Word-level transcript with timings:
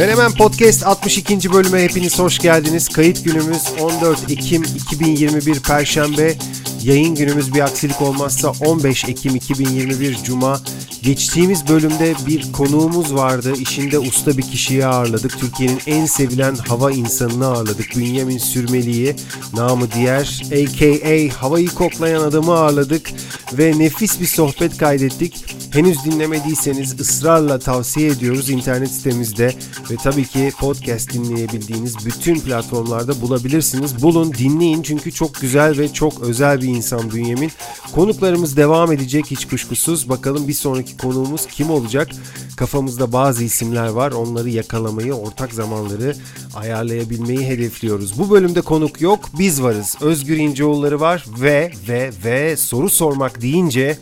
Menemen 0.00 0.32
Podcast 0.32 0.86
62. 0.86 1.52
bölüme 1.52 1.82
hepiniz 1.82 2.18
hoş 2.18 2.38
geldiniz. 2.38 2.88
Kayıt 2.88 3.24
günümüz 3.24 3.62
14 3.80 4.30
Ekim 4.30 4.62
2021 4.62 5.60
Perşembe. 5.60 6.36
Yayın 6.84 7.14
günümüz 7.14 7.54
bir 7.54 7.60
aksilik 7.60 8.02
olmazsa 8.02 8.52
15 8.60 9.04
Ekim 9.04 9.36
2021 9.36 10.18
Cuma. 10.24 10.60
Geçtiğimiz 11.02 11.68
bölümde 11.68 12.14
bir 12.26 12.52
konuğumuz 12.52 13.14
vardı. 13.14 13.52
İşinde 13.60 13.98
usta 13.98 14.38
bir 14.38 14.42
kişiyi 14.42 14.86
ağırladık. 14.86 15.38
Türkiye'nin 15.38 15.80
en 15.86 16.06
sevilen 16.06 16.54
hava 16.54 16.92
insanını 16.92 17.46
ağırladık. 17.46 17.96
Bünyamin 17.96 18.38
Sürmeli'yi, 18.38 19.16
namı 19.54 19.92
diğer 19.92 20.42
aka 20.46 21.40
havayı 21.40 21.68
koklayan 21.68 22.22
adamı 22.22 22.52
ağırladık. 22.52 23.10
Ve 23.52 23.78
nefis 23.78 24.20
bir 24.20 24.26
sohbet 24.26 24.76
kaydettik. 24.76 25.44
Henüz 25.70 26.04
dinlemediyseniz 26.04 27.00
ısrarla 27.00 27.58
tavsiye 27.58 28.10
ediyoruz 28.10 28.50
internet 28.50 28.90
sitemizde 28.90 29.54
ve 29.90 29.96
tabii 29.96 30.24
ki 30.24 30.52
podcast 30.58 31.12
dinleyebildiğiniz 31.12 32.06
bütün 32.06 32.40
platformlarda 32.40 33.20
bulabilirsiniz. 33.20 34.02
Bulun, 34.02 34.32
dinleyin 34.32 34.82
çünkü 34.82 35.12
çok 35.12 35.40
güzel 35.40 35.78
ve 35.78 35.92
çok 35.92 36.20
özel 36.20 36.60
bir 36.60 36.68
insan 36.70 37.10
Bünyamin. 37.10 37.50
Konuklarımız 37.92 38.56
devam 38.56 38.92
edecek 38.92 39.26
hiç 39.26 39.48
kuşkusuz. 39.48 40.08
Bakalım 40.08 40.48
bir 40.48 40.52
sonraki 40.52 40.96
konuğumuz 40.96 41.46
kim 41.46 41.70
olacak? 41.70 42.08
Kafamızda 42.56 43.12
bazı 43.12 43.44
isimler 43.44 43.88
var. 43.88 44.12
Onları 44.12 44.50
yakalamayı, 44.50 45.14
ortak 45.14 45.52
zamanları 45.52 46.16
ayarlayabilmeyi 46.54 47.46
hedefliyoruz. 47.46 48.18
Bu 48.18 48.30
bölümde 48.30 48.60
konuk 48.60 49.00
yok, 49.00 49.20
biz 49.38 49.62
varız. 49.62 49.96
Özgür 50.00 50.36
İnceoğulları 50.36 51.00
var 51.00 51.24
ve 51.40 51.72
ve 51.88 52.10
ve 52.24 52.56
soru 52.56 52.90
sormak 52.90 53.42
deyince 53.42 53.98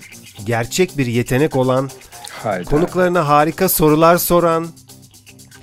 gerçek 0.46 0.98
bir 0.98 1.06
yetenek 1.06 1.56
olan, 1.56 1.90
Hayda. 2.43 2.71
konuklarına 2.71 3.28
harika 3.28 3.68
sorular 3.68 4.18
soran, 4.18 4.66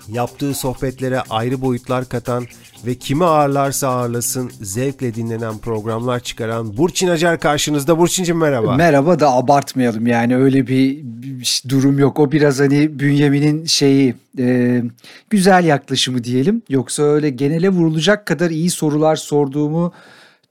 yaptığı 0.08 0.54
sohbetlere 0.54 1.22
ayrı 1.30 1.62
boyutlar 1.62 2.10
katan 2.10 2.46
ve 2.86 2.96
kimi 2.96 3.26
ağırlarsa 3.26 3.88
ağırlasın 3.88 4.52
zevkle 4.62 5.16
dinlenen 5.16 5.58
programlar 5.58 6.20
çıkaran 6.20 6.78
Burçin 6.78 7.08
Acar 7.08 7.40
karşınızda. 7.40 7.98
Burçin'cim 8.00 8.38
merhaba. 8.38 8.76
Merhaba 8.76 9.20
da 9.20 9.34
abartmayalım 9.34 10.08
yani 10.08 10.38
öyle 10.38 10.68
bir, 10.68 11.00
bir 11.04 11.64
durum 11.70 12.00
yok. 12.00 12.20
O 12.20 12.32
biraz 12.32 12.60
hani 12.60 13.00
Bünyamin'in 13.00 13.66
şeyi 13.66 14.16
e, 14.40 14.82
güzel 15.30 15.66
yaklaşımı 15.66 16.24
diyelim. 16.24 16.62
Yoksa 16.70 17.04
öyle 17.04 17.30
genele 17.30 17.70
vurulacak 17.70 18.26
kadar 18.26 18.50
iyi 18.50 18.70
sorular 18.70 19.16
sorduğumu 19.16 19.94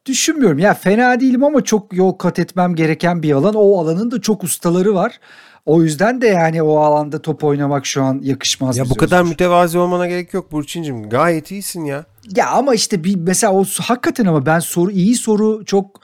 düşünmüyorum. 0.07 0.59
Ya 0.59 0.75
fena 0.75 1.21
değilim 1.21 1.45
ama 1.45 1.65
çok 1.65 1.93
yol 1.97 2.13
kat 2.13 2.39
etmem 2.39 2.75
gereken 2.75 3.23
bir 3.23 3.33
alan. 3.33 3.55
O 3.55 3.81
alanın 3.81 4.11
da 4.11 4.21
çok 4.21 4.45
ustaları 4.45 4.95
var. 4.95 5.21
O 5.67 5.83
yüzden 5.83 6.21
de 6.21 6.27
yani 6.27 6.63
o 6.63 6.79
alanda 6.79 7.23
top 7.23 7.45
oynamak 7.45 7.87
şu 7.87 8.03
an 8.03 8.21
yakışmaz. 8.23 8.77
ya 8.77 8.91
bu 8.91 8.95
kadar 8.95 9.21
Özgür. 9.21 9.31
mütevazi 9.31 9.79
olmana 9.79 10.07
gerek 10.07 10.35
yok 10.35 10.53
Burçin'cim. 10.53 11.09
Gayet 11.09 11.51
iyisin 11.51 11.85
ya. 11.85 12.05
Ya 12.37 12.51
ama 12.51 12.75
işte 12.75 13.05
bir 13.05 13.17
mesela 13.17 13.53
o 13.53 13.65
hakikaten 13.81 14.25
ama 14.25 14.47
ben 14.47 14.59
soru 14.59 14.91
iyi 14.91 15.15
soru 15.17 15.65
çok 15.65 16.01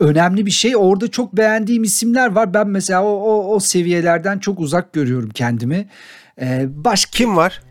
önemli 0.00 0.46
bir 0.46 0.50
şey. 0.50 0.76
Orada 0.76 1.08
çok 1.08 1.36
beğendiğim 1.36 1.82
isimler 1.82 2.32
var. 2.32 2.54
Ben 2.54 2.68
mesela 2.68 3.04
o 3.04 3.08
o, 3.08 3.54
o 3.54 3.60
seviyelerden 3.60 4.38
çok 4.38 4.60
uzak 4.60 4.92
görüyorum 4.92 5.30
kendimi. 5.30 5.88
Ee, 6.40 6.66
başka 6.70 7.10
Kim 7.10 7.36
var? 7.36 7.62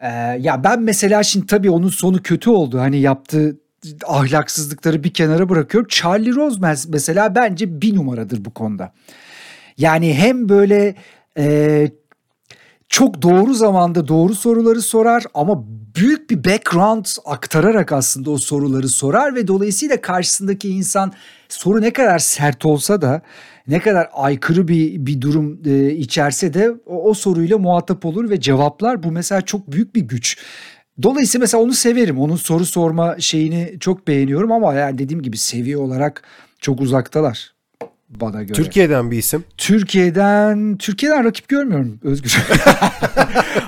Ee, 0.00 0.08
ya 0.40 0.64
ben 0.64 0.82
mesela 0.82 1.22
şimdi 1.22 1.46
tabii 1.46 1.70
onun 1.70 1.88
sonu 1.88 2.22
kötü 2.22 2.50
oldu. 2.50 2.78
Hani 2.80 3.00
yaptığı 3.00 3.56
ahlaksızlıkları 4.06 5.04
bir 5.04 5.12
kenara 5.12 5.48
bırakıyorum. 5.48 5.88
Charlie 5.88 6.34
Rose 6.34 6.60
mes- 6.60 6.88
mesela 6.88 7.34
bence 7.34 7.80
bir 7.80 7.96
numaradır 7.96 8.44
bu 8.44 8.50
konuda. 8.54 8.92
Yani 9.78 10.14
hem 10.14 10.48
böyle 10.48 10.94
e, 11.38 11.90
çok 12.88 13.22
doğru 13.22 13.54
zamanda 13.54 14.08
doğru 14.08 14.34
soruları 14.34 14.82
sorar 14.82 15.24
ama 15.34 15.64
büyük 15.96 16.30
bir 16.30 16.44
background 16.44 17.06
aktararak 17.24 17.92
aslında 17.92 18.30
o 18.30 18.38
soruları 18.38 18.88
sorar 18.88 19.34
ve 19.34 19.48
dolayısıyla 19.48 20.00
karşısındaki 20.00 20.68
insan 20.68 21.12
soru 21.48 21.80
ne 21.80 21.92
kadar 21.92 22.18
sert 22.18 22.66
olsa 22.66 23.02
da 23.02 23.22
ne 23.68 23.78
kadar 23.78 24.08
aykırı 24.12 24.68
bir 24.68 25.06
bir 25.06 25.20
durum 25.20 25.60
e, 25.66 25.90
içerse 25.90 26.54
de 26.54 26.70
o, 26.86 27.10
o 27.10 27.14
soruyla 27.14 27.58
muhatap 27.58 28.04
olur 28.04 28.30
ve 28.30 28.40
cevaplar. 28.40 29.02
Bu 29.02 29.12
mesela 29.12 29.40
çok 29.40 29.72
büyük 29.72 29.94
bir 29.94 30.00
güç. 30.00 30.38
Dolayısıyla 31.02 31.42
mesela 31.42 31.62
onu 31.62 31.72
severim. 31.72 32.18
Onun 32.18 32.36
soru 32.36 32.66
sorma 32.66 33.16
şeyini 33.18 33.76
çok 33.80 34.08
beğeniyorum 34.08 34.52
ama 34.52 34.74
yani 34.74 34.98
dediğim 34.98 35.22
gibi 35.22 35.36
seviye 35.36 35.76
olarak 35.76 36.22
çok 36.60 36.80
uzaktalar 36.80 37.55
bana 38.10 38.42
göre. 38.42 38.52
Türkiye'den 38.52 39.10
bir 39.10 39.18
isim. 39.18 39.44
Türkiye'den 39.56 40.76
Türkiye'den 40.76 41.24
rakip 41.24 41.48
görmüyorum 41.48 42.00
Özgür. 42.02 42.36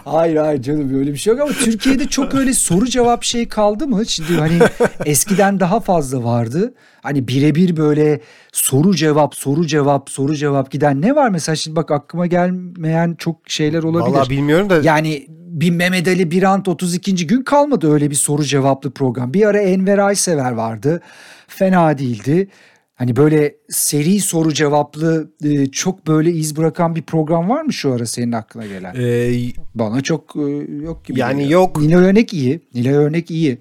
hayır 0.04 0.37
hayır 0.37 0.62
canım 0.62 0.99
öyle 0.99 1.12
bir 1.12 1.19
şey 1.19 1.32
yok 1.32 1.43
ama 1.43 1.53
Türkiye'de 1.53 2.06
çok 2.06 2.34
öyle 2.34 2.53
soru 2.53 2.87
cevap 2.87 3.25
şey 3.25 3.49
kaldı 3.49 3.87
mı? 3.87 4.06
Şimdi 4.06 4.32
hani 4.32 4.59
eskiden 5.04 5.60
daha 5.60 5.81
fazla 5.81 6.25
vardı. 6.25 6.75
Hani 7.03 7.28
birebir 7.28 7.76
böyle 7.76 8.21
soru 8.53 8.97
cevap 8.97 9.34
soru 9.34 9.66
cevap 9.66 10.10
soru 10.10 10.34
cevap 10.37 10.70
giden 10.70 11.03
ne 11.03 11.15
var 11.16 11.28
mesela 11.31 11.56
şimdi 11.56 11.76
bak 11.76 11.91
aklıma 11.91 12.26
gelmeyen 12.26 13.15
çok 13.19 13.50
şeyler 13.50 13.82
olabilir. 13.82 14.15
Vallahi 14.16 14.31
bilmiyorum 14.31 14.70
da 14.70 14.81
Yani 14.82 15.26
bir 15.28 15.70
Mehmet 15.70 16.09
Ali 16.09 16.31
Birant 16.31 16.69
32. 16.69 17.26
gün 17.26 17.43
kalmadı 17.43 17.93
öyle 17.93 18.10
bir 18.10 18.15
soru 18.15 18.44
cevaplı 18.44 18.91
program. 18.91 19.34
Bir 19.34 19.47
ara 19.47 19.59
Enver 19.60 19.99
Aysever 19.99 20.53
vardı. 20.53 21.00
Fena 21.49 21.99
değildi. 21.99 22.49
Hani 22.98 23.16
böyle 23.16 23.56
seri 23.69 24.20
soru 24.20 24.53
cevaplı 24.53 25.31
e, 25.44 25.66
çok 25.66 26.06
böyle 26.06 26.31
iz 26.32 26.56
bırakan 26.56 26.94
bir 26.97 27.03
program 27.03 27.48
var 27.48 27.62
mı 27.62 27.72
şu 27.72 27.92
ara 27.92 28.06
senin 28.06 28.32
aklına 28.32 28.66
gelen? 28.66 28.94
e, 28.98 29.32
Bana 29.75 30.00
çok 30.00 30.36
e, 30.36 30.41
yok 30.82 31.04
gibi. 31.04 31.20
Yani 31.20 31.42
geliyor. 31.42 31.60
yok. 31.60 31.81
Nilay 31.81 32.04
Örnek 32.04 32.32
iyi. 32.34 32.60
Nilay 32.75 32.94
Örnek 32.94 33.31
iyi. 33.31 33.58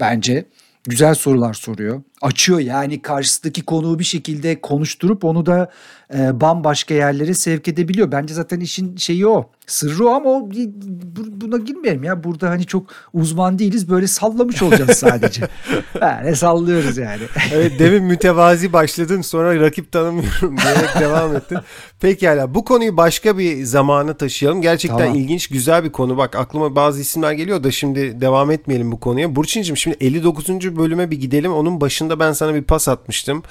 Bence 0.00 0.44
güzel 0.84 1.14
sorular 1.14 1.54
soruyor. 1.54 2.02
Açıyor 2.20 2.58
yani 2.58 3.02
karşısındaki 3.02 3.62
konuğu 3.62 3.98
bir 3.98 4.04
şekilde 4.04 4.60
konuşturup 4.60 5.24
onu 5.24 5.46
da 5.46 5.70
e, 6.14 6.40
bambaşka 6.40 6.94
yerlere 6.94 7.34
sevk 7.34 7.68
edebiliyor. 7.68 8.12
Bence 8.12 8.34
zaten 8.34 8.60
işin 8.60 8.96
şeyi 8.96 9.26
o. 9.26 9.50
Sırrı 9.66 10.06
o 10.06 10.10
ama 10.10 10.30
o, 10.30 10.50
bu- 10.50 11.40
buna 11.40 11.56
girmeyelim 11.56 12.04
ya. 12.04 12.24
Burada 12.24 12.50
hani 12.50 12.64
çok 12.66 12.86
uzman 13.12 13.58
değiliz. 13.58 13.90
Böyle 13.90 14.06
sallamış 14.06 14.62
olacağız 14.62 14.90
sadece. 14.90 15.48
yani 16.00 16.36
sallıyoruz 16.36 16.96
yani. 16.98 17.22
Evet 17.52 17.78
demin 17.78 18.04
mütevazi 18.04 18.72
başladın 18.72 19.20
sonra 19.20 19.60
rakip 19.60 19.92
tanımıyorum 19.92 20.56
diyerek 20.56 21.00
devam 21.00 21.36
ettin. 21.36 21.58
Pekala 22.00 22.54
bu 22.54 22.64
konuyu 22.64 22.96
başka 22.96 23.38
bir 23.38 23.64
zamana 23.64 24.14
taşıyalım. 24.14 24.62
Gerçekten 24.62 24.98
Tamam. 24.98 25.14
ilginç 25.14 25.48
güzel 25.48 25.84
bir 25.84 25.92
konu. 25.92 26.16
Bak 26.16 26.36
aklıma 26.36 26.76
bazı 26.76 27.00
isimler 27.00 27.32
geliyor 27.32 27.64
da 27.64 27.70
şimdi 27.70 28.20
devam 28.20 28.50
etmeyelim 28.50 28.92
bu 28.92 29.00
konuya. 29.00 29.36
Burçin'cim 29.36 29.76
şimdi 29.76 29.96
59. 30.00 30.48
bölüme 30.76 31.10
bir 31.10 31.20
gidelim. 31.20 31.52
Onun 31.52 31.80
başında 31.80 32.09
ben 32.18 32.32
sana 32.32 32.54
bir 32.54 32.62
pas 32.62 32.88
atmıştım. 32.88 33.42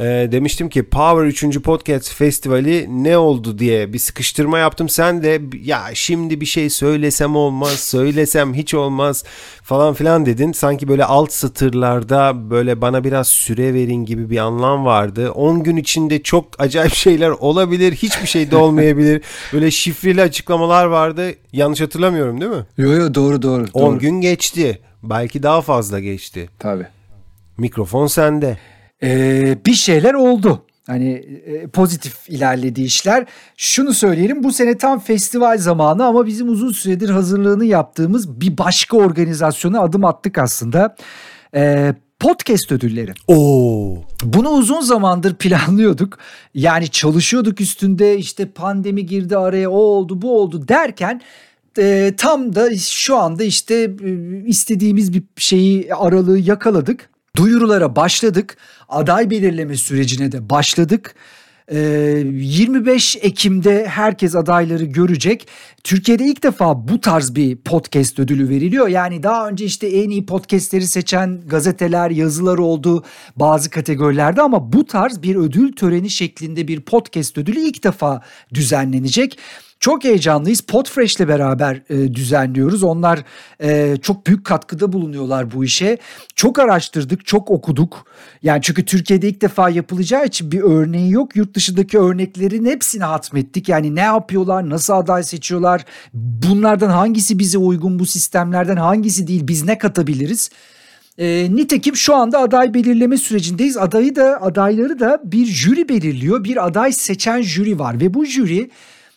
Ee, 0.00 0.28
demiştim 0.32 0.68
ki 0.68 0.82
Power 0.82 1.24
3. 1.24 1.62
Podcast 1.62 2.14
Festivali 2.14 2.86
ne 3.04 3.18
oldu 3.18 3.58
diye 3.58 3.92
bir 3.92 3.98
sıkıştırma 3.98 4.58
yaptım. 4.58 4.88
Sen 4.88 5.22
de 5.22 5.40
ya 5.64 5.82
şimdi 5.94 6.40
bir 6.40 6.46
şey 6.46 6.70
söylesem 6.70 7.36
olmaz, 7.36 7.80
söylesem 7.80 8.54
hiç 8.54 8.74
olmaz 8.74 9.24
falan 9.62 9.94
filan 9.94 10.26
dedin. 10.26 10.52
Sanki 10.52 10.88
böyle 10.88 11.04
alt 11.04 11.32
satırlarda 11.32 12.50
böyle 12.50 12.80
bana 12.80 13.04
biraz 13.04 13.28
süre 13.28 13.74
verin 13.74 14.04
gibi 14.04 14.30
bir 14.30 14.38
anlam 14.38 14.84
vardı. 14.84 15.30
10 15.30 15.62
gün 15.62 15.76
içinde 15.76 16.22
çok 16.22 16.44
acayip 16.58 16.94
şeyler 16.94 17.30
olabilir, 17.30 17.92
hiçbir 17.92 18.26
şey 18.26 18.50
de 18.50 18.56
olmayabilir. 18.56 19.22
Böyle 19.52 19.70
şifreli 19.70 20.22
açıklamalar 20.22 20.84
vardı. 20.84 21.34
Yanlış 21.52 21.80
hatırlamıyorum 21.80 22.40
değil 22.40 22.50
mi? 22.52 22.66
Yo 22.78 22.92
yo 22.92 23.14
doğru 23.14 23.42
doğru. 23.42 23.66
10 23.72 23.82
doğru. 23.82 23.98
gün 23.98 24.20
geçti. 24.20 24.80
Belki 25.02 25.42
daha 25.42 25.60
fazla 25.60 26.00
geçti. 26.00 26.48
Tabii. 26.58 26.86
Mikrofon 27.58 28.06
sende. 28.06 28.58
Ee, 29.02 29.58
bir 29.66 29.74
şeyler 29.74 30.14
oldu. 30.14 30.62
Hani 30.86 31.12
e, 31.46 31.66
pozitif 31.66 32.28
ilerledi 32.28 32.82
işler. 32.82 33.26
Şunu 33.56 33.94
söyleyelim 33.94 34.44
bu 34.44 34.52
sene 34.52 34.78
tam 34.78 35.00
festival 35.00 35.58
zamanı 35.58 36.04
ama 36.04 36.26
bizim 36.26 36.48
uzun 36.48 36.72
süredir 36.72 37.08
hazırlığını 37.08 37.64
yaptığımız 37.64 38.40
bir 38.40 38.58
başka 38.58 38.96
organizasyona 38.96 39.80
adım 39.80 40.04
attık 40.04 40.38
aslında. 40.38 40.96
Ee, 41.54 41.94
podcast 42.20 42.72
ödülleri. 42.72 43.12
Oo. 43.28 43.96
Bunu 44.24 44.48
uzun 44.48 44.80
zamandır 44.80 45.34
planlıyorduk. 45.34 46.18
Yani 46.54 46.88
çalışıyorduk 46.88 47.60
üstünde 47.60 48.18
işte 48.18 48.46
pandemi 48.46 49.06
girdi 49.06 49.36
araya 49.36 49.70
o 49.70 49.76
oldu 49.76 50.22
bu 50.22 50.38
oldu 50.40 50.68
derken 50.68 51.20
e, 51.78 52.14
tam 52.16 52.54
da 52.54 52.76
şu 52.76 53.16
anda 53.16 53.44
işte 53.44 53.74
e, 54.04 54.10
istediğimiz 54.46 55.14
bir 55.14 55.22
şeyi 55.36 55.94
aralığı 55.94 56.38
yakaladık. 56.38 57.11
Duyurulara 57.36 57.96
başladık. 57.96 58.56
Aday 58.88 59.30
belirleme 59.30 59.76
sürecine 59.76 60.32
de 60.32 60.50
başladık. 60.50 61.14
25 61.70 63.16
Ekim'de 63.20 63.86
herkes 63.88 64.34
adayları 64.34 64.84
görecek. 64.84 65.48
Türkiye'de 65.84 66.24
ilk 66.24 66.42
defa 66.42 66.88
bu 66.88 67.00
tarz 67.00 67.34
bir 67.34 67.56
podcast 67.56 68.18
ödülü 68.18 68.48
veriliyor. 68.48 68.88
Yani 68.88 69.22
daha 69.22 69.48
önce 69.48 69.64
işte 69.64 69.86
en 69.86 70.10
iyi 70.10 70.26
podcastleri 70.26 70.86
seçen 70.86 71.40
gazeteler, 71.46 72.10
yazılar 72.10 72.58
oldu 72.58 73.04
bazı 73.36 73.70
kategorilerde 73.70 74.42
ama 74.42 74.72
bu 74.72 74.86
tarz 74.86 75.22
bir 75.22 75.36
ödül 75.36 75.72
töreni 75.72 76.10
şeklinde 76.10 76.68
bir 76.68 76.80
podcast 76.80 77.38
ödülü 77.38 77.60
ilk 77.60 77.84
defa 77.84 78.22
düzenlenecek. 78.54 79.38
Çok 79.82 80.04
heyecanlıyız. 80.04 80.60
Podfresh 80.60 81.16
ile 81.16 81.28
beraber 81.28 81.82
e, 81.90 82.14
düzenliyoruz. 82.14 82.82
Onlar 82.82 83.24
e, 83.62 83.96
çok 84.02 84.26
büyük 84.26 84.44
katkıda 84.44 84.92
bulunuyorlar 84.92 85.52
bu 85.52 85.64
işe. 85.64 85.98
Çok 86.36 86.58
araştırdık, 86.58 87.26
çok 87.26 87.50
okuduk. 87.50 88.06
Yani 88.42 88.62
çünkü 88.62 88.84
Türkiye'de 88.84 89.28
ilk 89.28 89.40
defa 89.40 89.70
yapılacağı 89.70 90.26
için 90.26 90.52
bir 90.52 90.60
örneği 90.60 91.12
yok. 91.12 91.36
Yurt 91.36 91.54
dışındaki 91.54 91.98
örneklerin 91.98 92.64
hepsini 92.64 93.04
hatmettik. 93.04 93.68
Yani 93.68 93.94
ne 93.94 94.00
yapıyorlar, 94.00 94.70
nasıl 94.70 94.92
aday 94.92 95.22
seçiyorlar, 95.22 95.84
bunlardan 96.14 96.90
hangisi 96.90 97.38
bize 97.38 97.58
uygun, 97.58 97.98
bu 97.98 98.06
sistemlerden 98.06 98.76
hangisi 98.76 99.26
değil, 99.26 99.48
biz 99.48 99.64
ne 99.64 99.78
katabiliriz? 99.78 100.50
E, 101.18 101.48
nitekim 101.54 101.96
şu 101.96 102.14
anda 102.14 102.38
aday 102.38 102.74
belirleme 102.74 103.16
sürecindeyiz. 103.16 103.76
Adayı 103.76 104.16
da 104.16 104.42
adayları 104.42 105.00
da 105.00 105.20
bir 105.24 105.46
jüri 105.46 105.88
belirliyor. 105.88 106.44
Bir 106.44 106.66
aday 106.66 106.92
seçen 106.92 107.42
jüri 107.42 107.78
var 107.78 108.00
ve 108.00 108.14
bu 108.14 108.24
jüri 108.24 108.70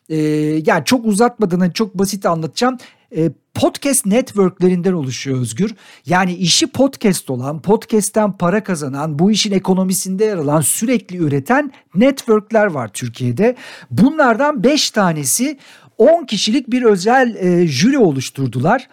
e, 0.10 0.18
yani 0.66 0.86
çok 0.86 1.06
uzatmadan 1.06 1.60
hani 1.60 1.74
çok 1.74 1.98
basit 1.98 2.25
anlatacağım. 2.25 2.78
E, 3.16 3.31
podcast 3.54 4.06
networklerinden 4.06 4.94
oluşuyor 4.94 5.40
Özgür. 5.40 5.75
Yani 6.06 6.34
işi 6.34 6.68
podcast 6.68 7.30
olan, 7.30 7.62
podcast'ten 7.62 8.31
para 8.31 8.63
kazanan, 8.63 9.19
bu 9.19 9.31
işin 9.31 9.52
ekonomisinde 9.52 10.25
yer 10.25 10.38
alan, 10.38 10.62
sürekli 10.62 11.18
üreten 11.18 11.72
networkler 11.96 12.66
var 12.66 12.88
Türkiye'de. 12.94 13.56
Bunlardan 13.92 14.63
5 14.63 14.92
tanesi 14.92 15.57
10 15.98 16.25
kişilik 16.25 16.72
bir 16.72 16.84
özel 16.84 17.36
e, 17.36 17.68
jüri 17.68 17.98
oluşturdular. 17.98 18.88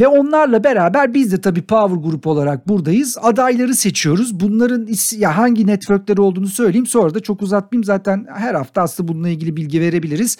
Ve 0.00 0.08
onlarla 0.08 0.64
beraber 0.64 1.14
biz 1.14 1.32
de 1.32 1.40
tabii 1.40 1.62
Power 1.62 1.96
Group 1.96 2.26
olarak 2.26 2.68
buradayız. 2.68 3.18
Adayları 3.22 3.74
seçiyoruz. 3.74 4.40
Bunların 4.40 4.88
ya 5.16 5.36
hangi 5.36 5.66
networkleri 5.66 6.20
olduğunu 6.20 6.46
söyleyeyim. 6.46 6.86
Sonra 6.86 7.14
da 7.14 7.20
çok 7.20 7.42
uzatmayayım. 7.42 7.84
Zaten 7.84 8.26
her 8.34 8.54
hafta 8.54 8.82
aslında 8.82 9.08
bununla 9.08 9.28
ilgili 9.28 9.56
bilgi 9.56 9.80
verebiliriz. 9.80 10.38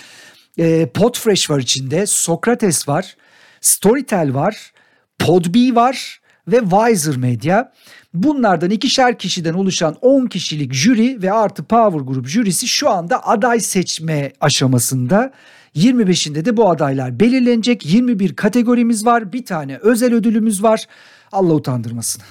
E, 0.59 0.87
Podfresh 0.87 1.51
var 1.51 1.59
içinde. 1.59 2.07
Sokrates 2.07 2.89
var. 2.89 3.17
Storytel 3.61 4.35
var. 4.35 4.73
Podbee 5.19 5.75
var 5.75 6.21
ve 6.49 6.61
Wiser 6.61 7.17
Media. 7.17 7.73
Bunlardan 8.15 8.71
ikişer 8.71 9.19
kişiden 9.19 9.55
oluşan 9.55 9.97
10 10.01 10.27
kişilik 10.27 10.73
jüri 10.73 11.23
ve 11.23 11.33
artı 11.33 11.65
Power 11.65 12.01
Group 12.01 12.27
jürisi 12.29 12.69
şu 12.69 12.91
anda 12.91 13.27
aday 13.27 13.61
seçme 13.61 14.33
aşamasında. 14.41 15.33
25'inde 15.79 16.45
de 16.45 16.57
bu 16.57 16.71
adaylar 16.71 17.21
belirlenecek. 17.21 17.87
21 17.87 18.37
kategorimiz 18.37 19.07
var. 19.07 19.33
Bir 19.33 19.45
tane 19.45 19.79
özel 19.83 20.15
ödülümüz 20.15 20.63
var. 20.63 20.87
Allah 21.33 21.55
utandırmasın. 21.55 22.23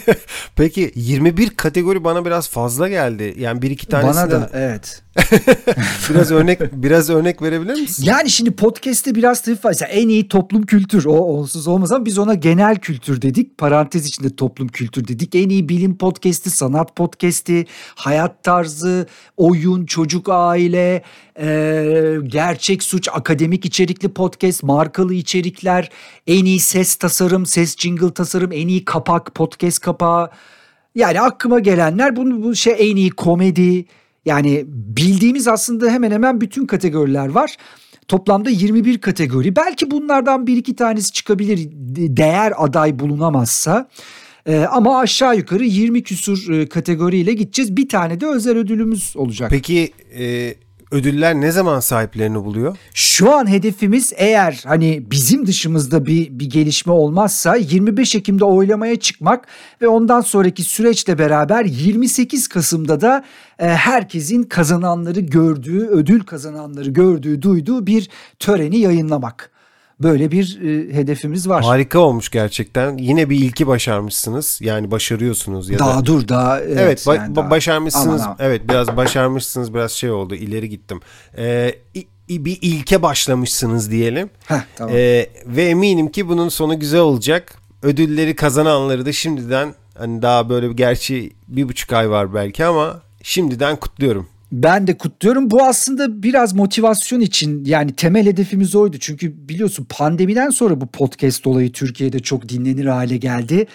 Peki 0.56 0.92
21 0.94 1.50
kategori 1.50 2.04
bana 2.04 2.24
biraz 2.24 2.48
fazla 2.48 2.88
geldi. 2.88 3.34
Yani 3.38 3.62
bir 3.62 3.70
iki 3.70 3.86
tanesi 3.86 4.16
Bana 4.16 4.30
da 4.30 4.50
evet. 4.52 5.02
biraz 6.10 6.30
örnek 6.30 6.60
biraz 6.72 7.10
örnek 7.10 7.42
verebilir 7.42 7.80
misin? 7.80 8.04
Yani 8.04 8.30
şimdi 8.30 8.50
podcast'te 8.50 9.14
biraz 9.14 9.42
tabii 9.42 9.56
fazla. 9.56 9.86
En 9.86 10.08
iyi 10.08 10.28
toplum 10.28 10.62
kültür 10.62 11.04
o 11.04 11.12
onsuz 11.12 11.66
olmaz 11.66 11.92
ama 11.92 12.04
biz 12.04 12.18
ona 12.18 12.34
genel 12.34 12.76
kültür 12.76 13.22
dedik. 13.22 13.58
Parantez 13.58 14.06
içinde 14.06 14.36
toplum 14.36 14.68
kültür 14.68 15.08
dedik. 15.08 15.34
En 15.34 15.48
iyi 15.48 15.68
bilim 15.68 15.98
podcast'i, 15.98 16.50
sanat 16.50 16.96
podcast'i, 16.96 17.66
hayat 17.94 18.44
tarzı, 18.44 19.06
oyun, 19.36 19.86
çocuk 19.86 20.28
aile, 20.28 21.02
e, 21.40 22.16
gerçek 22.26 22.82
suç, 22.82 23.08
akademik 23.12 23.64
içerikli 23.64 24.08
podcast, 24.08 24.62
markalı 24.62 25.14
içerikler, 25.14 25.90
en 26.26 26.44
iyi 26.44 26.60
ses 26.60 26.94
tasarım, 26.94 27.46
ses 27.46 27.76
jingle 27.76 28.14
tasarım, 28.14 28.52
en 28.52 28.68
iyi 28.68 28.84
kapak, 28.84 29.34
podcast 29.34 29.80
kapağı. 29.80 30.30
Yani 30.94 31.20
aklıma 31.20 31.58
gelenler 31.58 32.16
bunu 32.16 32.42
bu 32.42 32.54
şey 32.54 32.74
en 32.78 32.96
iyi 32.96 33.10
komedi, 33.10 33.84
yani 34.24 34.64
bildiğimiz 34.66 35.48
aslında 35.48 35.90
hemen 35.90 36.10
hemen 36.10 36.40
bütün 36.40 36.66
kategoriler 36.66 37.28
var. 37.28 37.56
Toplamda 38.08 38.50
21 38.50 38.98
kategori. 38.98 39.56
Belki 39.56 39.90
bunlardan 39.90 40.46
bir 40.46 40.56
iki 40.56 40.76
tanesi 40.76 41.12
çıkabilir 41.12 41.68
değer 42.16 42.52
aday 42.56 42.98
bulunamazsa. 42.98 43.88
Ee, 44.46 44.58
ama 44.58 44.98
aşağı 44.98 45.36
yukarı 45.36 45.64
20 45.64 46.02
küsur 46.02 46.52
e, 46.52 46.68
kategoriyle 46.68 47.32
gideceğiz. 47.32 47.76
Bir 47.76 47.88
tane 47.88 48.20
de 48.20 48.26
özel 48.26 48.56
ödülümüz 48.56 49.16
olacak. 49.16 49.50
Peki 49.50 49.92
e, 50.18 50.54
ödüller 50.90 51.34
ne 51.34 51.50
zaman 51.50 51.80
sahiplerini 51.80 52.44
buluyor? 52.44 52.76
Şu 52.94 53.32
an 53.32 53.50
hedefimiz 53.50 54.12
eğer 54.16 54.60
hani 54.66 55.10
bizim 55.10 55.46
dışımızda 55.46 56.06
bir, 56.06 56.38
bir 56.38 56.50
gelişme 56.50 56.92
olmazsa 56.92 57.56
25 57.56 58.14
Ekim'de 58.14 58.44
oylamaya 58.44 58.96
çıkmak 58.96 59.48
ve 59.82 59.88
ondan 59.88 60.20
sonraki 60.20 60.62
süreçle 60.62 61.18
beraber 61.18 61.64
28 61.64 62.48
Kasım'da 62.48 63.00
da 63.00 63.24
e, 63.58 63.68
herkesin 63.68 64.42
kazananları 64.42 65.20
gördüğü, 65.20 65.86
ödül 65.86 66.20
kazananları 66.20 66.90
gördüğü, 66.90 67.42
duyduğu 67.42 67.86
bir 67.86 68.08
töreni 68.38 68.78
yayınlamak. 68.78 69.50
Böyle 70.02 70.30
bir 70.30 70.60
e, 70.62 70.94
hedefimiz 70.94 71.48
var. 71.48 71.64
Harika 71.64 71.98
olmuş 71.98 72.28
gerçekten. 72.28 72.96
Yine 72.98 73.30
bir 73.30 73.36
ilki 73.36 73.66
başarmışsınız. 73.66 74.58
Yani 74.62 74.90
başarıyorsunuz 74.90 75.70
ya 75.70 75.78
daha 75.78 76.00
da. 76.00 76.06
dur 76.06 76.28
daha. 76.28 76.60
Evet, 76.60 76.78
evet 76.78 77.06
ba- 77.06 77.16
yani 77.16 77.36
daha. 77.36 77.50
başarmışsınız. 77.50 78.06
Aman 78.20 78.24
aman. 78.24 78.36
Evet 78.40 78.68
biraz 78.68 78.96
başarmışsınız. 78.96 79.74
Biraz 79.74 79.92
şey 79.92 80.10
oldu. 80.10 80.34
ileri 80.34 80.68
gittim. 80.68 81.00
Ee, 81.38 81.74
bir 82.28 82.58
ilke 82.62 83.02
başlamışsınız 83.02 83.90
diyelim. 83.90 84.30
Heh, 84.46 84.60
tamam. 84.76 84.94
Ee, 84.96 85.26
ve 85.46 85.64
eminim 85.64 86.08
ki 86.10 86.28
bunun 86.28 86.48
sonu 86.48 86.80
güzel 86.80 87.00
olacak. 87.00 87.54
Ödülleri 87.82 88.36
kazananları 88.36 89.06
da 89.06 89.12
şimdiden 89.12 89.74
hani 89.98 90.22
daha 90.22 90.48
böyle 90.48 90.72
gerçi 90.72 91.32
bir 91.48 91.68
buçuk 91.68 91.92
ay 91.92 92.10
var 92.10 92.34
belki 92.34 92.64
ama 92.64 93.00
şimdiden 93.22 93.76
kutluyorum. 93.76 94.28
Ben 94.52 94.86
de 94.86 94.98
kutluyorum. 94.98 95.50
Bu 95.50 95.62
aslında 95.62 96.22
biraz 96.22 96.52
motivasyon 96.52 97.20
için 97.20 97.64
yani 97.64 97.92
temel 97.92 98.26
hedefimiz 98.26 98.74
oydu. 98.74 98.96
Çünkü 99.00 99.48
biliyorsun 99.48 99.86
pandemiden 99.88 100.50
sonra 100.50 100.80
bu 100.80 100.86
podcast 100.86 101.46
olayı 101.46 101.72
Türkiye'de 101.72 102.18
çok 102.18 102.48
dinlenir 102.48 102.86
hale 102.86 103.16
geldi. 103.16 103.66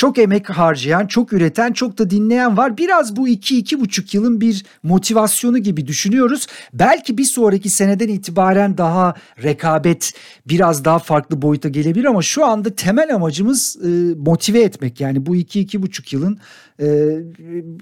Çok 0.00 0.18
emek 0.18 0.50
harcayan, 0.50 1.06
çok 1.06 1.32
üreten, 1.32 1.72
çok 1.72 1.98
da 1.98 2.10
dinleyen 2.10 2.56
var. 2.56 2.76
Biraz 2.76 3.16
bu 3.16 3.28
iki, 3.28 3.58
iki 3.58 3.80
buçuk 3.80 4.14
yılın 4.14 4.40
bir 4.40 4.64
motivasyonu 4.82 5.58
gibi 5.58 5.86
düşünüyoruz. 5.86 6.46
Belki 6.72 7.18
bir 7.18 7.24
sonraki 7.24 7.70
seneden 7.70 8.08
itibaren 8.08 8.78
daha 8.78 9.14
rekabet 9.42 10.12
biraz 10.48 10.84
daha 10.84 10.98
farklı 10.98 11.42
boyuta 11.42 11.68
gelebilir 11.68 12.04
ama 12.04 12.22
şu 12.22 12.44
anda 12.44 12.74
temel 12.74 13.14
amacımız 13.14 13.76
e, 13.84 13.88
motive 14.14 14.60
etmek. 14.60 15.00
Yani 15.00 15.26
bu 15.26 15.36
iki, 15.36 15.60
iki 15.60 15.82
buçuk 15.82 16.12
yılın 16.12 16.38
e, 16.82 16.86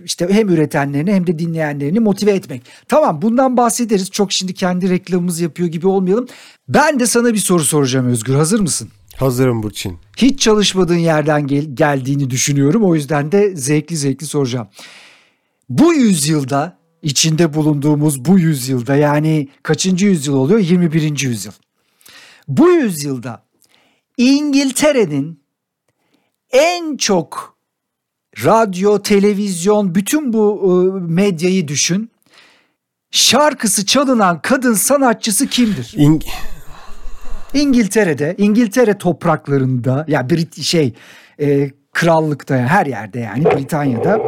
işte 0.04 0.28
hem 0.30 0.48
üretenlerini 0.48 1.12
hem 1.12 1.26
de 1.26 1.38
dinleyenlerini 1.38 2.00
motive 2.00 2.32
etmek. 2.32 2.62
Tamam 2.88 3.22
bundan 3.22 3.56
bahsederiz. 3.56 4.10
Çok 4.10 4.32
şimdi 4.32 4.54
kendi 4.54 4.90
reklamımızı 4.90 5.42
yapıyor 5.42 5.68
gibi 5.68 5.86
olmayalım. 5.86 6.26
Ben 6.68 7.00
de 7.00 7.06
sana 7.06 7.34
bir 7.34 7.38
soru 7.38 7.64
soracağım 7.64 8.06
Özgür. 8.06 8.34
Hazır 8.34 8.60
mısın? 8.60 8.88
Hazırım 9.18 9.62
Burçin. 9.62 9.98
Hiç 10.16 10.40
çalışmadığın 10.40 10.96
yerden 10.96 11.46
gel- 11.46 11.74
geldiğini 11.74 12.30
düşünüyorum. 12.30 12.84
O 12.84 12.94
yüzden 12.94 13.32
de 13.32 13.56
zevkli 13.56 13.96
zevkli 13.96 14.26
soracağım. 14.26 14.68
Bu 15.68 15.94
yüzyılda 15.94 16.78
içinde 17.02 17.54
bulunduğumuz 17.54 18.24
bu 18.24 18.38
yüzyılda 18.38 18.96
yani 18.96 19.48
kaçıncı 19.62 20.06
yüzyıl 20.06 20.34
oluyor? 20.34 20.58
21. 20.60 21.20
yüzyıl. 21.22 21.52
Bu 22.48 22.70
yüzyılda 22.70 23.42
İngiltere'nin 24.16 25.40
en 26.52 26.96
çok 26.96 27.56
radyo, 28.44 29.02
televizyon, 29.02 29.94
bütün 29.94 30.32
bu 30.32 30.62
e, 30.64 31.00
medyayı 31.12 31.68
düşün. 31.68 32.10
Şarkısı 33.10 33.86
çalınan 33.86 34.42
kadın 34.42 34.74
sanatçısı 34.74 35.46
kimdir? 35.46 35.94
İng- 35.96 36.26
İngiltere'de, 37.54 38.34
İngiltere 38.38 38.98
topraklarında 38.98 40.04
ya 40.08 40.30
Brit 40.30 40.62
şey 40.62 40.94
e, 41.40 41.70
krallıkta 41.92 42.56
yani 42.56 42.66
her 42.68 42.86
yerde 42.86 43.20
yani 43.20 43.44
Britanya'da 43.44 44.20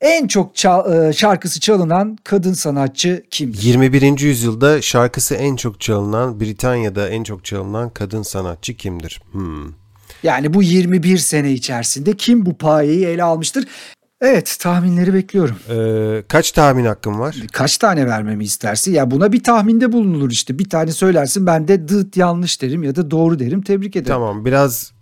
en 0.00 0.26
çok 0.26 0.54
çal- 0.54 1.08
e, 1.08 1.12
şarkısı 1.12 1.60
çalınan 1.60 2.18
kadın 2.24 2.52
sanatçı 2.52 3.22
kimdir? 3.30 3.62
21. 3.62 4.20
yüzyılda 4.20 4.82
şarkısı 4.82 5.34
en 5.34 5.56
çok 5.56 5.80
çalınan, 5.80 6.40
Britanya'da 6.40 7.08
en 7.08 7.24
çok 7.24 7.44
çalınan 7.44 7.90
kadın 7.90 8.22
sanatçı 8.22 8.74
kimdir? 8.76 9.20
Hmm. 9.32 9.72
Yani 10.22 10.54
bu 10.54 10.62
21 10.62 11.18
sene 11.18 11.52
içerisinde 11.52 12.16
kim 12.16 12.46
bu 12.46 12.54
payeyi 12.58 13.06
ele 13.06 13.22
almıştır? 13.22 13.64
Evet 14.20 14.56
tahminleri 14.60 15.14
bekliyorum. 15.14 15.56
Ee, 15.70 16.22
kaç 16.28 16.52
tahmin 16.52 16.84
hakkım 16.84 17.20
var? 17.20 17.36
Kaç 17.52 17.78
tane 17.78 18.06
vermemi 18.06 18.44
istersin? 18.44 18.92
Ya 18.92 19.10
buna 19.10 19.32
bir 19.32 19.42
tahminde 19.42 19.92
bulunulur 19.92 20.30
işte. 20.30 20.58
Bir 20.58 20.68
tane 20.68 20.92
söylersin 20.92 21.46
ben 21.46 21.68
de 21.68 21.88
dıt 21.88 22.16
yanlış 22.16 22.62
derim 22.62 22.82
ya 22.82 22.96
da 22.96 23.10
doğru 23.10 23.38
derim 23.38 23.62
tebrik 23.62 23.96
ederim. 23.96 24.14
Tamam 24.14 24.44
biraz 24.44 24.92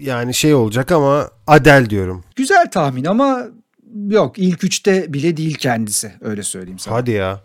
yani 0.00 0.34
şey 0.34 0.54
olacak 0.54 0.92
ama 0.92 1.28
Adel 1.46 1.90
diyorum. 1.90 2.24
Güzel 2.36 2.70
tahmin 2.70 3.04
ama 3.04 3.42
yok 4.08 4.38
ilk 4.38 4.64
üçte 4.64 5.12
bile 5.12 5.36
değil 5.36 5.54
kendisi 5.54 6.12
öyle 6.20 6.42
söyleyeyim 6.42 6.78
sana. 6.78 6.94
Hadi 6.94 7.10
ya. 7.10 7.40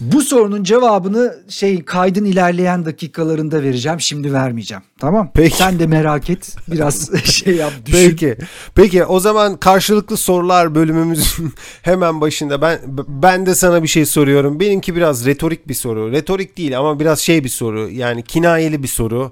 Bu 0.00 0.20
sorunun 0.20 0.64
cevabını 0.64 1.36
şey 1.48 1.84
kaydın 1.84 2.24
ilerleyen 2.24 2.84
dakikalarında 2.84 3.62
vereceğim. 3.62 4.00
Şimdi 4.00 4.32
vermeyeceğim. 4.32 4.82
Tamam? 5.00 5.30
Peki. 5.34 5.56
Sen 5.56 5.78
de 5.78 5.86
merak 5.86 6.30
et. 6.30 6.56
Biraz 6.68 7.10
şey 7.24 7.56
yap 7.56 7.72
düşün. 7.86 8.10
Peki. 8.10 8.36
Peki 8.74 9.04
o 9.04 9.20
zaman 9.20 9.56
karşılıklı 9.56 10.16
sorular 10.16 10.74
bölümümüzün 10.74 11.54
hemen 11.82 12.20
başında 12.20 12.62
ben 12.62 12.78
ben 13.08 13.46
de 13.46 13.54
sana 13.54 13.82
bir 13.82 13.88
şey 13.88 14.06
soruyorum. 14.06 14.60
Benimki 14.60 14.96
biraz 14.96 15.26
retorik 15.26 15.68
bir 15.68 15.74
soru. 15.74 16.12
Retorik 16.12 16.58
değil 16.58 16.78
ama 16.78 17.00
biraz 17.00 17.18
şey 17.18 17.44
bir 17.44 17.48
soru. 17.48 17.90
Yani 17.90 18.22
kinayeli 18.22 18.82
bir 18.82 18.88
soru. 18.88 19.30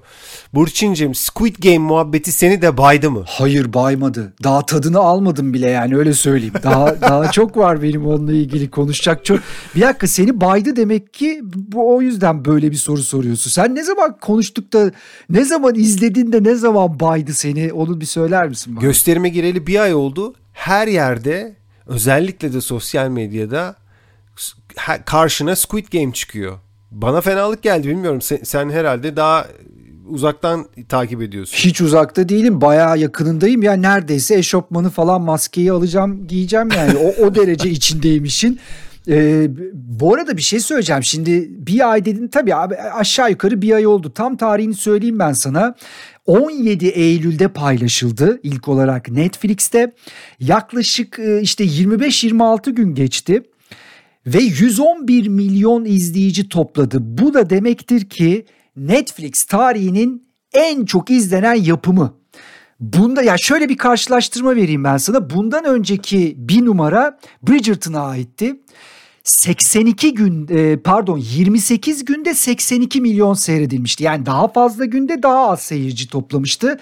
Burçin'cim 0.55 1.15
Squid 1.15 1.57
Game 1.63 1.79
muhabbeti 1.79 2.33
seni 2.33 2.63
de 2.63 2.77
baydı 2.77 3.11
mı? 3.11 3.25
Hayır 3.27 3.73
baymadı. 3.73 4.33
Daha 4.45 4.67
tadını 4.67 4.99
almadım 4.99 5.55
bile 5.55 5.71
yani 5.71 5.97
öyle 5.97 6.15
söyleyeyim. 6.15 6.55
Daha 6.63 7.01
daha 7.01 7.31
çok 7.31 7.57
var 7.57 7.83
benim 7.83 8.07
onunla 8.07 8.33
ilgili 8.33 8.71
konuşacak 8.71 9.25
çok. 9.25 9.41
Bir 9.77 9.81
dakika 9.81 10.07
seni 10.07 10.41
baydı 10.57 10.77
demek 10.77 11.15
ki 11.15 11.41
bu 11.45 11.97
o 11.97 12.03
yüzden 12.03 12.45
böyle 12.45 12.71
bir 12.71 12.77
soru 12.77 13.03
soruyorsun. 13.03 13.51
Sen 13.51 13.75
ne 13.75 13.85
zaman 13.85 14.17
konuştuk 14.21 14.73
da 14.73 14.91
ne 15.31 15.45
zaman 15.45 15.75
izledin 15.75 16.33
de 16.33 16.45
ne 16.45 16.55
zaman 16.55 17.01
baydı 17.01 17.35
seni 17.35 17.73
onu 17.73 18.01
bir 18.01 18.07
söyler 18.07 18.49
misin 18.49 18.77
bana? 18.77 18.85
Gösterime 18.85 19.29
gireli 19.29 19.67
bir 19.67 19.81
ay 19.81 19.95
oldu. 19.95 20.35
Her 20.53 20.89
yerde 20.89 21.57
özellikle 21.87 22.53
de 22.53 22.61
sosyal 22.61 23.09
medyada 23.09 23.77
karşına 25.05 25.57
Squid 25.57 25.87
Game 25.93 26.13
çıkıyor. 26.13 26.59
Bana 26.91 27.21
fenalık 27.21 27.63
geldi 27.63 27.89
bilmiyorum. 27.89 28.21
Sen, 28.21 28.41
sen 28.43 28.71
herhalde 28.71 29.17
daha 29.17 29.47
uzaktan 30.09 30.67
takip 30.89 31.23
ediyorsun. 31.23 31.57
Hiç 31.57 31.81
uzakta 31.81 32.29
değilim. 32.29 32.61
Bayağı 32.61 32.99
yakınındayım. 32.99 33.63
Ya 33.63 33.73
neredeyse 33.73 34.35
eşofmanı 34.35 34.91
falan 34.91 35.21
maskeyi 35.21 35.73
alacağım 35.73 36.27
giyeceğim 36.27 36.69
yani. 36.77 36.97
O, 36.99 37.25
o 37.25 37.35
derece 37.35 37.71
içindeyim 37.71 38.25
işin. 38.25 38.61
Ee, 39.09 39.49
bu 39.73 40.15
arada 40.15 40.37
bir 40.37 40.43
şey 40.43 40.61
söyleyeceğim. 40.61 41.03
Şimdi 41.03 41.47
bir 41.67 41.91
ay 41.91 42.05
dedin 42.05 42.29
tabii 42.29 42.55
abi 42.55 42.77
aşağı 42.77 43.31
yukarı 43.31 43.63
bir 43.63 43.73
ay 43.73 43.87
oldu. 43.87 44.13
Tam 44.15 44.37
tarihini 44.37 44.75
söyleyeyim 44.75 45.19
ben 45.19 45.33
sana. 45.33 45.75
17 46.27 46.87
Eylül'de 46.87 47.49
paylaşıldı 47.49 48.41
ilk 48.43 48.69
olarak 48.69 49.11
Netflix'te. 49.11 49.93
Yaklaşık 50.41 51.19
e, 51.19 51.41
işte 51.41 51.65
25-26 51.65 52.71
gün 52.71 52.95
geçti 52.95 53.43
ve 54.27 54.39
111 54.39 55.29
milyon 55.29 55.85
izleyici 55.85 56.49
topladı. 56.49 56.99
Bu 57.01 57.35
da 57.35 57.51
demektir 57.51 58.09
ki 58.09 58.47
Netflix 58.77 59.45
tarihinin 59.45 60.29
en 60.53 60.85
çok 60.85 61.11
izlenen 61.11 61.55
yapımı. 61.55 62.15
Bunda 62.81 63.23
ya 63.23 63.37
şöyle 63.39 63.69
bir 63.69 63.77
karşılaştırma 63.77 64.57
vereyim 64.57 64.85
ben 64.85 64.97
sana. 64.97 65.31
Bundan 65.31 65.65
önceki 65.65 66.35
bir 66.39 66.65
numara 66.65 67.19
Bridgerton'a 67.43 68.01
aitti. 68.01 68.57
82 69.26 70.14
gün 70.14 70.49
e, 70.50 70.76
pardon 70.76 71.18
28 71.18 72.04
günde 72.04 72.35
82 72.35 73.00
milyon 73.00 73.35
seyredilmişti. 73.35 74.04
Yani 74.04 74.26
daha 74.26 74.49
fazla 74.49 74.85
günde 74.85 75.23
daha 75.23 75.50
az 75.50 75.62
seyirci 75.62 76.09
toplamıştı. 76.09 76.78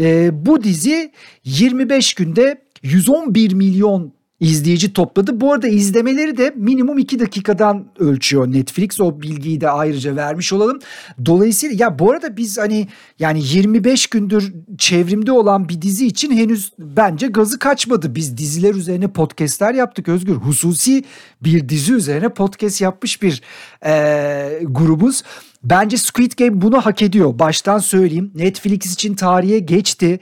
E, 0.00 0.30
bu 0.46 0.62
dizi 0.62 1.12
25 1.44 2.14
günde 2.14 2.62
111 2.82 3.52
milyon 3.52 4.12
izleyici 4.40 4.92
topladı. 4.92 5.40
Bu 5.40 5.52
arada 5.52 5.68
izlemeleri 5.68 6.36
de 6.36 6.52
minimum 6.56 6.98
2 6.98 7.20
dakikadan 7.20 7.86
ölçüyor 7.98 8.52
Netflix. 8.52 9.00
O 9.00 9.22
bilgiyi 9.22 9.60
de 9.60 9.70
ayrıca 9.70 10.16
vermiş 10.16 10.52
olalım. 10.52 10.78
Dolayısıyla 11.26 11.84
ya 11.84 11.98
bu 11.98 12.10
arada 12.10 12.36
biz 12.36 12.58
hani 12.58 12.88
yani 13.18 13.42
25 13.44 14.06
gündür 14.06 14.54
çevrimde 14.78 15.32
olan 15.32 15.68
bir 15.68 15.82
dizi 15.82 16.06
için 16.06 16.36
henüz 16.36 16.72
bence 16.78 17.26
gazı 17.26 17.58
kaçmadı. 17.58 18.14
Biz 18.14 18.36
diziler 18.36 18.74
üzerine 18.74 19.08
podcastler 19.08 19.74
yaptık 19.74 20.08
Özgür. 20.08 20.34
Hususi 20.34 21.04
bir 21.42 21.68
dizi 21.68 21.92
üzerine 21.92 22.28
podcast 22.28 22.80
yapmış 22.80 23.22
bir 23.22 23.42
e, 23.86 24.62
grubuz. 24.64 25.22
Bence 25.64 25.96
Squid 25.96 26.32
Game 26.38 26.60
bunu 26.60 26.80
hak 26.80 27.02
ediyor. 27.02 27.38
Baştan 27.38 27.78
söyleyeyim. 27.78 28.32
Netflix 28.34 28.92
için 28.92 29.14
tarihe 29.14 29.58
geçti. 29.58 30.20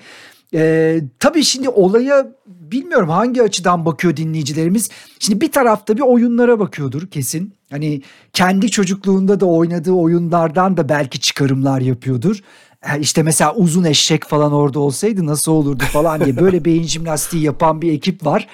Ee, 0.55 1.01
tabii 1.21 1.45
şimdi 1.45 1.69
olaya 1.69 2.27
bilmiyorum 2.73 3.09
hangi 3.09 3.43
açıdan 3.43 3.87
bakıyor 3.87 4.17
dinleyicilerimiz. 4.17 4.91
Şimdi 5.19 5.41
bir 5.41 5.53
tarafta 5.53 5.97
bir 5.97 6.03
oyunlara 6.03 6.59
bakıyordur 6.59 7.07
kesin. 7.07 7.55
Hani 7.71 8.03
kendi 8.33 8.71
çocukluğunda 8.71 9.41
da 9.41 9.47
oynadığı 9.47 9.93
oyunlardan 9.93 10.77
da 10.77 10.89
belki 10.89 11.21
çıkarımlar 11.21 11.81
yapıyordur. 11.81 12.41
İşte 13.01 13.23
mesela 13.23 13.55
uzun 13.55 13.85
eşek 13.85 14.25
falan 14.25 14.53
orada 14.53 14.79
olsaydı 14.81 15.27
nasıl 15.27 15.53
olurdu 15.53 15.85
falan 15.93 16.25
diye 16.25 16.37
böyle 16.37 16.65
beyin 16.65 16.83
jimnastiği 16.83 17.43
yapan 17.43 17.83
bir 17.83 17.93
ekip 17.93 18.27
var. 18.27 18.49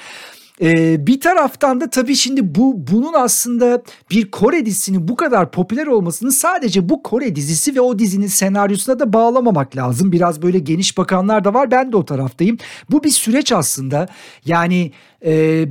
Ee, 0.63 1.07
bir 1.07 1.21
taraftan 1.21 1.81
da 1.81 1.91
tabii 1.91 2.17
şimdi 2.17 2.55
bu 2.55 2.87
bunun 2.93 3.13
aslında 3.13 3.83
bir 4.11 4.31
Kore 4.31 4.67
dizisinin 4.67 5.09
bu 5.09 5.17
kadar 5.17 5.51
popüler 5.51 5.87
olmasını 5.87 6.33
sadece 6.33 6.89
bu 6.89 7.03
Kore 7.03 7.37
dizisi 7.37 7.77
ve 7.77 7.81
o 7.81 7.99
dizinin 7.99 8.27
senaryosuna 8.27 8.99
da 8.99 9.13
bağlamamak 9.13 9.77
lazım. 9.77 10.13
Biraz 10.13 10.43
böyle 10.43 10.59
geniş 10.59 10.99
bakanlar 10.99 11.45
da 11.45 11.55
var. 11.55 11.71
Ben 11.71 11.93
de 11.93 11.97
o 11.97 12.05
taraftayım. 12.05 12.59
Bu 12.91 13.05
bir 13.05 13.11
süreç 13.11 13.53
aslında. 13.53 14.09
Yani 14.45 14.93
e, 15.25 15.65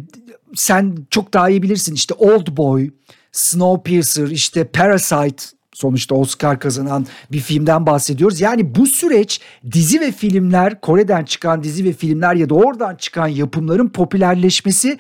sen 0.56 0.98
çok 1.10 1.34
daha 1.34 1.50
iyi 1.50 1.64
bilirsin 1.64 1.96
işte 1.96 2.14
Old 2.14 2.58
Boy, 2.58 2.90
Snowpiercer, 3.32 4.28
işte 4.28 4.64
Parasite 4.64 5.59
sonuçta 5.80 6.16
Oscar 6.16 6.60
kazanan 6.60 7.06
bir 7.32 7.40
filmden 7.40 7.86
bahsediyoruz. 7.86 8.42
Yani 8.42 8.76
bu 8.76 8.86
süreç 8.86 9.42
dizi 9.72 10.02
ve 10.02 10.12
filmler, 10.12 10.82
Kore'den 10.82 11.26
çıkan 11.26 11.64
dizi 11.64 11.86
ve 11.86 11.94
filmler 11.94 12.36
ya 12.36 12.50
da 12.50 12.54
oradan 12.54 12.96
çıkan 12.96 13.28
yapımların 13.28 13.88
popülerleşmesi 13.88 14.98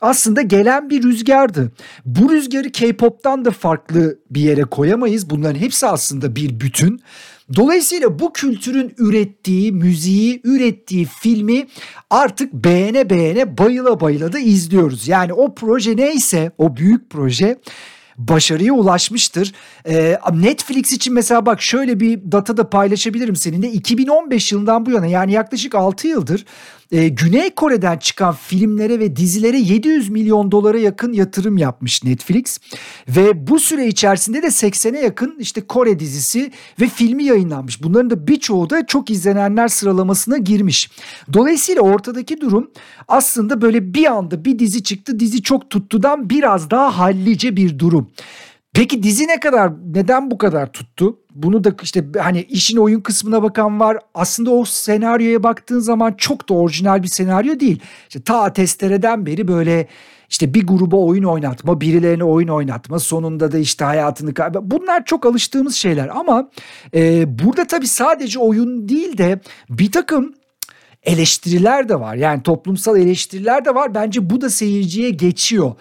aslında 0.00 0.42
gelen 0.42 0.90
bir 0.90 1.02
rüzgardı. 1.02 1.72
Bu 2.04 2.30
rüzgarı 2.30 2.72
K-pop'tan 2.72 3.44
da 3.44 3.50
farklı 3.50 4.18
bir 4.30 4.40
yere 4.40 4.62
koyamayız. 4.62 5.30
Bunların 5.30 5.58
hepsi 5.58 5.86
aslında 5.86 6.36
bir 6.36 6.60
bütün. 6.60 7.00
Dolayısıyla 7.56 8.18
bu 8.18 8.32
kültürün 8.32 8.94
ürettiği 8.98 9.72
müziği, 9.72 10.40
ürettiği 10.44 11.04
filmi 11.20 11.66
artık 12.10 12.52
beğene 12.52 13.10
beğene 13.10 13.58
bayıla 13.58 14.00
bayıla 14.00 14.32
da 14.32 14.38
izliyoruz. 14.38 15.08
Yani 15.08 15.32
o 15.32 15.54
proje 15.54 15.96
neyse, 15.96 16.52
o 16.58 16.76
büyük 16.76 17.10
proje 17.10 17.58
başarıya 18.18 18.72
ulaşmıştır. 18.72 19.52
Ee, 19.88 20.18
Netflix 20.32 20.92
için 20.92 21.14
mesela 21.14 21.46
bak 21.46 21.62
şöyle 21.62 22.00
bir 22.00 22.32
data 22.32 22.56
da 22.56 22.70
paylaşabilirim 22.70 23.36
seninle. 23.36 23.70
2015 23.70 24.52
yılından 24.52 24.86
bu 24.86 24.90
yana 24.90 25.06
yani 25.06 25.32
yaklaşık 25.32 25.74
6 25.74 26.08
yıldır 26.08 26.44
e, 26.92 27.08
Güney 27.08 27.50
Kore'den 27.50 27.98
çıkan 27.98 28.34
filmlere 28.34 28.98
ve 28.98 29.16
dizilere 29.16 29.58
700 29.58 30.08
milyon 30.08 30.52
dolara 30.52 30.78
yakın 30.78 31.12
yatırım 31.12 31.58
yapmış 31.58 32.04
Netflix. 32.04 32.58
Ve 33.08 33.46
bu 33.46 33.58
süre 33.58 33.86
içerisinde 33.86 34.42
de 34.42 34.46
80'e 34.46 35.00
yakın 35.00 35.36
işte 35.38 35.60
Kore 35.60 35.98
dizisi 35.98 36.50
ve 36.80 36.88
filmi 36.88 37.24
yayınlanmış. 37.24 37.82
Bunların 37.82 38.10
da 38.10 38.26
birçoğu 38.26 38.70
da 38.70 38.86
çok 38.86 39.10
izlenenler 39.10 39.68
sıralamasına 39.68 40.38
girmiş. 40.38 40.90
Dolayısıyla 41.32 41.82
ortadaki 41.82 42.40
durum 42.40 42.70
aslında 43.08 43.60
böyle 43.60 43.94
bir 43.94 44.06
anda 44.06 44.44
bir 44.44 44.58
dizi 44.58 44.82
çıktı 44.82 45.20
dizi 45.20 45.42
çok 45.42 45.70
tuttudan 45.70 46.30
biraz 46.30 46.70
daha 46.70 46.98
hallice 46.98 47.56
bir 47.56 47.78
durum. 47.78 48.10
Peki 48.74 49.02
dizi 49.02 49.28
ne 49.28 49.40
kadar 49.40 49.72
neden 49.94 50.30
bu 50.30 50.38
kadar 50.38 50.72
tuttu? 50.72 51.18
Bunu 51.34 51.64
da 51.64 51.74
işte 51.82 52.04
hani 52.18 52.42
işin 52.42 52.76
oyun 52.76 53.00
kısmına 53.00 53.42
bakan 53.42 53.80
var. 53.80 53.98
Aslında 54.14 54.50
o 54.50 54.64
senaryoya 54.64 55.42
baktığın 55.42 55.80
zaman 55.80 56.12
çok 56.12 56.48
da 56.48 56.54
orijinal 56.54 57.02
bir 57.02 57.08
senaryo 57.08 57.60
değil. 57.60 57.80
İşte 58.08 58.22
ta 58.22 58.52
testereden 58.52 59.26
beri 59.26 59.48
böyle 59.48 59.88
işte 60.30 60.54
bir 60.54 60.66
gruba 60.66 60.96
oyun 60.96 61.22
oynatma, 61.22 61.80
birilerine 61.80 62.24
oyun 62.24 62.48
oynatma, 62.48 62.98
sonunda 62.98 63.52
da 63.52 63.58
işte 63.58 63.84
hayatını 63.84 64.34
kaybetme. 64.34 64.70
Bunlar 64.70 65.04
çok 65.04 65.26
alıştığımız 65.26 65.74
şeyler 65.74 66.08
ama 66.08 66.50
e, 66.94 67.24
burada 67.38 67.66
tabii 67.66 67.86
sadece 67.86 68.38
oyun 68.38 68.88
değil 68.88 69.18
de 69.18 69.40
bir 69.70 69.92
takım 69.92 70.34
eleştiriler 71.02 71.88
de 71.88 72.00
var. 72.00 72.14
Yani 72.14 72.42
toplumsal 72.42 72.98
eleştiriler 72.98 73.64
de 73.64 73.74
var. 73.74 73.94
Bence 73.94 74.30
bu 74.30 74.40
da 74.40 74.50
seyirciye 74.50 75.10
geçiyor 75.10 75.72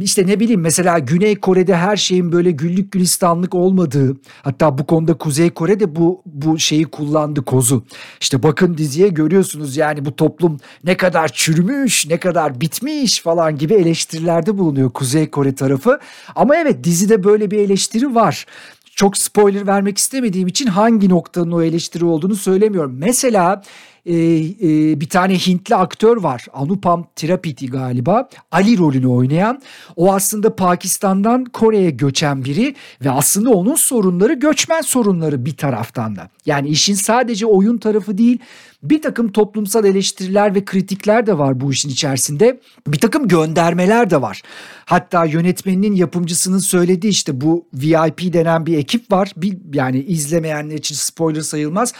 işte 0.00 0.26
ne 0.26 0.40
bileyim 0.40 0.60
mesela 0.60 0.98
Güney 0.98 1.36
Kore'de 1.36 1.76
her 1.76 1.96
şeyin 1.96 2.32
böyle 2.32 2.50
güllük 2.50 2.92
gülistanlık 2.92 3.54
olmadığı 3.54 4.16
hatta 4.42 4.78
bu 4.78 4.86
konuda 4.86 5.14
Kuzey 5.14 5.50
Kore 5.50 5.80
de 5.80 5.96
bu 5.96 6.22
bu 6.26 6.58
şeyi 6.58 6.84
kullandı 6.84 7.44
kozu. 7.44 7.84
İşte 8.20 8.42
bakın 8.42 8.78
diziye 8.78 9.08
görüyorsunuz 9.08 9.76
yani 9.76 10.04
bu 10.04 10.16
toplum 10.16 10.60
ne 10.84 10.96
kadar 10.96 11.28
çürümüş, 11.28 12.06
ne 12.08 12.20
kadar 12.20 12.60
bitmiş 12.60 13.20
falan 13.20 13.58
gibi 13.58 13.74
eleştirilerde 13.74 14.58
bulunuyor 14.58 14.90
Kuzey 14.90 15.30
Kore 15.30 15.54
tarafı. 15.54 15.98
Ama 16.34 16.56
evet 16.56 16.84
dizide 16.84 17.24
böyle 17.24 17.50
bir 17.50 17.58
eleştiri 17.58 18.14
var. 18.14 18.46
çok 18.94 19.16
spoiler 19.16 19.66
vermek 19.66 19.98
istemediğim 19.98 20.48
için 20.48 20.66
hangi 20.66 21.08
noktanın 21.08 21.52
o 21.52 21.62
eleştiri 21.62 22.04
olduğunu 22.04 22.36
söylemiyorum. 22.36 22.94
Mesela 22.98 23.62
e, 24.06 24.14
e, 24.14 25.00
bir 25.00 25.08
tane 25.08 25.34
Hintli 25.34 25.74
aktör 25.74 26.16
var. 26.16 26.46
Anupam 26.52 27.06
Tirapiti 27.16 27.66
galiba. 27.66 28.28
Ali 28.52 28.78
rolünü 28.78 29.06
oynayan. 29.06 29.62
O 29.96 30.14
aslında 30.14 30.56
Pakistan'dan 30.56 31.44
Kore'ye 31.44 31.90
göçen 31.90 32.44
biri 32.44 32.74
ve 33.04 33.10
aslında 33.10 33.50
onun 33.50 33.74
sorunları 33.74 34.32
göçmen 34.32 34.80
sorunları 34.80 35.44
bir 35.44 35.56
taraftan 35.56 36.16
da. 36.16 36.28
Yani 36.46 36.68
işin 36.68 36.94
sadece 36.94 37.46
oyun 37.46 37.78
tarafı 37.78 38.18
değil 38.18 38.38
bir 38.82 39.02
takım 39.02 39.32
toplumsal 39.32 39.84
eleştiriler 39.84 40.54
ve 40.54 40.64
kritikler 40.64 41.26
de 41.26 41.38
var 41.38 41.60
bu 41.60 41.72
işin 41.72 41.88
içerisinde. 41.88 42.60
Bir 42.86 42.98
takım 42.98 43.28
göndermeler 43.28 44.10
de 44.10 44.22
var. 44.22 44.42
Hatta 44.84 45.24
yönetmeninin 45.24 45.94
yapımcısının 45.94 46.58
söylediği 46.58 47.10
işte 47.10 47.40
bu 47.40 47.66
VIP 47.74 48.32
denen 48.32 48.66
bir 48.66 48.78
ekip 48.78 49.12
var. 49.12 49.32
Bir, 49.36 49.58
yani 49.74 50.00
izlemeyenler 50.00 50.74
için 50.74 50.94
spoiler 50.94 51.40
sayılmaz 51.40 51.92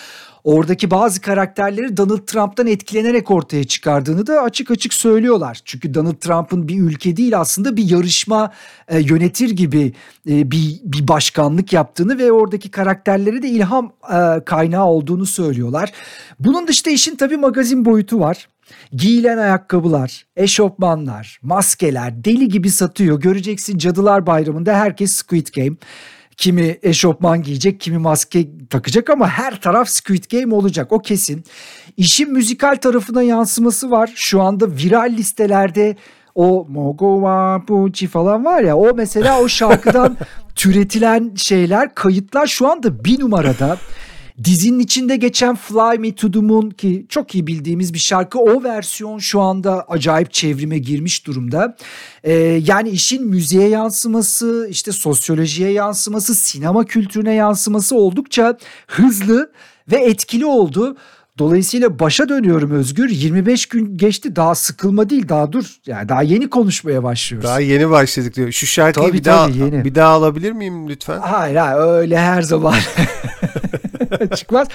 oradaki 0.45 0.91
bazı 0.91 1.21
karakterleri 1.21 1.97
Donald 1.97 2.27
Trump'tan 2.27 2.67
etkilenerek 2.67 3.31
ortaya 3.31 3.65
çıkardığını 3.65 4.27
da 4.27 4.43
açık 4.43 4.71
açık 4.71 4.95
söylüyorlar. 4.95 5.61
Çünkü 5.65 5.95
Donald 5.95 6.15
Trump'ın 6.15 6.69
bir 6.69 6.81
ülke 6.81 7.17
değil 7.17 7.41
aslında 7.41 7.77
bir 7.77 7.91
yarışma 7.91 8.53
e, 8.89 9.01
yönetir 9.01 9.51
gibi 9.51 9.93
e, 10.29 10.51
bir, 10.51 10.81
bir 10.85 11.09
başkanlık 11.09 11.73
yaptığını 11.73 12.19
ve 12.19 12.33
oradaki 12.33 12.71
karakterleri 12.71 13.43
de 13.43 13.49
ilham 13.49 13.93
e, 14.13 14.45
kaynağı 14.45 14.87
olduğunu 14.87 15.27
söylüyorlar. 15.27 15.93
Bunun 16.41 16.67
dışında 16.67 16.91
işin 16.91 17.17
tabii 17.17 17.37
magazin 17.37 17.85
boyutu 17.85 18.21
var. 18.21 18.49
Giyilen 18.93 19.39
ayakkabılar, 19.39 20.27
eşofmanlar, 20.37 21.39
maskeler 21.43 22.25
deli 22.25 22.49
gibi 22.49 22.71
satıyor. 22.71 23.21
Göreceksin 23.21 23.79
Cadılar 23.79 24.27
Bayramı'nda 24.27 24.75
herkes 24.75 25.13
Squid 25.13 25.47
Game. 25.57 25.77
Kimi 26.37 26.79
eşofman 26.83 27.43
giyecek, 27.43 27.81
kimi 27.81 27.99
maske 27.99 28.47
takacak 28.71 29.11
ama 29.11 29.29
her 29.29 29.61
taraf 29.61 29.89
Squid 29.89 30.25
Game 30.33 30.55
olacak. 30.55 30.93
O 30.93 30.99
kesin. 30.99 31.45
İşin 31.97 32.33
müzikal 32.33 32.77
tarafına 32.77 33.23
yansıması 33.23 33.91
var. 33.91 34.11
Şu 34.15 34.43
anda 34.43 34.67
viral 34.77 35.13
listelerde 35.17 35.97
o 36.35 36.67
Mogo 36.69 37.17
wa 37.17 37.63
Puchi 37.67 38.07
falan 38.07 38.45
var 38.45 38.63
ya 38.63 38.77
o 38.77 38.95
mesela 38.95 39.41
o 39.41 39.49
şarkıdan 39.49 40.17
türetilen 40.55 41.33
şeyler 41.37 41.95
kayıtlar 41.95 42.47
şu 42.47 42.71
anda 42.71 43.05
bir 43.05 43.21
numarada. 43.21 43.79
Dizinin 44.45 44.79
içinde 44.79 45.17
geçen 45.17 45.57
Fly 45.57 45.99
Me 45.99 46.15
to 46.15 46.31
the 46.31 46.39
Moon 46.39 46.71
ki 46.71 47.07
çok 47.09 47.35
iyi 47.35 47.47
bildiğimiz 47.47 47.95
bir 47.95 47.99
şarkı 47.99 48.39
o 48.39 48.65
versiyon 48.65 49.19
şu 49.19 49.41
anda 49.41 49.85
acayip 49.89 50.33
çevrime 50.33 50.79
girmiş 50.79 51.27
durumda. 51.27 51.77
Ee, 52.25 52.33
yani 52.67 52.89
işin 52.89 53.27
müziğe 53.27 53.69
yansıması, 53.69 54.67
işte 54.71 54.93
sosyolojiye 54.93 55.73
yansıması, 55.73 56.35
sinema 56.35 56.85
kültürüne 56.85 57.35
yansıması 57.35 57.97
oldukça 57.97 58.59
hızlı 58.87 59.53
ve 59.93 59.97
etkili 59.97 60.47
oldu. 60.47 60.97
Dolayısıyla 61.39 61.99
başa 61.99 62.29
dönüyorum 62.29 62.71
Özgür. 62.71 63.09
25 63.11 63.67
gün 63.67 63.97
geçti 63.97 64.37
daha 64.37 64.55
sıkılma 64.55 65.11
değil 65.11 65.29
daha 65.29 65.53
dur. 65.53 65.77
Yani 65.87 66.09
daha 66.09 66.23
yeni 66.23 66.51
konuşmaya 66.51 67.03
başlıyoruz. 67.03 67.49
Daha 67.49 67.61
yeni 67.61 67.91
başladık 67.91 68.37
diyor. 68.37 68.53
Şu 68.53 68.67
şarkıyı 68.67 69.07
tabii, 69.07 69.19
bir 69.19 69.23
tabii, 69.23 69.59
daha 69.59 69.65
yeni. 69.65 69.85
bir 69.85 69.95
daha 69.95 70.09
alabilir 70.09 70.53
miyim 70.53 70.89
lütfen? 70.89 71.19
Hayır 71.19 71.57
hayır 71.57 71.79
öyle 71.79 72.19
her 72.19 72.43
zaman. 72.43 72.75
çıkmaz. 74.37 74.69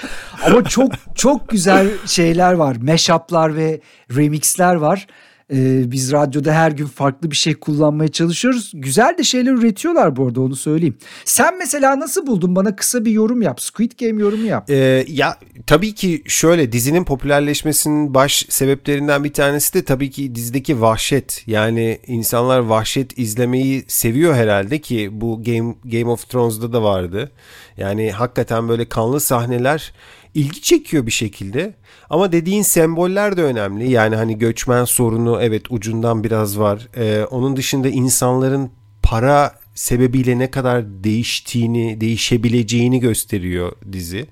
Ama 0.46 0.64
çok 0.64 0.92
çok 1.14 1.48
güzel 1.48 1.88
şeyler 2.06 2.52
var. 2.52 2.76
Mashup'lar 2.76 3.56
ve 3.56 3.80
remix'ler 4.16 4.74
var. 4.74 5.06
Ee, 5.52 5.90
biz 5.92 6.12
radyoda 6.12 6.52
her 6.52 6.70
gün 6.70 6.86
farklı 6.86 7.30
bir 7.30 7.36
şey 7.36 7.54
kullanmaya 7.54 8.08
çalışıyoruz. 8.08 8.72
Güzel 8.74 9.18
de 9.18 9.24
şeyler 9.24 9.52
üretiyorlar 9.52 10.16
bu 10.16 10.26
arada 10.26 10.40
onu 10.40 10.56
söyleyeyim. 10.56 10.96
Sen 11.24 11.58
mesela 11.58 12.00
nasıl 12.00 12.26
buldun? 12.26 12.56
Bana 12.56 12.76
kısa 12.76 13.04
bir 13.04 13.10
yorum 13.10 13.42
yap. 13.42 13.60
Squid 13.60 13.92
Game 14.00 14.22
yorumu 14.22 14.46
yap. 14.46 14.70
Ee, 14.70 15.04
ya 15.08 15.38
tabii 15.66 15.94
ki 15.94 16.22
şöyle 16.26 16.72
dizinin 16.72 17.04
popülerleşmesinin 17.04 18.14
baş 18.14 18.46
sebeplerinden 18.48 19.24
bir 19.24 19.32
tanesi 19.32 19.74
de 19.74 19.84
tabii 19.84 20.10
ki 20.10 20.34
dizideki 20.34 20.80
vahşet. 20.80 21.44
Yani 21.46 21.98
insanlar 22.06 22.58
vahşet 22.58 23.18
izlemeyi 23.18 23.84
seviyor 23.88 24.34
herhalde 24.34 24.78
ki 24.80 25.08
bu 25.12 25.42
Game 25.42 25.74
Game 25.84 26.10
of 26.10 26.28
Thrones'da 26.28 26.72
da 26.72 26.82
vardı. 26.82 27.30
Yani 27.78 28.10
hakikaten 28.10 28.68
böyle 28.68 28.88
kanlı 28.88 29.20
sahneler 29.20 29.92
ilgi 30.34 30.62
çekiyor 30.62 31.06
bir 31.06 31.10
şekilde. 31.10 31.74
Ama 32.10 32.32
dediğin 32.32 32.62
semboller 32.62 33.36
de 33.36 33.42
önemli. 33.42 33.90
Yani 33.90 34.16
hani 34.16 34.38
göçmen 34.38 34.84
sorunu 34.84 35.38
evet 35.42 35.62
ucundan 35.70 36.24
biraz 36.24 36.58
var. 36.58 36.88
Ee, 36.96 37.24
onun 37.24 37.56
dışında 37.56 37.88
insanların 37.88 38.70
para 39.02 39.54
sebebiyle 39.74 40.38
ne 40.38 40.50
kadar 40.50 41.04
değiştiğini, 41.04 42.00
değişebileceğini 42.00 43.00
gösteriyor 43.00 43.72
dizi. 43.92 44.26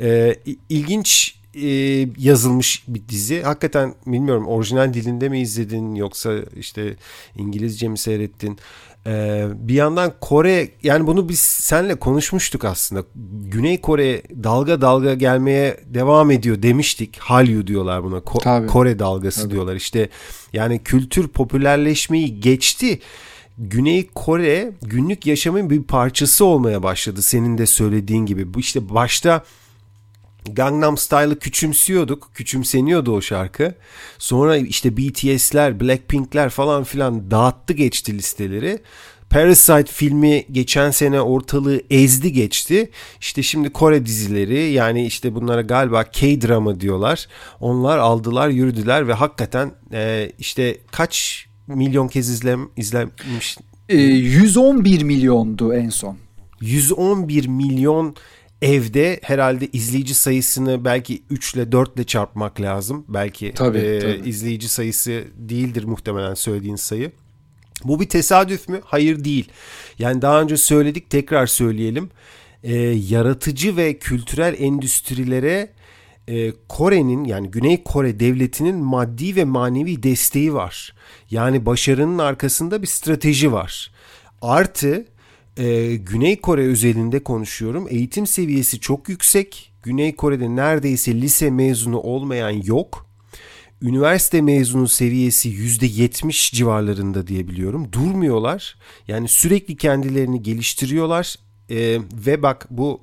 Ee, 0.00 0.36
ilginç 0.68 1.34
e, 1.54 1.68
yazılmış 2.18 2.84
bir 2.88 3.08
dizi. 3.08 3.42
Hakikaten 3.42 3.94
bilmiyorum 4.06 4.46
orijinal 4.46 4.94
dilinde 4.94 5.28
mi 5.28 5.40
izledin 5.40 5.94
yoksa 5.94 6.32
işte 6.56 6.96
İngilizce 7.36 7.88
mi 7.88 7.98
seyrettin? 7.98 8.58
Ee, 9.06 9.46
bir 9.54 9.74
yandan 9.74 10.12
Kore 10.20 10.68
yani 10.82 11.06
bunu 11.06 11.28
biz 11.28 11.40
senle 11.40 11.94
konuşmuştuk 11.94 12.64
aslında. 12.64 13.04
Güney 13.44 13.80
Kore 13.80 14.22
dalga 14.44 14.80
dalga 14.80 15.14
gelmeye 15.14 15.76
devam 15.86 16.30
ediyor 16.30 16.62
demiştik. 16.62 17.18
Hallyu 17.18 17.66
diyorlar 17.66 18.04
buna. 18.04 18.16
Ko- 18.16 18.42
Tabii. 18.42 18.66
Kore 18.66 18.98
dalgası 18.98 19.42
Tabii. 19.42 19.52
diyorlar. 19.52 19.76
İşte 19.76 20.08
yani 20.52 20.80
kültür 20.84 21.28
popülerleşmeyi 21.28 22.40
geçti. 22.40 23.00
Güney 23.58 24.06
Kore 24.14 24.72
günlük 24.82 25.26
yaşamın 25.26 25.70
bir 25.70 25.82
parçası 25.82 26.44
olmaya 26.44 26.82
başladı 26.82 27.22
senin 27.22 27.58
de 27.58 27.66
söylediğin 27.66 28.26
gibi. 28.26 28.54
Bu 28.54 28.60
işte 28.60 28.94
başta 28.94 29.44
Gangnam 30.50 30.96
Style'ı 30.96 31.38
küçümsüyorduk. 31.38 32.30
Küçümseniyordu 32.34 33.12
o 33.12 33.20
şarkı. 33.20 33.74
Sonra 34.18 34.56
işte 34.56 34.96
BTS'ler, 34.96 35.80
Blackpink'ler 35.80 36.48
falan 36.48 36.84
filan 36.84 37.30
dağıttı 37.30 37.72
geçti 37.72 38.18
listeleri. 38.18 38.78
Parasite 39.30 39.92
filmi 39.92 40.44
geçen 40.50 40.90
sene 40.90 41.20
ortalığı 41.20 41.80
ezdi 41.90 42.32
geçti. 42.32 42.90
İşte 43.20 43.42
şimdi 43.42 43.70
Kore 43.70 44.06
dizileri 44.06 44.72
yani 44.72 45.06
işte 45.06 45.34
bunlara 45.34 45.62
galiba 45.62 46.04
K-drama 46.04 46.80
diyorlar. 46.80 47.26
Onlar 47.60 47.98
aldılar 47.98 48.48
yürüdüler 48.48 49.08
ve 49.08 49.12
hakikaten 49.12 49.72
e, 49.92 50.32
işte 50.38 50.78
kaç 50.90 51.46
milyon 51.66 52.08
kez 52.08 52.30
izlem, 52.30 52.68
izlenmiş? 52.76 53.58
E, 53.88 53.96
111 53.96 55.02
milyondu 55.02 55.74
en 55.74 55.88
son. 55.88 56.16
111 56.60 57.46
milyon 57.46 58.16
evde 58.62 59.20
herhalde 59.22 59.68
izleyici 59.72 60.14
sayısını 60.14 60.84
belki 60.84 61.22
3 61.30 61.54
ile 61.54 61.72
4 61.72 61.96
ile 61.96 62.04
çarpmak 62.04 62.60
lazım. 62.60 63.04
Belki 63.08 63.52
tabii, 63.54 63.78
e, 63.78 63.98
tabii. 63.98 64.28
izleyici 64.28 64.68
sayısı 64.68 65.24
değildir 65.36 65.84
muhtemelen 65.84 66.34
söylediğin 66.34 66.76
sayı. 66.76 67.12
Bu 67.84 68.00
bir 68.00 68.08
tesadüf 68.08 68.68
mü? 68.68 68.80
Hayır 68.84 69.24
değil. 69.24 69.48
Yani 69.98 70.22
daha 70.22 70.40
önce 70.40 70.56
söyledik 70.56 71.10
tekrar 71.10 71.46
söyleyelim. 71.46 72.10
E, 72.62 72.74
yaratıcı 73.08 73.76
ve 73.76 73.98
kültürel 73.98 74.54
endüstrilere 74.58 75.68
e, 76.28 76.52
Kore'nin 76.68 77.24
yani 77.24 77.50
Güney 77.50 77.82
Kore 77.82 78.20
devletinin 78.20 78.76
maddi 78.76 79.36
ve 79.36 79.44
manevi 79.44 80.02
desteği 80.02 80.54
var. 80.54 80.94
Yani 81.30 81.66
başarının 81.66 82.18
arkasında 82.18 82.82
bir 82.82 82.86
strateji 82.86 83.52
var. 83.52 83.90
Artı 84.42 85.04
e, 85.56 85.96
Güney 85.96 86.40
Kore 86.40 86.62
özelinde 86.62 87.22
konuşuyorum. 87.22 87.86
Eğitim 87.90 88.26
seviyesi 88.26 88.80
çok 88.80 89.08
yüksek. 89.08 89.72
Güney 89.82 90.16
Kore'de 90.16 90.56
neredeyse 90.56 91.14
lise 91.14 91.50
mezunu 91.50 91.98
olmayan 91.98 92.50
yok. 92.50 93.06
Üniversite 93.82 94.42
mezunu 94.42 94.88
seviyesi 94.88 95.48
%70 95.50 96.54
civarlarında 96.54 97.26
diyebiliyorum. 97.26 97.92
Durmuyorlar. 97.92 98.76
Yani 99.08 99.28
sürekli 99.28 99.76
kendilerini 99.76 100.42
geliştiriyorlar. 100.42 101.36
E, 101.70 101.98
ve 102.26 102.42
bak 102.42 102.66
bu 102.70 103.00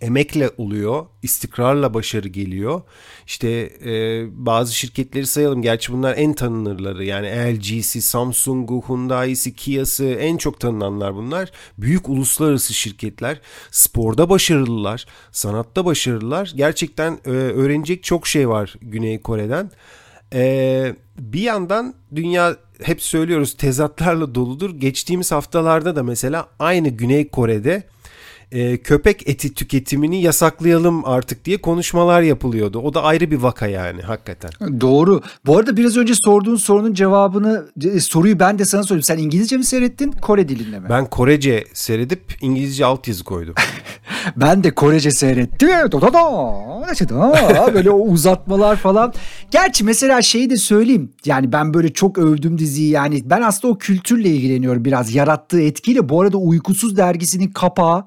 emekle 0.00 0.50
oluyor, 0.56 1.06
istikrarla 1.22 1.94
başarı 1.94 2.28
geliyor. 2.28 2.82
İşte 3.26 3.48
e, 3.84 4.24
bazı 4.46 4.74
şirketleri 4.74 5.26
sayalım. 5.26 5.62
Gerçi 5.62 5.92
bunlar 5.92 6.14
en 6.16 6.32
tanınırları. 6.32 7.04
Yani 7.04 7.26
LG'si, 7.26 8.02
Samsung'u, 8.02 8.82
Hyundai'si, 8.88 9.54
Kia'sı 9.54 10.04
en 10.04 10.36
çok 10.36 10.60
tanınanlar 10.60 11.14
bunlar. 11.14 11.50
Büyük 11.78 12.08
uluslararası 12.08 12.74
şirketler. 12.74 13.40
Sporda 13.70 14.30
başarılılar, 14.30 15.06
sanatta 15.32 15.84
başarılılar. 15.84 16.52
Gerçekten 16.56 17.18
e, 17.24 17.30
öğrenecek 17.30 18.02
çok 18.02 18.26
şey 18.26 18.48
var 18.48 18.74
Güney 18.80 19.20
Kore'den. 19.20 19.70
E, 20.32 20.96
bir 21.18 21.42
yandan 21.42 21.94
dünya 22.14 22.56
hep 22.82 23.02
söylüyoruz 23.02 23.56
tezatlarla 23.56 24.34
doludur. 24.34 24.70
Geçtiğimiz 24.70 25.32
haftalarda 25.32 25.96
da 25.96 26.02
mesela 26.02 26.48
aynı 26.58 26.88
Güney 26.88 27.28
Kore'de 27.28 27.82
e, 28.52 28.76
köpek 28.76 29.28
eti 29.28 29.54
tüketimini 29.54 30.22
yasaklayalım 30.22 31.04
artık 31.04 31.44
diye 31.44 31.56
konuşmalar 31.56 32.22
yapılıyordu. 32.22 32.78
O 32.78 32.94
da 32.94 33.02
ayrı 33.02 33.30
bir 33.30 33.36
vaka 33.36 33.66
yani 33.66 34.02
hakikaten. 34.02 34.50
Doğru. 34.80 35.22
Bu 35.46 35.58
arada 35.58 35.76
biraz 35.76 35.96
önce 35.96 36.14
sorduğun 36.14 36.56
sorunun 36.56 36.94
cevabını 36.94 37.66
e, 37.84 38.00
soruyu 38.00 38.38
ben 38.38 38.58
de 38.58 38.64
sana 38.64 38.82
sorayım. 38.82 39.02
Sen 39.02 39.18
İngilizce 39.18 39.56
mi 39.56 39.64
seyrettin 39.64 40.12
Kore 40.12 40.48
dilinde 40.48 40.78
mi? 40.78 40.86
Ben 40.90 41.06
Korece 41.06 41.64
seyredip 41.74 42.20
İngilizce 42.40 42.84
altyazı 42.84 43.24
koydum. 43.24 43.54
ben 44.36 44.64
de 44.64 44.74
Korece 44.74 45.10
seyrettim. 45.10 45.68
Da 45.68 46.02
da 46.02 46.12
da. 46.12 47.74
Böyle 47.74 47.90
o 47.90 47.98
uzatmalar 47.98 48.76
falan. 48.76 49.12
Gerçi 49.50 49.84
mesela 49.84 50.22
şeyi 50.22 50.50
de 50.50 50.56
söyleyeyim. 50.56 51.12
Yani 51.24 51.52
ben 51.52 51.74
böyle 51.74 51.92
çok 51.92 52.18
övdüm 52.18 52.58
diziyi. 52.58 52.90
Yani 52.90 53.22
ben 53.24 53.42
aslında 53.42 53.74
o 53.74 53.78
kültürle 53.78 54.28
ilgileniyorum 54.28 54.84
biraz. 54.84 55.14
Yarattığı 55.14 55.60
etkiyle. 55.60 56.08
Bu 56.08 56.20
arada 56.20 56.36
Uykusuz 56.36 56.96
dergisinin 56.96 57.48
kapağı 57.48 58.04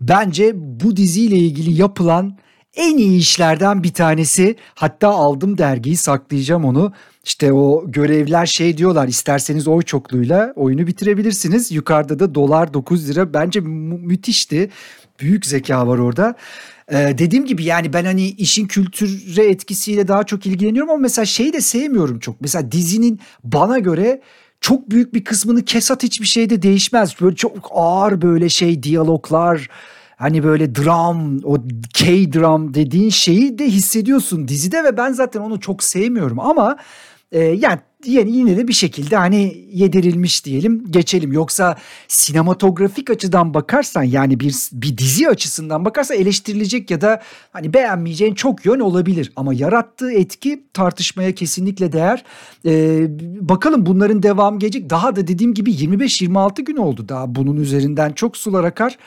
bence 0.00 0.52
bu 0.56 0.96
diziyle 0.96 1.36
ilgili 1.36 1.80
yapılan 1.80 2.38
en 2.76 2.96
iyi 2.96 3.18
işlerden 3.18 3.82
bir 3.82 3.92
tanesi. 3.92 4.56
Hatta 4.74 5.08
aldım 5.08 5.58
dergiyi 5.58 5.96
saklayacağım 5.96 6.64
onu. 6.64 6.92
İşte 7.24 7.52
o 7.52 7.84
görevler 7.92 8.46
şey 8.46 8.76
diyorlar 8.78 9.08
isterseniz 9.08 9.68
oy 9.68 9.82
çokluğuyla 9.82 10.52
oyunu 10.56 10.86
bitirebilirsiniz. 10.86 11.72
Yukarıda 11.72 12.18
da 12.18 12.34
dolar 12.34 12.74
9 12.74 13.08
lira 13.08 13.34
bence 13.34 13.60
mü- 13.60 13.98
müthişti. 13.98 14.70
Büyük 15.20 15.46
zeka 15.46 15.86
var 15.86 15.98
orada. 15.98 16.34
Ee, 16.92 17.14
dediğim 17.18 17.46
gibi 17.46 17.64
yani 17.64 17.92
ben 17.92 18.04
hani 18.04 18.28
işin 18.28 18.66
kültüre 18.66 19.44
etkisiyle 19.50 20.08
daha 20.08 20.24
çok 20.24 20.46
ilgileniyorum 20.46 20.90
ama 20.90 21.00
mesela 21.00 21.24
şeyi 21.26 21.52
de 21.52 21.60
sevmiyorum 21.60 22.18
çok. 22.18 22.40
Mesela 22.40 22.72
dizinin 22.72 23.20
bana 23.44 23.78
göre 23.78 24.20
çok 24.60 24.90
büyük 24.90 25.14
bir 25.14 25.24
kısmını 25.24 25.64
kesat 25.64 26.02
hiçbir 26.02 26.26
şeyde 26.26 26.62
değişmez. 26.62 27.20
Böyle 27.20 27.36
çok 27.36 27.70
ağır 27.70 28.22
böyle 28.22 28.48
şey 28.48 28.82
diyaloglar 28.82 29.68
hani 30.16 30.44
böyle 30.44 30.74
dram 30.74 31.40
o 31.44 31.56
K-dram 31.94 32.74
dediğin 32.74 33.10
şeyi 33.10 33.58
de 33.58 33.66
hissediyorsun 33.66 34.48
dizide 34.48 34.84
ve 34.84 34.96
ben 34.96 35.12
zaten 35.12 35.40
onu 35.40 35.60
çok 35.60 35.82
sevmiyorum 35.82 36.40
ama 36.40 36.76
e, 37.32 37.38
yani 37.38 37.78
yani 38.06 38.30
yine 38.30 38.56
de 38.56 38.68
bir 38.68 38.72
şekilde 38.72 39.16
hani 39.16 39.66
yedirilmiş 39.72 40.44
diyelim 40.44 40.84
geçelim. 40.90 41.32
Yoksa 41.32 41.76
sinematografik 42.08 43.10
açıdan 43.10 43.54
bakarsan 43.54 44.02
yani 44.02 44.40
bir 44.40 44.54
bir 44.72 44.98
dizi 44.98 45.28
açısından 45.28 45.84
bakarsan 45.84 46.16
eleştirilecek 46.16 46.90
ya 46.90 47.00
da 47.00 47.22
hani 47.52 47.74
beğenmeyeceğin 47.74 48.34
çok 48.34 48.66
yön 48.66 48.80
olabilir. 48.80 49.32
Ama 49.36 49.54
yarattığı 49.54 50.12
etki 50.12 50.64
tartışmaya 50.72 51.34
kesinlikle 51.34 51.92
değer. 51.92 52.24
Ee, 52.66 53.06
bakalım 53.40 53.86
bunların 53.86 54.22
devam 54.22 54.58
gelecek. 54.58 54.90
Daha 54.90 55.16
da 55.16 55.26
dediğim 55.26 55.54
gibi 55.54 55.70
25-26 55.70 56.62
gün 56.62 56.76
oldu 56.76 57.08
daha 57.08 57.34
bunun 57.34 57.56
üzerinden 57.56 58.12
çok 58.12 58.36
sular 58.36 58.64
akar 58.64 58.98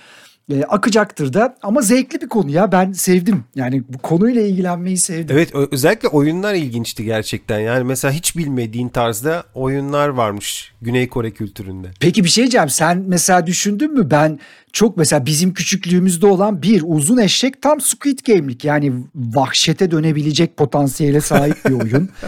e, 0.51 0.63
akacaktır 0.63 1.33
da 1.33 1.55
ama 1.61 1.81
zevkli 1.81 2.21
bir 2.21 2.27
konu 2.27 2.51
ya 2.51 2.71
ben 2.71 2.91
sevdim 2.91 3.43
yani 3.55 3.83
bu 3.89 3.97
konuyla 3.97 4.41
ilgilenmeyi 4.41 4.97
sevdim. 4.97 5.35
Evet 5.35 5.55
özellikle 5.71 6.07
oyunlar 6.07 6.53
ilginçti 6.53 7.05
gerçekten 7.05 7.59
yani 7.59 7.83
mesela 7.83 8.11
hiç 8.11 8.37
bilmediğin 8.37 8.89
tarzda 8.89 9.43
oyunlar 9.53 10.09
varmış 10.09 10.73
Güney 10.81 11.07
Kore 11.07 11.31
kültüründe. 11.31 11.87
Peki 11.99 12.23
bir 12.23 12.29
şey 12.29 12.43
diyeceğim 12.43 12.69
sen 12.69 13.03
mesela 13.07 13.47
düşündün 13.47 13.93
mü 13.93 14.11
ben 14.11 14.39
çok 14.73 14.97
mesela 14.97 15.25
bizim 15.25 15.53
küçüklüğümüzde 15.53 16.25
olan 16.25 16.61
bir 16.61 16.83
uzun 16.85 17.17
eşek 17.17 17.61
tam 17.61 17.81
Squid 17.81 18.19
Game'lik 18.27 18.65
yani 18.65 18.93
vahşete 19.15 19.91
dönebilecek 19.91 20.57
potansiyele 20.57 21.21
sahip 21.21 21.65
bir 21.65 21.73
oyun. 21.73 22.09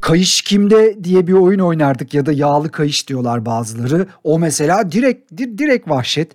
Kayış 0.00 0.42
kimde 0.42 1.04
diye 1.04 1.26
bir 1.26 1.32
oyun 1.32 1.58
oynardık 1.58 2.14
ya 2.14 2.26
da 2.26 2.32
yağlı 2.32 2.70
kayış 2.70 3.08
diyorlar 3.08 3.46
bazıları. 3.46 4.06
O 4.24 4.38
mesela 4.38 4.92
direkt 4.92 5.32
direkt 5.32 5.88
vahşet. 5.88 6.32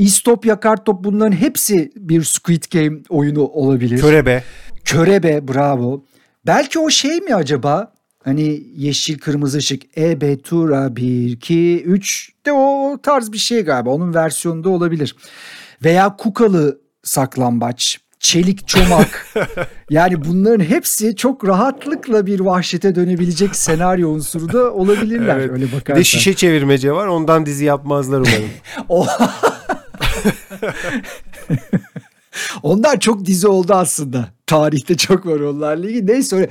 İstop, 0.00 0.46
Yakartop 0.46 1.04
bunların 1.04 1.36
hepsi 1.36 1.92
bir 1.96 2.24
Squid 2.24 2.62
Game 2.72 2.98
oyunu 3.08 3.42
olabilir. 3.42 4.00
Körebe. 4.00 4.44
Körebe 4.84 5.48
bravo. 5.48 6.04
Belki 6.46 6.78
o 6.78 6.90
şey 6.90 7.20
mi 7.20 7.34
acaba? 7.34 7.92
Hani 8.24 8.62
yeşil 8.76 9.18
kırmızı 9.18 9.58
ışık 9.58 9.98
E, 9.98 10.20
B, 10.20 10.38
Tura 10.38 10.96
1, 10.96 11.30
2, 11.30 11.82
3 11.82 12.32
de 12.46 12.52
o 12.52 12.98
tarz 13.02 13.32
bir 13.32 13.38
şey 13.38 13.62
galiba. 13.62 13.90
Onun 13.90 14.14
versiyonunda 14.14 14.68
olabilir. 14.68 15.16
Veya 15.84 16.16
kukalı 16.16 16.80
saklambaç, 17.02 18.00
çelik 18.20 18.68
çomak. 18.68 19.26
yani 19.90 20.24
bunların 20.24 20.64
hepsi 20.64 21.16
çok 21.16 21.48
rahatlıkla 21.48 22.26
bir 22.26 22.40
vahşete 22.40 22.94
dönebilecek 22.94 23.56
senaryo 23.56 24.08
unsuru 24.08 24.52
da 24.52 24.72
olabilirler 24.72 25.38
evet. 25.38 25.50
öyle 25.50 25.64
bakarsan. 25.64 25.94
Bir 25.94 26.00
de 26.00 26.04
şişe 26.04 26.34
çevirmece 26.34 26.92
var 26.92 27.06
ondan 27.06 27.46
dizi 27.46 27.64
yapmazlar 27.64 28.18
umarım. 28.18 28.50
Onlar 32.62 33.00
çok 33.00 33.24
dizi 33.24 33.48
oldu 33.48 33.74
aslında. 33.74 34.28
Tarihte 34.46 34.96
çok 34.96 35.26
var 35.26 35.40
onlarla 35.40 35.90
ilgili. 35.90 36.06
Neyse 36.06 36.36
öyle. 36.36 36.50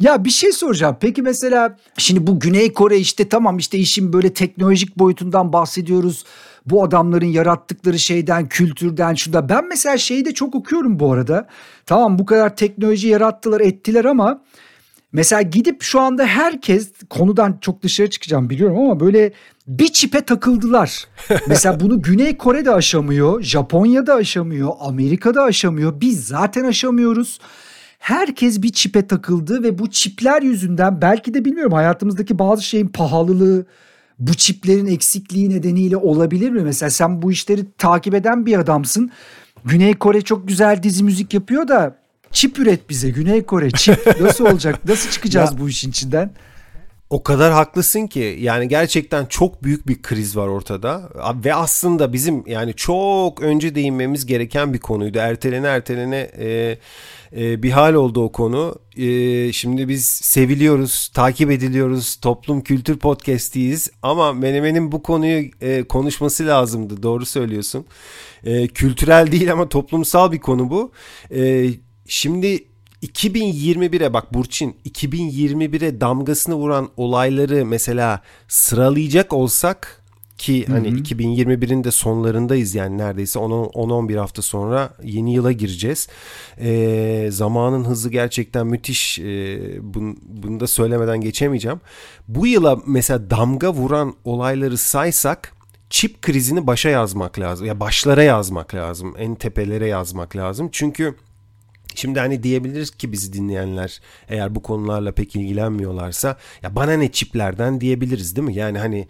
Ya 0.00 0.24
bir 0.24 0.30
şey 0.30 0.52
soracağım. 0.52 0.96
Peki 1.00 1.22
mesela 1.22 1.76
şimdi 1.96 2.26
bu 2.26 2.40
Güney 2.40 2.72
Kore 2.72 2.98
işte 2.98 3.28
tamam 3.28 3.58
işte 3.58 3.78
işin 3.78 4.12
böyle 4.12 4.34
teknolojik 4.34 4.98
boyutundan 4.98 5.52
bahsediyoruz. 5.52 6.24
Bu 6.66 6.84
adamların 6.84 7.26
yarattıkları 7.26 7.98
şeyden, 7.98 8.48
kültürden, 8.48 9.14
şurada. 9.14 9.48
Ben 9.48 9.68
mesela 9.68 9.98
şeyi 9.98 10.24
de 10.24 10.34
çok 10.34 10.54
okuyorum 10.54 11.00
bu 11.00 11.12
arada. 11.12 11.48
Tamam 11.86 12.18
bu 12.18 12.26
kadar 12.26 12.56
teknoloji 12.56 13.08
yarattılar, 13.08 13.60
ettiler 13.60 14.04
ama 14.04 14.42
mesela 15.12 15.42
gidip 15.42 15.82
şu 15.82 16.00
anda 16.00 16.26
herkes 16.26 16.92
konudan 17.10 17.58
çok 17.60 17.82
dışarı 17.82 18.10
çıkacağım 18.10 18.50
biliyorum 18.50 18.78
ama 18.78 19.00
böyle 19.00 19.32
bir 19.70 19.88
çipe 19.88 20.20
takıldılar. 20.20 21.04
Mesela 21.46 21.80
bunu 21.80 22.02
Güney 22.02 22.36
Kore'de 22.36 22.70
aşamıyor, 22.70 23.42
Japonya'da 23.42 24.14
aşamıyor, 24.14 24.72
Amerika'da 24.80 25.42
aşamıyor. 25.42 26.00
Biz 26.00 26.26
zaten 26.26 26.64
aşamıyoruz. 26.64 27.38
Herkes 27.98 28.62
bir 28.62 28.72
çipe 28.72 29.06
takıldı 29.06 29.62
ve 29.62 29.78
bu 29.78 29.90
çipler 29.90 30.42
yüzünden 30.42 31.02
belki 31.02 31.34
de 31.34 31.44
bilmiyorum 31.44 31.72
hayatımızdaki 31.72 32.38
bazı 32.38 32.62
şeyin 32.62 32.88
pahalılığı, 32.88 33.66
bu 34.18 34.34
çiplerin 34.34 34.86
eksikliği 34.86 35.50
nedeniyle 35.50 35.96
olabilir 35.96 36.50
mi? 36.50 36.60
Mesela 36.62 36.90
sen 36.90 37.22
bu 37.22 37.32
işleri 37.32 37.64
takip 37.78 38.14
eden 38.14 38.46
bir 38.46 38.58
adamsın. 38.58 39.10
Güney 39.64 39.94
Kore 39.94 40.20
çok 40.20 40.48
güzel 40.48 40.82
dizi 40.82 41.04
müzik 41.04 41.34
yapıyor 41.34 41.68
da 41.68 41.96
çip 42.32 42.58
üret 42.58 42.90
bize 42.90 43.10
Güney 43.10 43.42
Kore 43.42 43.70
çip 43.70 44.06
nasıl 44.20 44.46
olacak? 44.46 44.88
Nasıl 44.88 45.10
çıkacağız 45.10 45.58
bu 45.58 45.68
işin 45.68 45.90
içinden? 45.90 46.30
O 47.10 47.22
kadar 47.22 47.52
haklısın 47.52 48.06
ki 48.06 48.36
yani 48.40 48.68
gerçekten 48.68 49.26
çok 49.26 49.64
büyük 49.64 49.88
bir 49.88 50.02
kriz 50.02 50.36
var 50.36 50.46
ortada 50.46 51.10
ve 51.44 51.54
aslında 51.54 52.12
bizim 52.12 52.46
yani 52.46 52.74
çok 52.74 53.42
önce 53.42 53.74
değinmemiz 53.74 54.26
gereken 54.26 54.74
bir 54.74 54.78
konuydu. 54.78 55.18
Ertelene 55.18 55.66
ertelene 55.66 56.30
e, 56.38 56.78
e, 57.36 57.62
bir 57.62 57.70
hal 57.70 57.94
oldu 57.94 58.24
o 58.24 58.32
konu. 58.32 58.74
E, 58.96 59.52
şimdi 59.52 59.88
biz 59.88 60.04
seviliyoruz, 60.04 61.08
takip 61.14 61.50
ediliyoruz, 61.50 62.16
toplum 62.16 62.60
kültür 62.60 62.98
podcastiyiz 62.98 63.90
ama 64.02 64.32
Menemen'in 64.32 64.92
bu 64.92 65.02
konuyu 65.02 65.50
e, 65.60 65.82
konuşması 65.82 66.46
lazımdı 66.46 67.02
doğru 67.02 67.26
söylüyorsun. 67.26 67.86
E, 68.44 68.68
kültürel 68.68 69.32
değil 69.32 69.52
ama 69.52 69.68
toplumsal 69.68 70.32
bir 70.32 70.40
konu 70.40 70.70
bu. 70.70 70.92
E, 71.34 71.70
şimdi 72.06 72.69
2021'e 73.02 74.12
bak 74.12 74.34
Burçin 74.34 74.76
2021'e 74.88 76.00
damgasını 76.00 76.54
vuran 76.54 76.88
olayları 76.96 77.66
mesela 77.66 78.20
sıralayacak 78.48 79.32
olsak 79.32 80.00
ki 80.40 80.66
hani 80.66 80.88
2021'in 80.88 81.84
de 81.84 81.90
sonlarındayız 81.90 82.74
yani 82.74 82.98
neredeyse 82.98 83.38
10-11 83.38 84.18
hafta 84.18 84.42
sonra 84.42 84.90
yeni 85.02 85.34
yıla 85.34 85.52
gireceğiz. 85.52 86.08
Ee, 86.60 87.28
zamanın 87.32 87.84
hızı 87.84 88.10
gerçekten 88.10 88.66
müthiş. 88.66 89.18
Ee, 89.18 89.58
bunu, 89.80 90.16
bunu 90.22 90.60
da 90.60 90.66
söylemeden 90.66 91.20
geçemeyeceğim. 91.20 91.80
Bu 92.28 92.46
yıla 92.46 92.78
mesela 92.86 93.30
damga 93.30 93.72
vuran 93.72 94.14
olayları 94.24 94.78
saysak 94.78 95.52
çip 95.90 96.22
krizini 96.22 96.66
başa 96.66 96.88
yazmak 96.88 97.38
lazım. 97.38 97.66
Ya 97.66 97.80
başlara 97.80 98.22
yazmak 98.22 98.74
lazım. 98.74 99.14
En 99.18 99.34
tepelere 99.34 99.86
yazmak 99.86 100.36
lazım. 100.36 100.68
Çünkü 100.72 101.14
Şimdi 101.94 102.20
hani 102.20 102.42
diyebiliriz 102.42 102.90
ki 102.90 103.12
bizi 103.12 103.32
dinleyenler 103.32 104.00
eğer 104.28 104.54
bu 104.54 104.62
konularla 104.62 105.12
pek 105.12 105.36
ilgilenmiyorlarsa 105.36 106.36
ya 106.62 106.76
bana 106.76 106.92
ne 106.92 107.12
çiplerden 107.12 107.80
diyebiliriz 107.80 108.36
değil 108.36 108.46
mi? 108.46 108.54
Yani 108.54 108.78
hani 108.78 109.08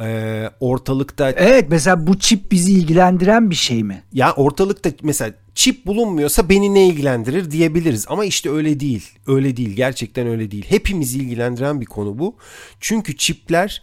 e, 0.00 0.50
ortalıkta... 0.60 1.30
Evet 1.30 1.66
mesela 1.70 2.06
bu 2.06 2.18
çip 2.18 2.52
bizi 2.52 2.72
ilgilendiren 2.72 3.50
bir 3.50 3.54
şey 3.54 3.82
mi? 3.84 4.02
Ya 4.12 4.32
ortalıkta 4.32 4.90
mesela 5.02 5.34
çip 5.54 5.86
bulunmuyorsa 5.86 6.48
beni 6.48 6.74
ne 6.74 6.86
ilgilendirir 6.86 7.50
diyebiliriz. 7.50 8.06
Ama 8.08 8.24
işte 8.24 8.50
öyle 8.50 8.80
değil. 8.80 9.10
Öyle 9.26 9.56
değil. 9.56 9.70
Gerçekten 9.76 10.26
öyle 10.26 10.50
değil. 10.50 10.66
Hepimizi 10.68 11.18
ilgilendiren 11.18 11.80
bir 11.80 11.86
konu 11.86 12.18
bu. 12.18 12.36
Çünkü 12.80 13.16
çipler 13.16 13.82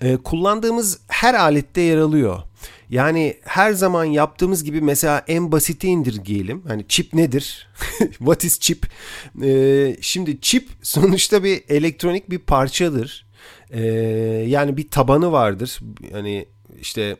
e, 0.00 0.16
kullandığımız 0.16 1.00
her 1.08 1.34
alette 1.34 1.80
yer 1.80 1.98
alıyor. 1.98 2.42
Yani 2.94 3.36
her 3.42 3.72
zaman 3.72 4.04
yaptığımız 4.04 4.64
gibi 4.64 4.80
mesela 4.80 5.24
en 5.28 5.52
basiti 5.52 5.88
indirgeyelim. 5.88 6.62
Hani 6.68 6.84
chip 6.88 7.14
nedir? 7.14 7.68
What 7.98 8.44
is 8.44 8.58
chip? 8.58 8.86
Ee, 9.42 9.96
şimdi 10.00 10.40
chip 10.40 10.68
sonuçta 10.82 11.44
bir 11.44 11.64
elektronik 11.68 12.30
bir 12.30 12.38
parçadır. 12.38 13.26
Ee, 13.70 13.82
yani 14.48 14.76
bir 14.76 14.90
tabanı 14.90 15.32
vardır. 15.32 15.80
Hani 16.12 16.46
işte 16.80 17.16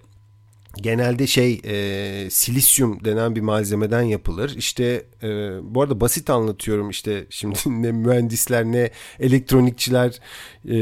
genelde 0.77 1.27
şey 1.27 1.61
e, 1.65 2.31
silisyum 2.31 3.05
denen 3.05 3.37
bir 3.37 3.41
malzemeden 3.41 4.03
yapılır. 4.03 4.55
İşte 4.57 5.07
e, 5.23 5.29
bu 5.63 5.83
arada 5.83 6.01
basit 6.01 6.31
anlatıyorum 6.31 6.91
işte 6.91 7.27
şimdi 7.31 7.59
ne 7.67 7.93
mühendisler 7.93 8.65
ne 8.65 8.91
elektronikçiler 9.21 10.21
e, 10.69 10.73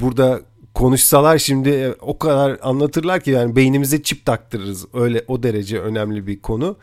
burada 0.00 0.51
konuşsalar 0.74 1.38
şimdi 1.38 1.68
e, 1.68 1.94
o 2.00 2.18
kadar 2.18 2.58
anlatırlar 2.62 3.20
ki 3.20 3.30
yani 3.30 3.56
beynimize 3.56 4.02
çip 4.02 4.26
taktırırız. 4.26 4.86
Öyle 4.94 5.24
o 5.28 5.42
derece 5.42 5.80
önemli 5.80 6.26
bir 6.26 6.42
konu. 6.42 6.76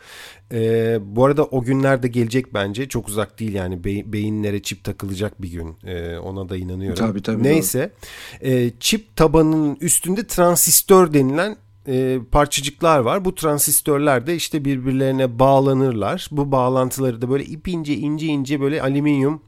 Ee, 0.52 0.98
bu 1.02 1.24
arada 1.24 1.44
o 1.44 1.62
günler 1.62 2.02
de 2.02 2.08
gelecek 2.08 2.54
bence. 2.54 2.88
Çok 2.88 3.08
uzak 3.08 3.40
değil 3.40 3.54
yani 3.54 3.84
Be- 3.84 4.12
beyinlere 4.12 4.62
çip 4.62 4.84
takılacak 4.84 5.42
bir 5.42 5.48
gün. 5.48 5.76
Ee, 5.86 6.18
ona 6.18 6.48
da 6.48 6.56
inanıyorum. 6.56 7.06
Tabii 7.06 7.22
tabii. 7.22 7.42
Neyse. 7.42 7.92
Ee, 8.40 8.70
çip 8.80 9.16
tabanının 9.16 9.76
üstünde 9.80 10.26
transistör 10.26 11.12
denilen 11.12 11.56
e, 11.88 12.18
parçacıklar 12.30 12.98
var. 12.98 13.24
Bu 13.24 13.34
transistörler 13.34 14.26
de 14.26 14.36
işte 14.36 14.64
birbirlerine 14.64 15.38
bağlanırlar. 15.38 16.28
Bu 16.30 16.52
bağlantıları 16.52 17.22
da 17.22 17.30
böyle 17.30 17.44
ip 17.44 17.68
ince 17.68 17.94
ince 17.94 18.26
ince 18.26 18.60
böyle 18.60 18.82
alüminyum 18.82 19.42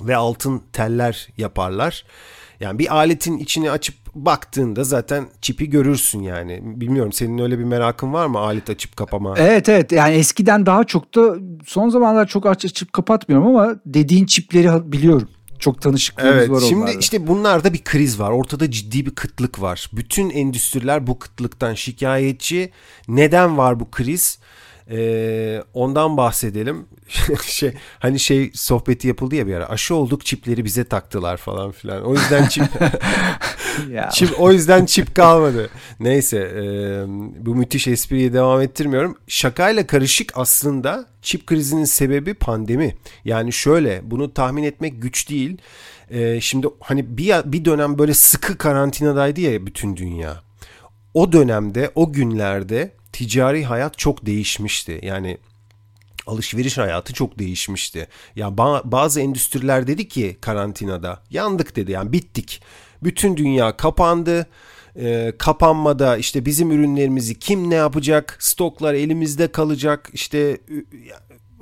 ve 0.00 0.16
altın 0.16 0.62
teller 0.72 1.28
yaparlar. 1.38 2.04
Yani 2.60 2.78
bir 2.78 2.96
aletin 2.96 3.38
içini 3.38 3.70
açıp 3.70 3.94
baktığında 4.14 4.84
zaten 4.84 5.26
çipi 5.42 5.70
görürsün 5.70 6.22
yani. 6.22 6.60
Bilmiyorum 6.62 7.12
senin 7.12 7.38
öyle 7.38 7.58
bir 7.58 7.64
merakın 7.64 8.12
var 8.12 8.26
mı 8.26 8.38
alet 8.38 8.70
açıp 8.70 8.96
kapama? 8.96 9.34
Evet 9.38 9.68
evet 9.68 9.92
yani 9.92 10.14
eskiden 10.14 10.66
daha 10.66 10.84
çok 10.84 11.14
da 11.14 11.36
son 11.66 11.88
zamanlar 11.88 12.26
çok 12.26 12.46
aç 12.46 12.64
açıp 12.64 12.92
kapatmıyorum 12.92 13.56
ama 13.56 13.76
dediğin 13.86 14.26
çipleri 14.26 14.92
biliyorum. 14.92 15.28
Çok 15.58 15.82
tanışıklığımız 15.82 16.36
evet, 16.36 16.50
var 16.50 16.60
Şimdi 16.60 16.82
onlarda. 16.82 16.98
işte 16.98 17.26
bunlarda 17.26 17.72
bir 17.72 17.84
kriz 17.84 18.20
var. 18.20 18.30
Ortada 18.30 18.70
ciddi 18.70 19.06
bir 19.06 19.10
kıtlık 19.10 19.60
var. 19.62 19.90
Bütün 19.92 20.30
endüstriler 20.30 21.06
bu 21.06 21.18
kıtlıktan 21.18 21.74
şikayetçi. 21.74 22.70
Neden 23.08 23.58
var 23.58 23.80
bu 23.80 23.90
kriz? 23.90 24.38
Ee, 24.90 25.62
ondan 25.74 26.16
bahsedelim. 26.16 26.86
şey 27.42 27.72
hani 27.98 28.18
şey 28.18 28.50
sohbeti 28.54 29.08
yapıldı 29.08 29.34
ya 29.34 29.46
bir 29.46 29.54
ara. 29.54 29.68
Aşı 29.68 29.94
olduk 29.94 30.24
çipleri 30.24 30.64
bize 30.64 30.84
taktılar 30.84 31.36
falan 31.36 31.72
filan. 31.72 32.04
O 32.04 32.14
yüzden 32.14 32.46
çip 32.46 32.64
çip 34.12 34.40
o 34.40 34.52
yüzden 34.52 34.86
çip 34.86 35.14
kalmadı. 35.14 35.70
Neyse 36.00 36.38
e, 36.38 36.62
bu 37.46 37.54
müthiş 37.54 37.88
espriyi 37.88 38.32
devam 38.32 38.60
ettirmiyorum. 38.60 39.18
Şakayla 39.28 39.86
karışık 39.86 40.32
aslında 40.34 41.06
çip 41.22 41.46
krizinin 41.46 41.84
sebebi 41.84 42.34
pandemi. 42.34 42.96
Yani 43.24 43.52
şöyle 43.52 44.00
bunu 44.04 44.34
tahmin 44.34 44.62
etmek 44.62 45.02
güç 45.02 45.30
değil. 45.30 45.58
E, 46.10 46.40
şimdi 46.40 46.66
hani 46.80 47.18
bir 47.18 47.34
bir 47.44 47.64
dönem 47.64 47.98
böyle 47.98 48.14
sıkı 48.14 48.58
karantinadaydı 48.58 49.40
ya 49.40 49.66
bütün 49.66 49.96
dünya. 49.96 50.42
O 51.14 51.32
dönemde 51.32 51.90
o 51.94 52.12
günlerde 52.12 52.95
ticari 53.12 53.64
hayat 53.64 53.98
çok 53.98 54.26
değişmişti. 54.26 55.00
Yani 55.02 55.38
alışveriş 56.26 56.78
hayatı 56.78 57.12
çok 57.12 57.38
değişmişti. 57.38 58.08
Ya 58.36 58.58
bazı 58.84 59.20
endüstriler 59.20 59.86
dedi 59.86 60.08
ki 60.08 60.36
karantinada 60.40 61.22
yandık 61.30 61.76
dedi 61.76 61.92
yani 61.92 62.12
bittik. 62.12 62.62
Bütün 63.02 63.36
dünya 63.36 63.76
kapandı. 63.76 64.46
E, 64.96 65.32
kapanmada 65.38 66.16
işte 66.16 66.46
bizim 66.46 66.70
ürünlerimizi 66.70 67.38
kim 67.38 67.70
ne 67.70 67.74
yapacak? 67.74 68.36
Stoklar 68.40 68.94
elimizde 68.94 69.52
kalacak. 69.52 70.10
İşte 70.12 70.58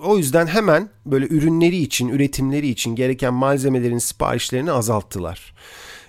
o 0.04 0.18
yüzden 0.18 0.46
hemen 0.46 0.88
böyle 1.06 1.26
ürünleri 1.26 1.76
için, 1.76 2.08
üretimleri 2.08 2.68
için 2.68 2.94
gereken 2.94 3.34
malzemelerin 3.34 3.98
siparişlerini 3.98 4.72
azalttılar. 4.72 5.54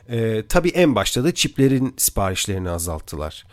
E, 0.10 0.43
tabii 0.50 0.69
en 0.69 0.95
başta 0.95 1.24
da 1.24 1.34
çiplerin 1.34 1.93
siparişlerini 1.98 2.69
azalttılar. 2.69 3.45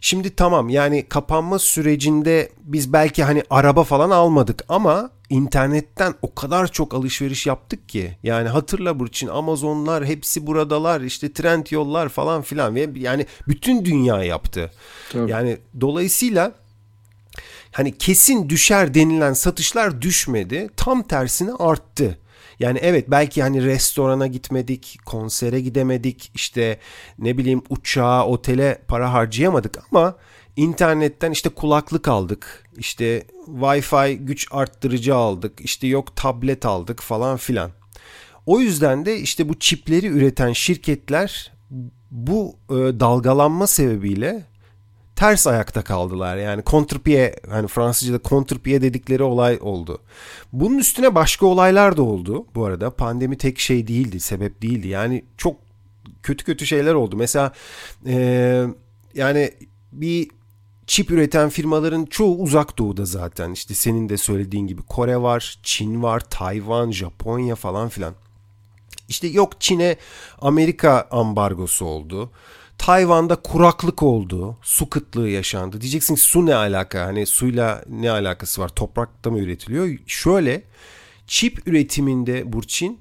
Şimdi 0.00 0.36
tamam 0.36 0.68
yani 0.68 1.06
kapanma 1.08 1.58
sürecinde 1.58 2.52
biz 2.60 2.92
belki 2.92 3.24
hani 3.24 3.42
araba 3.50 3.84
falan 3.84 4.10
almadık 4.10 4.64
ama 4.68 5.10
internetten 5.30 6.14
o 6.22 6.34
kadar 6.34 6.72
çok 6.72 6.94
alışveriş 6.94 7.46
yaptık 7.46 7.88
ki. 7.88 8.18
Yani 8.22 8.48
hatırla 8.48 8.98
Burçin 8.98 9.28
Amazonlar 9.28 10.04
hepsi 10.04 10.46
buradalar 10.46 11.00
işte 11.00 11.32
trend 11.32 11.66
yollar 11.70 12.08
falan 12.08 12.42
filan 12.42 12.74
ve 12.74 12.88
yani 12.94 13.26
bütün 13.48 13.84
dünya 13.84 14.22
yaptı. 14.22 14.70
Tabii. 15.12 15.30
Yani 15.30 15.58
dolayısıyla 15.80 16.52
hani 17.72 17.98
kesin 17.98 18.48
düşer 18.48 18.94
denilen 18.94 19.32
satışlar 19.32 20.02
düşmedi. 20.02 20.70
Tam 20.76 21.02
tersine 21.02 21.52
arttı. 21.52 22.18
Yani 22.60 22.78
evet 22.82 23.10
belki 23.10 23.42
hani 23.42 23.64
restorana 23.64 24.26
gitmedik, 24.26 24.98
konsere 25.06 25.60
gidemedik, 25.60 26.30
işte 26.34 26.78
ne 27.18 27.38
bileyim 27.38 27.62
uçağa, 27.68 28.26
otele 28.26 28.82
para 28.88 29.12
harcayamadık 29.12 29.78
ama 29.92 30.16
internetten 30.56 31.32
işte 31.32 31.48
kulaklık 31.48 32.08
aldık, 32.08 32.64
işte 32.76 33.24
Wi-Fi 33.46 34.12
güç 34.12 34.46
arttırıcı 34.50 35.14
aldık, 35.14 35.60
işte 35.60 35.86
yok 35.86 36.16
tablet 36.16 36.66
aldık 36.66 37.02
falan 37.02 37.36
filan. 37.36 37.70
O 38.46 38.60
yüzden 38.60 39.06
de 39.06 39.16
işte 39.18 39.48
bu 39.48 39.58
çipleri 39.58 40.06
üreten 40.06 40.52
şirketler 40.52 41.52
bu 42.10 42.56
e, 42.70 42.74
dalgalanma 42.74 43.66
sebebiyle 43.66 44.44
ters 45.18 45.46
ayakta 45.46 45.82
kaldılar. 45.82 46.36
Yani 46.36 46.62
kontrpiye 46.62 47.36
hani 47.50 47.68
Fransızca'da 47.68 48.18
kontrpiye 48.18 48.82
dedikleri 48.82 49.22
olay 49.22 49.58
oldu. 49.60 49.98
Bunun 50.52 50.78
üstüne 50.78 51.14
başka 51.14 51.46
olaylar 51.46 51.96
da 51.96 52.02
oldu 52.02 52.46
bu 52.54 52.64
arada. 52.64 52.90
Pandemi 52.90 53.38
tek 53.38 53.58
şey 53.58 53.88
değildi, 53.88 54.20
sebep 54.20 54.62
değildi. 54.62 54.88
Yani 54.88 55.24
çok 55.36 55.56
kötü 56.22 56.44
kötü 56.44 56.66
şeyler 56.66 56.94
oldu. 56.94 57.16
Mesela 57.16 57.52
e, 58.06 58.66
yani 59.14 59.50
bir 59.92 60.30
çip 60.86 61.10
üreten 61.10 61.48
firmaların 61.48 62.04
çoğu 62.04 62.38
uzak 62.38 62.78
doğuda 62.78 63.04
zaten. 63.04 63.52
İşte 63.52 63.74
senin 63.74 64.08
de 64.08 64.16
söylediğin 64.16 64.66
gibi 64.66 64.82
Kore 64.82 65.16
var, 65.16 65.58
Çin 65.62 66.02
var, 66.02 66.20
Tayvan, 66.20 66.92
Japonya 66.92 67.54
falan 67.54 67.88
filan. 67.88 68.14
İşte 69.08 69.26
yok 69.26 69.60
Çin'e 69.60 69.96
Amerika 70.40 71.08
ambargosu 71.10 71.84
oldu. 71.84 72.30
Tayvan'da 72.78 73.36
kuraklık 73.36 74.02
oldu. 74.02 74.56
Su 74.62 74.90
kıtlığı 74.90 75.28
yaşandı. 75.28 75.80
Diyeceksin 75.80 76.14
su 76.14 76.46
ne 76.46 76.54
alaka? 76.54 77.06
Hani 77.06 77.26
suyla 77.26 77.84
ne 77.88 78.10
alakası 78.10 78.60
var? 78.60 78.68
Toprakta 78.68 79.30
mı 79.30 79.38
üretiliyor? 79.38 79.88
Şöyle 80.06 80.62
çip 81.26 81.68
üretiminde 81.68 82.52
Burçin 82.52 82.98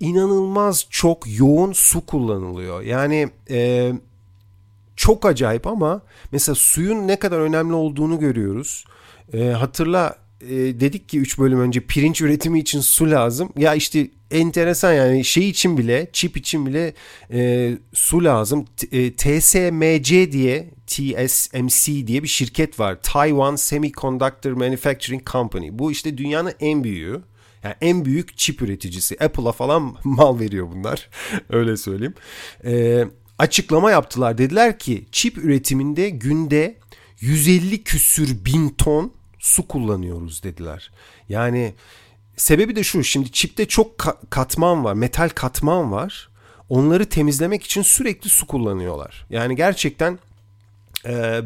inanılmaz 0.00 0.86
çok 0.90 1.38
yoğun 1.38 1.72
su 1.72 2.06
kullanılıyor. 2.06 2.82
Yani 2.82 3.30
e, 3.50 3.92
çok 4.96 5.26
acayip 5.26 5.66
ama 5.66 6.02
mesela 6.32 6.54
suyun 6.54 7.08
ne 7.08 7.18
kadar 7.18 7.38
önemli 7.38 7.74
olduğunu 7.74 8.18
görüyoruz. 8.18 8.84
E, 9.32 9.48
hatırla 9.50 10.16
e, 10.40 10.50
dedik 10.56 11.08
ki 11.08 11.18
3 11.18 11.38
bölüm 11.38 11.60
önce 11.60 11.80
pirinç 11.80 12.20
üretimi 12.20 12.60
için 12.60 12.80
su 12.80 13.10
lazım. 13.10 13.48
Ya 13.56 13.74
işte 13.74 14.08
enteresan 14.30 14.92
yani 14.92 15.24
şey 15.24 15.48
için 15.48 15.78
bile 15.78 16.10
çip 16.12 16.36
için 16.36 16.66
bile 16.66 16.94
e, 17.32 17.72
su 17.92 18.24
lazım. 18.24 18.64
T, 18.76 18.98
e, 18.98 19.14
TSMC 19.16 20.32
diye 20.32 20.70
TSMC 20.86 22.06
diye 22.06 22.22
bir 22.22 22.28
şirket 22.28 22.80
var. 22.80 22.98
Taiwan 23.02 23.56
Semiconductor 23.56 24.52
Manufacturing 24.52 25.30
Company. 25.30 25.68
Bu 25.72 25.92
işte 25.92 26.18
dünyanın 26.18 26.52
en 26.60 26.84
büyüğü. 26.84 27.20
Yani 27.64 27.74
en 27.80 28.04
büyük 28.04 28.38
çip 28.38 28.62
üreticisi. 28.62 29.16
Apple'a 29.24 29.52
falan 29.52 29.96
mal 30.04 30.40
veriyor 30.40 30.68
bunlar. 30.74 31.08
Öyle 31.50 31.76
söyleyeyim. 31.76 32.14
E, 32.64 33.04
açıklama 33.38 33.90
yaptılar. 33.90 34.38
Dediler 34.38 34.78
ki 34.78 35.06
çip 35.12 35.38
üretiminde 35.38 36.10
günde 36.10 36.78
150 37.20 37.84
küsür 37.84 38.44
bin 38.44 38.68
ton 38.68 39.12
su 39.38 39.68
kullanıyoruz 39.68 40.42
dediler. 40.42 40.90
Yani 41.28 41.74
sebebi 42.40 42.76
de 42.76 42.82
şu 42.82 43.04
şimdi 43.04 43.32
çipte 43.32 43.66
çok 43.66 43.98
katman 44.30 44.84
var 44.84 44.94
metal 44.94 45.28
katman 45.28 45.92
var 45.92 46.28
onları 46.68 47.06
temizlemek 47.06 47.62
için 47.62 47.82
sürekli 47.82 48.30
su 48.30 48.46
kullanıyorlar. 48.46 49.26
Yani 49.30 49.56
gerçekten 49.56 50.18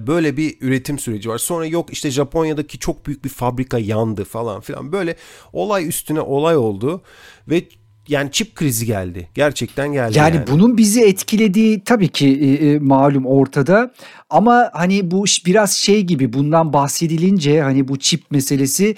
böyle 0.07 0.37
bir 0.37 0.57
üretim 0.61 0.99
süreci 0.99 1.29
var. 1.29 1.39
Sonra 1.39 1.67
yok 1.67 1.93
işte 1.93 2.11
Japonya'daki 2.11 2.79
çok 2.79 3.07
büyük 3.07 3.25
bir 3.25 3.29
fabrika 3.29 3.79
yandı 3.79 4.25
falan 4.25 4.61
filan 4.61 4.93
böyle 4.93 5.17
olay 5.53 5.89
üstüne 5.89 6.21
olay 6.21 6.57
oldu 6.57 7.03
ve 7.49 7.65
yani 8.09 8.33
çip 8.33 8.55
krizi 8.55 8.87
geldi. 8.87 9.29
Gerçekten 9.35 9.93
geldi. 9.93 10.19
Yani, 10.19 10.37
yani. 10.37 10.47
bunun 10.47 10.77
bizi 10.77 11.05
etkilediği 11.05 11.85
tabii 11.85 12.09
ki 12.09 12.29
e, 12.29 12.69
e, 12.69 12.79
malum 12.79 13.27
ortada. 13.27 13.95
Ama 14.31 14.71
hani 14.73 15.11
bu 15.11 15.25
biraz 15.47 15.73
şey 15.73 16.03
gibi 16.03 16.33
bundan 16.33 16.73
bahsedilince 16.73 17.63
hani 17.63 17.89
bu 17.89 17.99
çip 17.99 18.31
meselesi 18.31 18.97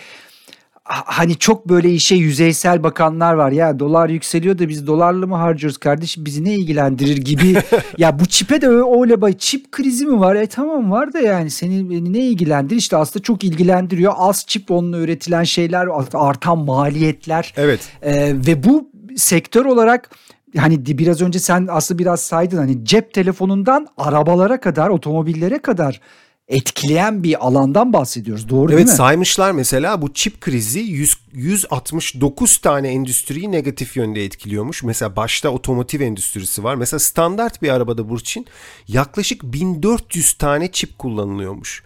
hani 0.88 1.36
çok 1.36 1.68
böyle 1.68 1.90
işe 1.90 2.14
yüzeysel 2.14 2.82
bakanlar 2.82 3.34
var. 3.34 3.52
Ya 3.52 3.78
dolar 3.78 4.08
yükseliyor 4.08 4.58
da 4.58 4.68
biz 4.68 4.86
dolarla 4.86 5.26
mı 5.26 5.36
harcıyoruz 5.36 5.78
kardeşim? 5.78 6.24
Bizi 6.24 6.44
ne 6.44 6.54
ilgilendirir 6.54 7.16
gibi. 7.16 7.56
Ya 7.98 8.18
bu 8.18 8.26
çipe 8.26 8.60
de 8.60 8.68
öyle 8.68 9.20
bay 9.20 9.38
çip 9.38 9.72
krizi 9.72 10.06
mi 10.06 10.20
var? 10.20 10.36
E 10.36 10.46
tamam 10.46 10.90
var 10.90 11.12
da 11.12 11.18
yani 11.18 11.50
seni 11.50 12.12
ne 12.12 12.18
ilgilendirir? 12.18 12.78
İşte 12.78 12.96
aslında 12.96 13.22
çok 13.22 13.44
ilgilendiriyor. 13.44 14.12
Az 14.16 14.44
çip 14.46 14.70
onunla 14.70 14.98
üretilen 14.98 15.44
şeyler 15.44 15.88
artan 16.14 16.58
maliyetler. 16.58 17.54
Evet. 17.56 17.80
Ee, 18.02 18.34
ve 18.46 18.64
bu 18.64 18.90
sektör 19.16 19.64
olarak 19.64 20.10
hani 20.56 20.86
biraz 20.86 21.22
önce 21.22 21.38
sen 21.38 21.68
aslında 21.70 21.98
biraz 21.98 22.20
saydın 22.20 22.56
hani 22.56 22.84
cep 22.84 23.14
telefonundan 23.14 23.86
arabalara 23.96 24.60
kadar 24.60 24.88
otomobillere 24.88 25.58
kadar 25.58 26.00
etkileyen 26.48 27.22
bir 27.22 27.46
alandan 27.46 27.92
bahsediyoruz. 27.92 28.48
Doğru 28.48 28.60
evet, 28.60 28.70
değil 28.70 28.86
mi? 28.86 28.90
Evet 28.90 28.96
saymışlar 28.96 29.52
mesela 29.52 30.02
bu 30.02 30.12
çip 30.12 30.40
krizi 30.40 30.80
100, 30.80 31.16
169 31.32 32.58
tane 32.58 32.88
endüstriyi 32.88 33.52
negatif 33.52 33.96
yönde 33.96 34.24
etkiliyormuş. 34.24 34.82
Mesela 34.82 35.16
başta 35.16 35.48
otomotiv 35.48 36.00
endüstrisi 36.00 36.64
var. 36.64 36.74
Mesela 36.74 37.00
standart 37.00 37.62
bir 37.62 37.68
arabada 37.68 38.08
Burçin 38.08 38.46
yaklaşık 38.88 39.42
1400 39.42 40.32
tane 40.32 40.72
çip 40.72 40.98
kullanılıyormuş. 40.98 41.82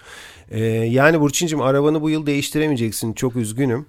Ee, 0.50 0.60
yani 0.70 1.20
Burçin'cim 1.20 1.60
arabanı 1.60 2.02
bu 2.02 2.10
yıl 2.10 2.26
değiştiremeyeceksin. 2.26 3.12
Çok 3.12 3.36
üzgünüm. 3.36 3.86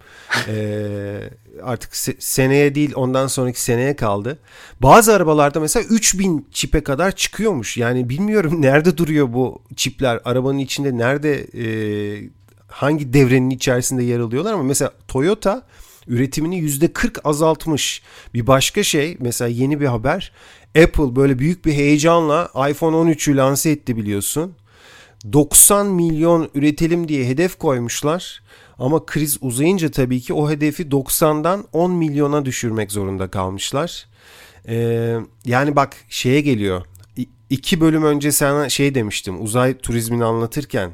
Ee, 0.47 1.19
artık 1.63 1.91
se- 1.93 2.15
seneye 2.19 2.76
değil 2.76 2.91
ondan 2.95 3.28
sonraki 3.28 3.62
seneye 3.62 3.95
kaldı. 3.95 4.39
Bazı 4.82 5.13
arabalarda 5.13 5.60
mesela 5.60 5.86
3000 5.89 6.47
çipe 6.52 6.84
kadar 6.84 7.15
çıkıyormuş. 7.15 7.78
Yani 7.78 8.10
bilmiyorum 8.10 8.56
nerede 8.62 8.97
duruyor 8.97 9.34
bu 9.34 9.62
çipler. 9.76 10.19
Arabanın 10.26 10.58
içinde 10.58 10.97
nerede 10.97 11.47
e, 11.58 11.65
hangi 12.67 13.13
devrenin 13.13 13.50
içerisinde 13.50 14.04
yer 14.04 14.19
alıyorlar 14.19 14.54
ama 14.54 14.63
mesela 14.63 14.91
Toyota 15.08 15.63
üretimini 16.08 16.60
%40 16.60 17.21
azaltmış. 17.24 18.02
Bir 18.34 18.47
başka 18.47 18.84
şey 18.84 19.17
mesela 19.19 19.47
yeni 19.47 19.80
bir 19.82 19.86
haber. 19.86 20.32
Apple 20.84 21.15
böyle 21.15 21.39
büyük 21.39 21.65
bir 21.65 21.74
heyecanla 21.74 22.45
iPhone 22.69 22.95
13'ü 22.95 23.38
lanse 23.38 23.69
etti 23.69 23.97
biliyorsun. 23.97 24.56
90 25.34 25.88
milyon 25.88 26.49
üretelim 26.53 27.07
diye 27.07 27.27
hedef 27.27 27.57
koymuşlar. 27.57 28.41
Ama 28.79 29.05
kriz 29.05 29.38
uzayınca 29.41 29.91
tabii 29.91 30.21
ki 30.21 30.34
o 30.34 30.49
hedefi 30.49 30.84
90'dan 30.84 31.65
10 31.73 31.91
milyona 31.91 32.45
düşürmek 32.45 32.91
zorunda 32.91 33.27
kalmışlar. 33.27 34.07
Ee, 34.67 35.17
yani 35.45 35.75
bak 35.75 35.95
şeye 36.10 36.41
geliyor. 36.41 36.86
İ- 37.17 37.29
iki 37.49 37.81
bölüm 37.81 38.03
önce 38.03 38.31
sana 38.31 38.69
şey 38.69 38.95
demiştim 38.95 39.43
uzay 39.43 39.77
turizmini 39.77 40.25
anlatırken. 40.25 40.91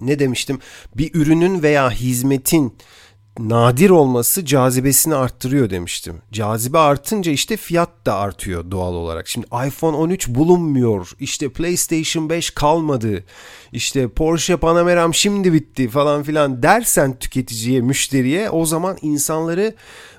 Ne 0.00 0.18
demiştim? 0.18 0.58
Bir 0.96 1.14
ürünün 1.14 1.62
veya 1.62 1.90
hizmetin 1.90 2.74
nadir 3.38 3.90
olması 3.90 4.44
cazibesini 4.44 5.14
arttırıyor 5.14 5.70
demiştim. 5.70 6.22
Cazibe 6.32 6.78
artınca 6.78 7.32
işte 7.32 7.56
fiyat 7.56 8.06
da 8.06 8.14
artıyor 8.16 8.70
doğal 8.70 8.94
olarak. 8.94 9.28
Şimdi 9.28 9.46
iPhone 9.66 9.96
13 9.96 10.28
bulunmuyor. 10.28 11.12
İşte 11.20 11.48
PlayStation 11.48 12.30
5 12.30 12.50
kalmadı. 12.50 13.24
İşte 13.72 14.08
Porsche 14.08 14.56
Panameram 14.56 15.14
şimdi 15.14 15.52
bitti 15.52 15.88
falan 15.88 16.22
filan 16.22 16.62
dersen 16.62 17.18
tüketiciye, 17.18 17.80
müşteriye 17.80 18.50
o 18.50 18.66
zaman 18.66 18.96
insanları 19.02 19.74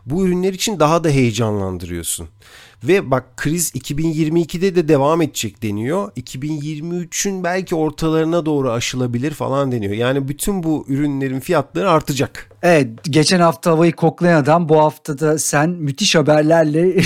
bu 0.06 0.26
ürünler 0.26 0.54
için 0.54 0.80
daha 0.80 1.04
da 1.04 1.10
heyecanlandırıyorsun. 1.10 2.28
Ve 2.84 3.12
bak 3.12 3.38
kriz 3.38 3.72
2022'de 3.72 4.76
de 4.76 4.88
devam 4.88 5.22
edecek 5.22 5.64
deniyor. 5.64 6.12
2023'ün 6.12 7.44
belki 7.44 7.76
ortalarına 7.76 8.46
doğru 8.46 8.72
aşılabilir 8.72 9.32
falan 9.32 9.72
deniyor. 9.72 9.94
Yani 9.94 10.28
bütün 10.28 10.64
bu 10.64 10.86
ürünlerin 10.88 11.40
fiyatları 11.40 11.92
artacak. 11.92 12.52
Evet 12.64 12.88
geçen 13.04 13.40
hafta 13.40 13.72
havayı 13.72 13.92
koklayan 13.92 14.44
adam 14.44 14.70
bu 14.70 14.80
hafta 14.80 15.20
da 15.20 15.40
sen 15.40 15.70
müthiş 15.70 16.16
haberlerle 16.16 17.02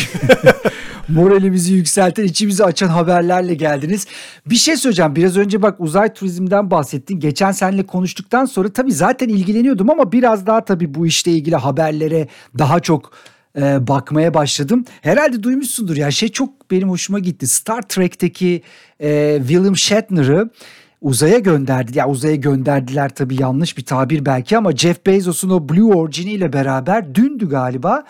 moralimizi 1.10 1.74
yükselten 1.74 2.24
içimizi 2.24 2.64
açan 2.64 2.88
haberlerle 2.88 3.54
geldiniz. 3.54 4.08
Bir 4.46 4.56
şey 4.56 4.78
söyleyeceğim 4.78 5.16
biraz 5.16 5.38
önce 5.38 5.62
bak 5.62 5.76
uzay 5.80 6.14
turizmden 6.14 6.72
bahsettin. 6.72 7.20
Geçen 7.20 7.52
seninle 7.52 7.86
konuştuktan 7.86 8.46
sonra 8.46 8.74
tabii 8.74 8.94
zaten 8.94 9.30
ilgileniyordum 9.30 9.90
ama 9.90 10.12
biraz 10.12 10.48
daha 10.48 10.66
tabii 10.66 10.94
bu 10.94 11.08
işle 11.08 11.32
ilgili 11.32 11.56
haberlere 11.56 12.28
daha 12.58 12.80
çok 12.80 13.12
e, 13.58 13.88
bakmaya 13.88 14.34
başladım. 14.34 14.86
Herhalde 15.02 15.44
duymuşsundur 15.44 15.98
ya 15.98 16.12
şey 16.12 16.30
çok 16.30 16.72
benim 16.72 16.90
hoşuma 16.90 17.20
gitti. 17.20 17.48
Star 17.48 17.82
Trek'teki 17.82 18.62
e, 19.00 19.38
William 19.40 19.78
Shatner'ı 19.78 20.50
uzaya 21.02 21.40
gönderdi. 21.40 21.98
Ya 21.98 22.10
uzaya 22.10 22.36
gönderdiler 22.36 23.10
tabii 23.10 23.42
yanlış 23.42 23.78
bir 23.78 23.86
tabir 23.86 24.26
belki 24.26 24.58
ama 24.58 24.72
Jeff 24.72 25.06
Bezos'un 25.06 25.50
o 25.50 25.70
Blue 25.70 25.96
Origin 25.96 26.28
ile 26.28 26.54
beraber 26.54 27.16
dündü 27.16 27.50
galiba 27.50 28.04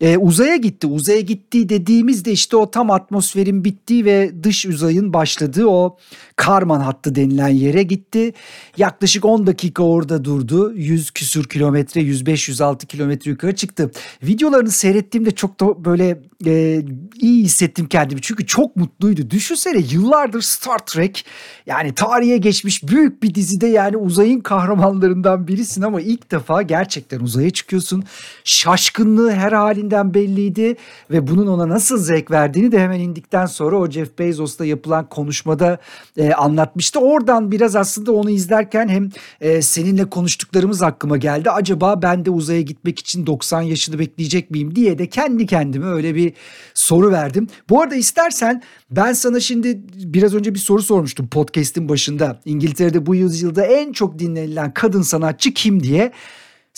e, 0.00 0.16
uzaya 0.16 0.56
gitti. 0.56 0.86
Uzaya 0.86 1.20
gitti 1.20 1.68
dediğimizde 1.68 2.32
işte 2.32 2.56
o 2.56 2.70
tam 2.70 2.90
atmosferin 2.90 3.64
bittiği 3.64 4.04
ve 4.04 4.32
dış 4.42 4.66
uzayın 4.66 5.12
başladığı 5.12 5.66
o 5.66 5.96
Karman 6.36 6.80
hattı 6.80 7.14
denilen 7.14 7.48
yere 7.48 7.82
gitti. 7.82 8.32
Yaklaşık 8.76 9.24
10 9.24 9.46
dakika 9.46 9.82
orada 9.82 10.24
durdu. 10.24 10.72
100 10.74 11.10
küsür 11.10 11.44
kilometre 11.44 12.00
105-106 12.00 12.86
kilometre 12.86 13.30
yukarı 13.30 13.56
çıktı. 13.56 13.90
Videolarını 14.22 14.70
seyrettiğimde 14.70 15.30
çok 15.30 15.60
da 15.60 15.84
böyle 15.84 16.20
e, 16.46 16.82
iyi 17.20 17.44
hissettim 17.44 17.86
kendimi. 17.86 18.20
Çünkü 18.20 18.46
çok 18.46 18.76
mutluydu. 18.76 19.30
Düşünsene 19.30 19.82
yıllardır 19.90 20.42
Star 20.42 20.78
Trek 20.78 21.24
yani 21.66 21.94
tarihe 21.94 22.36
geçmiş 22.36 22.88
büyük 22.88 23.22
bir 23.22 23.34
dizide 23.34 23.66
yani 23.66 23.96
uzayın 23.96 24.40
kahramanlarından 24.40 25.48
birisin 25.48 25.82
ama 25.82 26.00
ilk 26.00 26.30
defa 26.30 26.62
gerçekten 26.62 27.20
uzaya 27.20 27.50
çıkıyorsun. 27.50 28.04
Şaşkınlığı 28.44 29.32
her 29.32 29.52
halinden 29.88 30.14
belliydi 30.14 30.76
ve 31.10 31.26
bunun 31.26 31.46
ona 31.46 31.68
nasıl 31.68 31.98
zevk 31.98 32.30
verdiğini 32.30 32.72
de 32.72 32.78
hemen 32.78 33.00
indikten 33.00 33.46
sonra 33.46 33.76
o 33.76 33.90
Jeff 33.90 34.18
Bezos'la 34.18 34.64
yapılan 34.64 35.08
konuşmada 35.08 35.78
e, 36.16 36.32
anlatmıştı. 36.32 37.00
Oradan 37.00 37.52
biraz 37.52 37.76
aslında 37.76 38.12
onu 38.12 38.30
izlerken 38.30 38.88
hem 38.88 39.10
e, 39.40 39.62
seninle 39.62 40.10
konuştuklarımız 40.10 40.82
aklıma 40.82 41.16
geldi. 41.16 41.50
Acaba 41.50 42.02
ben 42.02 42.24
de 42.24 42.30
uzaya 42.30 42.60
gitmek 42.60 42.98
için 42.98 43.26
90 43.26 43.62
yaşını 43.62 43.98
bekleyecek 43.98 44.50
miyim 44.50 44.74
diye 44.74 44.98
de 44.98 45.08
kendi 45.08 45.46
kendime 45.46 45.86
öyle 45.86 46.14
bir 46.14 46.32
soru 46.74 47.10
verdim. 47.10 47.48
Bu 47.68 47.82
arada 47.82 47.94
istersen 47.94 48.62
ben 48.90 49.12
sana 49.12 49.40
şimdi 49.40 49.80
biraz 49.94 50.34
önce 50.34 50.54
bir 50.54 50.58
soru 50.58 50.82
sormuştum 50.82 51.28
podcast'in 51.28 51.88
başında. 51.88 52.40
İngiltere'de 52.44 53.06
bu 53.06 53.14
yüzyılda 53.14 53.64
en 53.64 53.92
çok 53.92 54.18
dinlenilen 54.18 54.74
kadın 54.74 55.02
sanatçı 55.02 55.54
kim 55.54 55.82
diye. 55.82 56.12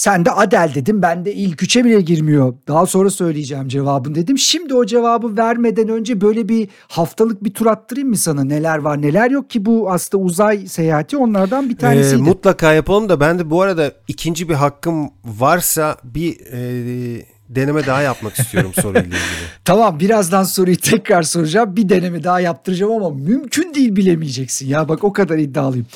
Sen 0.00 0.24
de 0.24 0.30
Adel 0.30 0.72
dedim. 0.74 1.02
Ben 1.02 1.24
de 1.24 1.34
ilk 1.34 1.62
üçe 1.62 1.84
bile 1.84 2.00
girmiyor. 2.00 2.54
Daha 2.68 2.86
sonra 2.86 3.10
söyleyeceğim 3.10 3.68
cevabını 3.68 4.14
dedim. 4.14 4.38
Şimdi 4.38 4.74
o 4.74 4.86
cevabı 4.86 5.36
vermeden 5.36 5.88
önce 5.88 6.20
böyle 6.20 6.48
bir 6.48 6.68
haftalık 6.88 7.44
bir 7.44 7.54
tur 7.54 7.66
attırayım 7.66 8.08
mı 8.08 8.16
sana? 8.16 8.44
Neler 8.44 8.78
var 8.78 9.02
neler 9.02 9.30
yok 9.30 9.50
ki 9.50 9.66
bu 9.66 9.90
aslında 9.90 10.24
uzay 10.24 10.66
seyahati 10.66 11.16
onlardan 11.16 11.68
bir 11.68 11.76
tanesiydi. 11.76 12.20
Ee, 12.20 12.24
mutlaka 12.24 12.72
yapalım 12.72 13.08
da 13.08 13.20
ben 13.20 13.38
de 13.38 13.50
bu 13.50 13.62
arada 13.62 13.92
ikinci 14.08 14.48
bir 14.48 14.54
hakkım 14.54 15.10
varsa 15.24 15.96
bir 16.04 16.40
e, 16.52 17.26
deneme 17.48 17.86
daha 17.86 18.02
yapmak 18.02 18.34
istiyorum 18.34 18.72
soruyla 18.80 19.00
ilgili. 19.00 19.18
tamam 19.64 20.00
birazdan 20.00 20.44
soruyu 20.44 20.76
tekrar 20.76 21.22
soracağım. 21.22 21.76
Bir 21.76 21.88
deneme 21.88 22.24
daha 22.24 22.40
yaptıracağım 22.40 22.92
ama 22.92 23.10
mümkün 23.10 23.74
değil 23.74 23.96
bilemeyeceksin 23.96 24.68
ya 24.68 24.88
bak 24.88 25.04
o 25.04 25.12
kadar 25.12 25.38
iddialıyım. 25.38 25.86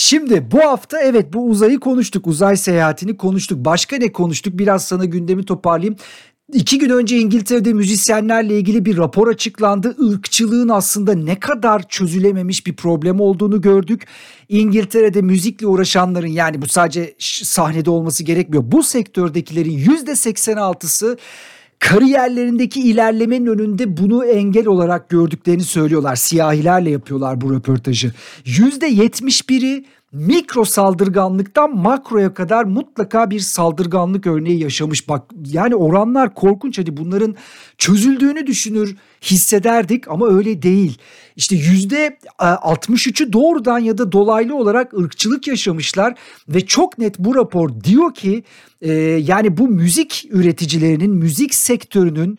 Şimdi 0.00 0.50
bu 0.50 0.60
hafta 0.60 1.00
evet 1.00 1.32
bu 1.32 1.46
uzayı 1.46 1.80
konuştuk. 1.80 2.26
Uzay 2.26 2.56
seyahatini 2.56 3.16
konuştuk. 3.16 3.64
Başka 3.64 3.96
ne 3.96 4.12
konuştuk? 4.12 4.58
Biraz 4.58 4.84
sana 4.84 5.04
gündemi 5.04 5.44
toparlayayım. 5.44 5.96
İki 6.52 6.78
gün 6.78 6.90
önce 6.90 7.18
İngiltere'de 7.18 7.72
müzisyenlerle 7.72 8.58
ilgili 8.58 8.84
bir 8.84 8.96
rapor 8.96 9.28
açıklandı. 9.28 9.96
Irkçılığın 9.98 10.68
aslında 10.68 11.14
ne 11.14 11.40
kadar 11.40 11.88
çözülememiş 11.88 12.66
bir 12.66 12.76
problem 12.76 13.20
olduğunu 13.20 13.60
gördük. 13.60 14.06
İngiltere'de 14.48 15.22
müzikle 15.22 15.66
uğraşanların 15.66 16.26
yani 16.26 16.62
bu 16.62 16.68
sadece 16.68 17.14
sahnede 17.18 17.90
olması 17.90 18.24
gerekmiyor. 18.24 18.62
Bu 18.66 18.82
sektördekilerin 18.82 19.72
yüzde 19.72 20.10
86'sı 20.10 21.18
kariyerlerindeki 21.78 22.80
ilerlemenin 22.80 23.46
önünde 23.46 23.96
bunu 23.96 24.24
engel 24.24 24.66
olarak 24.66 25.08
gördüklerini 25.08 25.62
söylüyorlar. 25.62 26.16
Siyahilerle 26.16 26.90
yapıyorlar 26.90 27.40
bu 27.40 27.54
röportajı. 27.54 28.12
%71'i 28.44 29.84
mikro 30.12 30.64
saldırganlıktan 30.64 31.76
makroya 31.76 32.34
kadar 32.34 32.64
mutlaka 32.64 33.30
bir 33.30 33.40
saldırganlık 33.40 34.26
örneği 34.26 34.62
yaşamış. 34.62 35.08
Bak 35.08 35.22
yani 35.46 35.74
oranlar 35.74 36.34
korkunç 36.34 36.78
hadi 36.78 36.96
bunların 36.96 37.34
çözüldüğünü 37.78 38.46
düşünür 38.46 38.96
hissederdik 39.22 40.08
ama 40.08 40.28
öyle 40.28 40.62
değil. 40.62 40.98
İşte 41.36 41.56
yüzde 41.56 42.18
63'ü 42.38 43.32
doğrudan 43.32 43.78
ya 43.78 43.98
da 43.98 44.12
dolaylı 44.12 44.56
olarak 44.56 44.94
ırkçılık 44.94 45.48
yaşamışlar 45.48 46.14
ve 46.48 46.66
çok 46.66 46.98
net 46.98 47.18
bu 47.18 47.34
rapor 47.34 47.70
diyor 47.84 48.14
ki 48.14 48.44
e, 48.80 48.92
yani 49.02 49.56
bu 49.56 49.68
müzik 49.68 50.26
üreticilerinin 50.30 51.10
müzik 51.10 51.54
sektörünün 51.54 52.38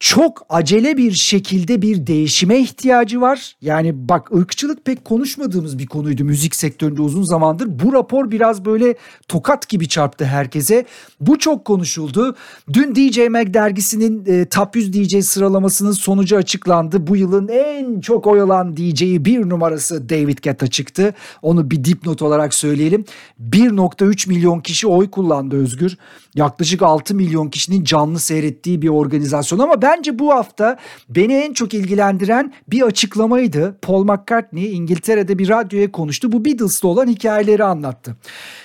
çok 0.00 0.46
acele 0.48 0.96
bir 0.96 1.12
şekilde 1.12 1.82
bir 1.82 2.06
değişime 2.06 2.58
ihtiyacı 2.58 3.20
var. 3.20 3.56
Yani 3.60 4.08
bak 4.08 4.32
ırkçılık 4.32 4.84
pek 4.84 5.04
konuşmadığımız 5.04 5.78
bir 5.78 5.86
konuydu 5.86 6.24
müzik 6.24 6.54
sektöründe 6.54 7.02
uzun 7.02 7.22
zamandır. 7.22 7.66
Bu 7.68 7.92
rapor 7.92 8.30
biraz 8.30 8.64
böyle 8.64 8.94
tokat 9.28 9.68
gibi 9.68 9.88
çarptı 9.88 10.24
herkese. 10.24 10.84
Bu 11.20 11.38
çok 11.38 11.64
konuşuldu. 11.64 12.36
Dün 12.72 12.94
DJ 12.94 13.18
Mag 13.18 13.54
dergisinin 13.54 14.24
e, 14.26 14.48
Top 14.48 14.76
100 14.76 14.92
DJ 14.92 15.24
sıralamasının 15.24 15.92
sonucu 15.92 16.36
açıklandı. 16.36 17.06
Bu 17.06 17.16
yılın 17.16 17.48
en 17.48 18.00
çok 18.00 18.26
oy 18.26 18.40
alan 18.40 18.76
DJ'yi 18.76 19.24
bir 19.24 19.48
numarası 19.48 20.08
David 20.08 20.38
Guetta 20.44 20.66
çıktı. 20.66 21.14
Onu 21.42 21.70
bir 21.70 21.84
dipnot 21.84 22.22
olarak 22.22 22.54
söyleyelim. 22.54 23.04
1.3 23.50 24.28
milyon 24.28 24.60
kişi 24.60 24.86
oy 24.86 25.10
kullandı 25.10 25.56
Özgür. 25.56 25.96
Yaklaşık 26.38 26.82
6 26.82 27.14
milyon 27.14 27.48
kişinin 27.48 27.84
canlı 27.84 28.20
seyrettiği 28.20 28.82
bir 28.82 28.88
organizasyon 28.88 29.58
ama 29.58 29.82
ben 29.82 29.98
bence 29.98 30.18
bu 30.18 30.34
hafta 30.34 30.76
beni 31.08 31.32
en 31.32 31.52
çok 31.52 31.74
ilgilendiren 31.74 32.52
bir 32.68 32.82
açıklamaydı. 32.82 33.78
Paul 33.82 34.04
McCartney 34.04 34.76
İngiltere'de 34.76 35.38
bir 35.38 35.48
radyoya 35.48 35.92
konuştu. 35.92 36.32
Bu 36.32 36.44
Beatles'ta 36.44 36.88
olan 36.88 37.06
hikayeleri 37.06 37.64
anlattı. 37.64 38.16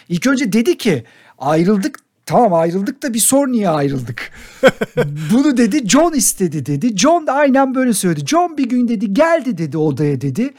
İlk 0.10 0.28
önce 0.28 0.54
dedi 0.54 0.78
ki 0.78 1.04
ayrıldık 1.38 2.00
Tamam 2.26 2.54
ayrıldık 2.54 3.04
da 3.04 3.14
bir 3.14 3.20
sor 3.20 3.48
niye 3.48 3.70
ayrıldık. 3.70 4.32
Bunu 5.32 5.58
dedi 5.58 5.89
John 5.89 6.14
istedi 6.14 6.66
dedi. 6.66 6.97
John 6.97 7.28
da 7.28 7.34
aynen 7.34 7.76
böyle 7.76 7.93
söyledi. 7.93 8.26
John 8.26 8.58
bir 8.58 8.70
gün 8.70 8.88
dedi 8.88 9.14
geldi 9.14 9.58
dedi 9.58 9.78
odaya 9.78 10.22
dedi. 10.22 10.54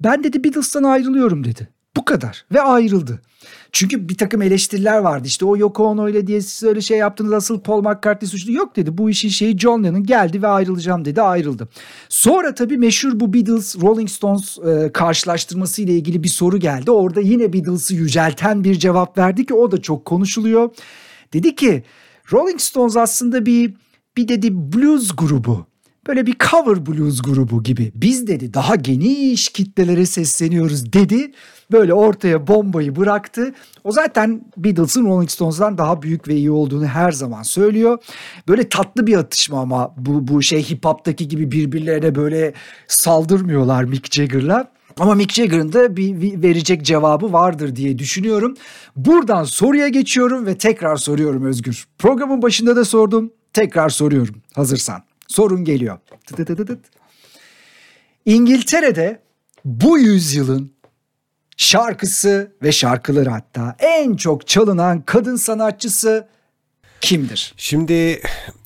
Ben 0.00 0.24
dedi 0.24 0.44
Beatles'tan 0.44 0.82
ayrılıyorum 0.82 1.44
dedi. 1.44 1.68
Bu 1.96 2.04
kadar 2.04 2.44
ve 2.52 2.60
ayrıldı. 2.60 3.22
Çünkü 3.72 4.08
bir 4.08 4.16
takım 4.16 4.42
eleştiriler 4.42 4.98
vardı. 4.98 5.26
İşte 5.26 5.44
o 5.44 5.56
Yoko 5.56 5.84
Ono 5.84 6.08
ile 6.08 6.26
diye 6.26 6.40
siz 6.40 6.68
öyle 6.68 6.80
şey 6.80 6.98
yaptınız 6.98 7.32
asıl 7.32 7.60
Paul 7.60 7.82
McCartney 7.82 8.28
suçlu. 8.28 8.52
Yok 8.52 8.76
dedi 8.76 8.98
bu 8.98 9.10
işin 9.10 9.28
şeyi 9.28 9.58
John 9.58 9.84
Lennon 9.84 10.04
geldi 10.04 10.42
ve 10.42 10.46
ayrılacağım 10.46 11.04
dedi 11.04 11.22
ayrıldı. 11.22 11.68
Sonra 12.08 12.54
tabii 12.54 12.78
meşhur 12.78 13.20
bu 13.20 13.34
Beatles 13.34 13.76
Rolling 13.76 14.10
Stones 14.10 14.58
e, 14.58 14.92
karşılaştırması 14.92 15.82
ile 15.82 15.92
ilgili 15.92 16.22
bir 16.22 16.28
soru 16.28 16.58
geldi. 16.58 16.90
Orada 16.90 17.20
yine 17.20 17.52
Beatles'ı 17.52 17.94
yücelten 17.94 18.64
bir 18.64 18.74
cevap 18.74 19.18
verdi 19.18 19.46
ki 19.46 19.54
o 19.54 19.70
da 19.70 19.82
çok 19.82 20.04
konuşuluyor. 20.04 20.70
Dedi 21.32 21.54
ki 21.54 21.82
Rolling 22.32 22.60
Stones 22.60 22.96
aslında 22.96 23.46
bir 23.46 23.74
bir 24.16 24.28
dedi 24.28 24.72
blues 24.72 25.10
grubu. 25.16 25.67
Böyle 26.08 26.26
bir 26.26 26.36
cover 26.50 26.86
blues 26.86 27.22
grubu 27.22 27.62
gibi. 27.62 27.92
Biz 27.94 28.26
dedi 28.26 28.54
daha 28.54 28.74
geniş 28.74 29.48
kitlelere 29.48 30.06
sesleniyoruz 30.06 30.92
dedi. 30.92 31.32
Böyle 31.72 31.94
ortaya 31.94 32.46
bombayı 32.46 32.96
bıraktı. 32.96 33.54
O 33.84 33.92
zaten 33.92 34.44
Beatles'ın 34.56 35.06
Rolling 35.06 35.30
Stones'dan 35.30 35.78
daha 35.78 36.02
büyük 36.02 36.28
ve 36.28 36.34
iyi 36.34 36.50
olduğunu 36.50 36.86
her 36.86 37.12
zaman 37.12 37.42
söylüyor. 37.42 37.98
Böyle 38.48 38.68
tatlı 38.68 39.06
bir 39.06 39.16
atışma 39.16 39.60
ama 39.60 39.94
bu, 39.96 40.28
bu 40.28 40.42
şey 40.42 40.70
hip 40.70 40.84
hop'taki 40.84 41.28
gibi 41.28 41.52
birbirlerine 41.52 42.14
böyle 42.14 42.52
saldırmıyorlar 42.86 43.84
Mick 43.84 44.14
Jagger'la. 44.14 44.70
Ama 44.98 45.14
Mick 45.14 45.34
Jagger'ın 45.34 45.72
da 45.72 45.96
bir, 45.96 46.42
verecek 46.42 46.84
cevabı 46.84 47.32
vardır 47.32 47.76
diye 47.76 47.98
düşünüyorum. 47.98 48.54
Buradan 48.96 49.44
soruya 49.44 49.88
geçiyorum 49.88 50.46
ve 50.46 50.58
tekrar 50.58 50.96
soruyorum 50.96 51.44
Özgür. 51.44 51.86
Programın 51.98 52.42
başında 52.42 52.76
da 52.76 52.84
sordum. 52.84 53.30
Tekrar 53.52 53.88
soruyorum 53.88 54.34
hazırsan. 54.54 55.02
Sorun 55.28 55.64
geliyor. 55.64 55.98
Tıtıtıtıt. 56.26 56.80
İngiltere'de 58.24 59.22
bu 59.64 59.98
yüzyılın 59.98 60.72
şarkısı 61.56 62.52
ve 62.62 62.72
şarkıları 62.72 63.30
hatta 63.30 63.76
en 63.78 64.16
çok 64.16 64.46
çalınan 64.46 65.02
kadın 65.02 65.36
sanatçısı 65.36 66.28
kimdir? 67.00 67.54
Şimdi 67.56 68.20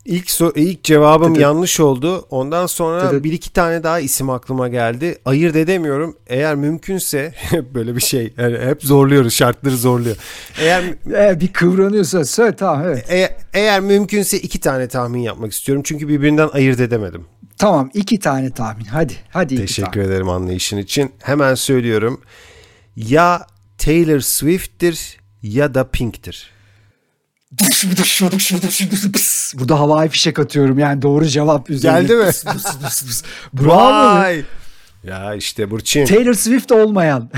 ilk 0.05 0.31
so 0.31 0.53
ilk 0.57 0.85
cevabım 0.85 1.35
Dıdı. 1.35 1.43
yanlış 1.43 1.81
oldu. 1.81 2.27
Ondan 2.31 2.67
sonra 2.67 3.11
Dıdı. 3.11 3.25
bir 3.25 3.33
iki 3.33 3.53
tane 3.53 3.83
daha 3.83 4.01
isim 4.01 4.31
aklıma 4.31 4.69
geldi. 4.69 5.19
Ayırt 5.25 5.57
edemiyorum. 5.57 6.17
Eğer 6.27 6.55
mümkünse 6.55 7.35
böyle 7.75 7.97
bir 7.97 8.01
şey. 8.01 8.33
Yani 8.39 8.59
hep 8.59 8.83
zorluyoruz. 8.83 9.35
Şartları 9.35 9.77
zorluyor. 9.77 10.17
Eğer 10.61 10.83
e, 11.31 11.41
bir 11.41 11.53
kıvranıyorsa 11.53 12.25
söyle 12.25 12.57
tamam 12.57 12.83
evet. 12.87 13.11
E, 13.11 13.37
eğer 13.53 13.81
mümkünse 13.81 14.39
iki 14.39 14.61
tane 14.61 14.89
tahmin 14.89 15.21
yapmak 15.21 15.53
istiyorum. 15.53 15.83
Çünkü 15.87 16.09
birbirinden 16.09 16.49
ayırt 16.53 16.81
edemedim. 16.81 17.25
Tamam 17.59 17.91
iki 17.95 18.19
tane 18.19 18.51
tahmin. 18.51 18.85
Hadi 18.85 19.15
hadi. 19.31 19.57
Teşekkür 19.57 20.01
ederim 20.01 20.29
anlayışın 20.29 20.77
için. 20.79 21.13
Hemen 21.23 21.55
söylüyorum. 21.55 22.21
Ya 22.97 23.47
Taylor 23.79 24.21
Swift'tir 24.21 25.19
ya 25.43 25.75
da 25.75 25.89
Pink'tir. 25.91 26.52
Burada 29.59 29.81
havai 29.81 30.09
fişek 30.09 30.39
atıyorum 30.39 30.79
yani 30.79 31.03
doğru 31.03 31.25
cevap 31.27 31.71
üzerine. 31.71 32.01
Geldi 32.01 32.15
mi? 32.15 32.31
Bravo. 33.53 34.19
Vay. 34.19 34.45
Ya 35.05 35.35
işte 35.35 35.71
Burçin. 35.71 36.05
Taylor 36.07 36.35
Swift 36.35 36.73
olmayan. 36.73 37.31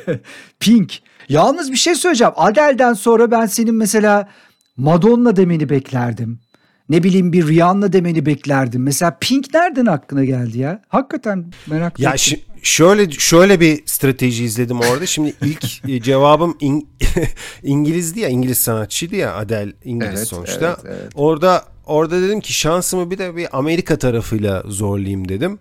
Pink. 0.60 0.92
Yalnız 1.28 1.72
bir 1.72 1.76
şey 1.76 1.94
söyleyeceğim. 1.94 2.32
Adele'den 2.36 2.92
sonra 2.92 3.30
ben 3.30 3.46
senin 3.46 3.74
mesela 3.74 4.28
Madonna 4.76 5.36
demeni 5.36 5.68
beklerdim. 5.68 6.40
Ne 6.88 7.02
bileyim 7.02 7.32
bir 7.32 7.48
Rihanna 7.48 7.92
demeni 7.92 8.26
beklerdim. 8.26 8.82
Mesela 8.82 9.16
Pink 9.20 9.54
nereden 9.54 9.86
aklına 9.86 10.24
geldi 10.24 10.58
ya? 10.58 10.82
Hakikaten 10.88 11.52
merak 11.66 11.92
ettim. 11.92 12.04
Ya 12.04 12.10
şi- 12.10 12.40
şöyle 12.62 13.10
şöyle 13.10 13.60
bir 13.60 13.82
strateji 13.86 14.44
izledim 14.44 14.80
orada. 14.80 15.06
Şimdi 15.06 15.34
ilk 15.42 15.88
e, 15.88 16.02
cevabım 16.02 16.56
İng- 16.60 16.86
İngilizdi 17.62 18.20
ya, 18.20 18.28
İngiliz 18.28 18.58
sanatçıydı 18.58 19.16
ya 19.16 19.34
Adele 19.34 19.72
İngiliz 19.84 20.18
evet, 20.18 20.28
sonuçta. 20.28 20.78
Evet, 20.84 20.98
evet. 21.00 21.12
Orada 21.14 21.64
orada 21.86 22.22
dedim 22.22 22.40
ki 22.40 22.52
şansımı 22.52 23.10
bir 23.10 23.18
de 23.18 23.36
bir 23.36 23.58
Amerika 23.58 23.98
tarafıyla 23.98 24.62
zorlayayım 24.66 25.28
dedim. 25.28 25.58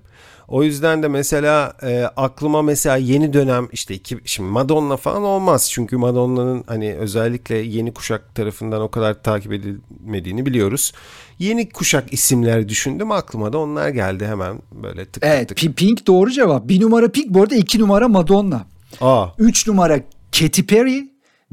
O 0.49 0.63
yüzden 0.63 1.03
de 1.03 1.07
mesela 1.07 1.73
e, 1.83 2.03
aklıma 2.03 2.61
mesela 2.61 2.97
yeni 2.97 3.33
dönem 3.33 3.67
işte 3.71 3.93
iki, 3.93 4.17
şimdi 4.25 4.49
Madonna 4.49 4.97
falan 4.97 5.23
olmaz. 5.23 5.69
Çünkü 5.71 5.97
Madonna'nın 5.97 6.63
hani 6.67 6.95
özellikle 6.95 7.55
yeni 7.57 7.93
kuşak 7.93 8.35
tarafından 8.35 8.81
o 8.81 8.91
kadar 8.91 9.23
takip 9.23 9.53
edilmediğini 9.53 10.45
biliyoruz. 10.45 10.93
Yeni 11.39 11.69
kuşak 11.69 12.13
isimler 12.13 12.69
düşündüm 12.69 13.11
aklıma 13.11 13.53
da 13.53 13.57
onlar 13.57 13.89
geldi 13.89 14.27
hemen 14.27 14.59
böyle 14.71 15.05
tık 15.05 15.23
evet, 15.25 15.49
tık. 15.49 15.63
Evet 15.63 15.75
Pink 15.77 16.07
doğru 16.07 16.31
cevap. 16.31 16.67
Bir 16.67 16.81
numara 16.81 17.07
Pink 17.11 17.29
bu 17.29 17.41
arada 17.41 17.55
iki 17.55 17.79
numara 17.79 18.07
Madonna. 18.07 18.65
Aa. 19.01 19.27
Üç 19.37 19.67
numara 19.67 19.99
Katy 20.39 20.61
Perry. 20.61 21.09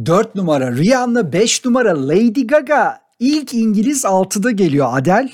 Dört 0.07 0.35
numara 0.35 0.73
Rihanna. 0.77 1.33
Beş 1.33 1.65
numara 1.65 2.09
Lady 2.09 2.47
Gaga. 2.47 3.01
İlk 3.21 3.55
İngiliz 3.55 4.05
altıda 4.05 4.51
geliyor 4.51 4.89
Adele. 4.91 5.31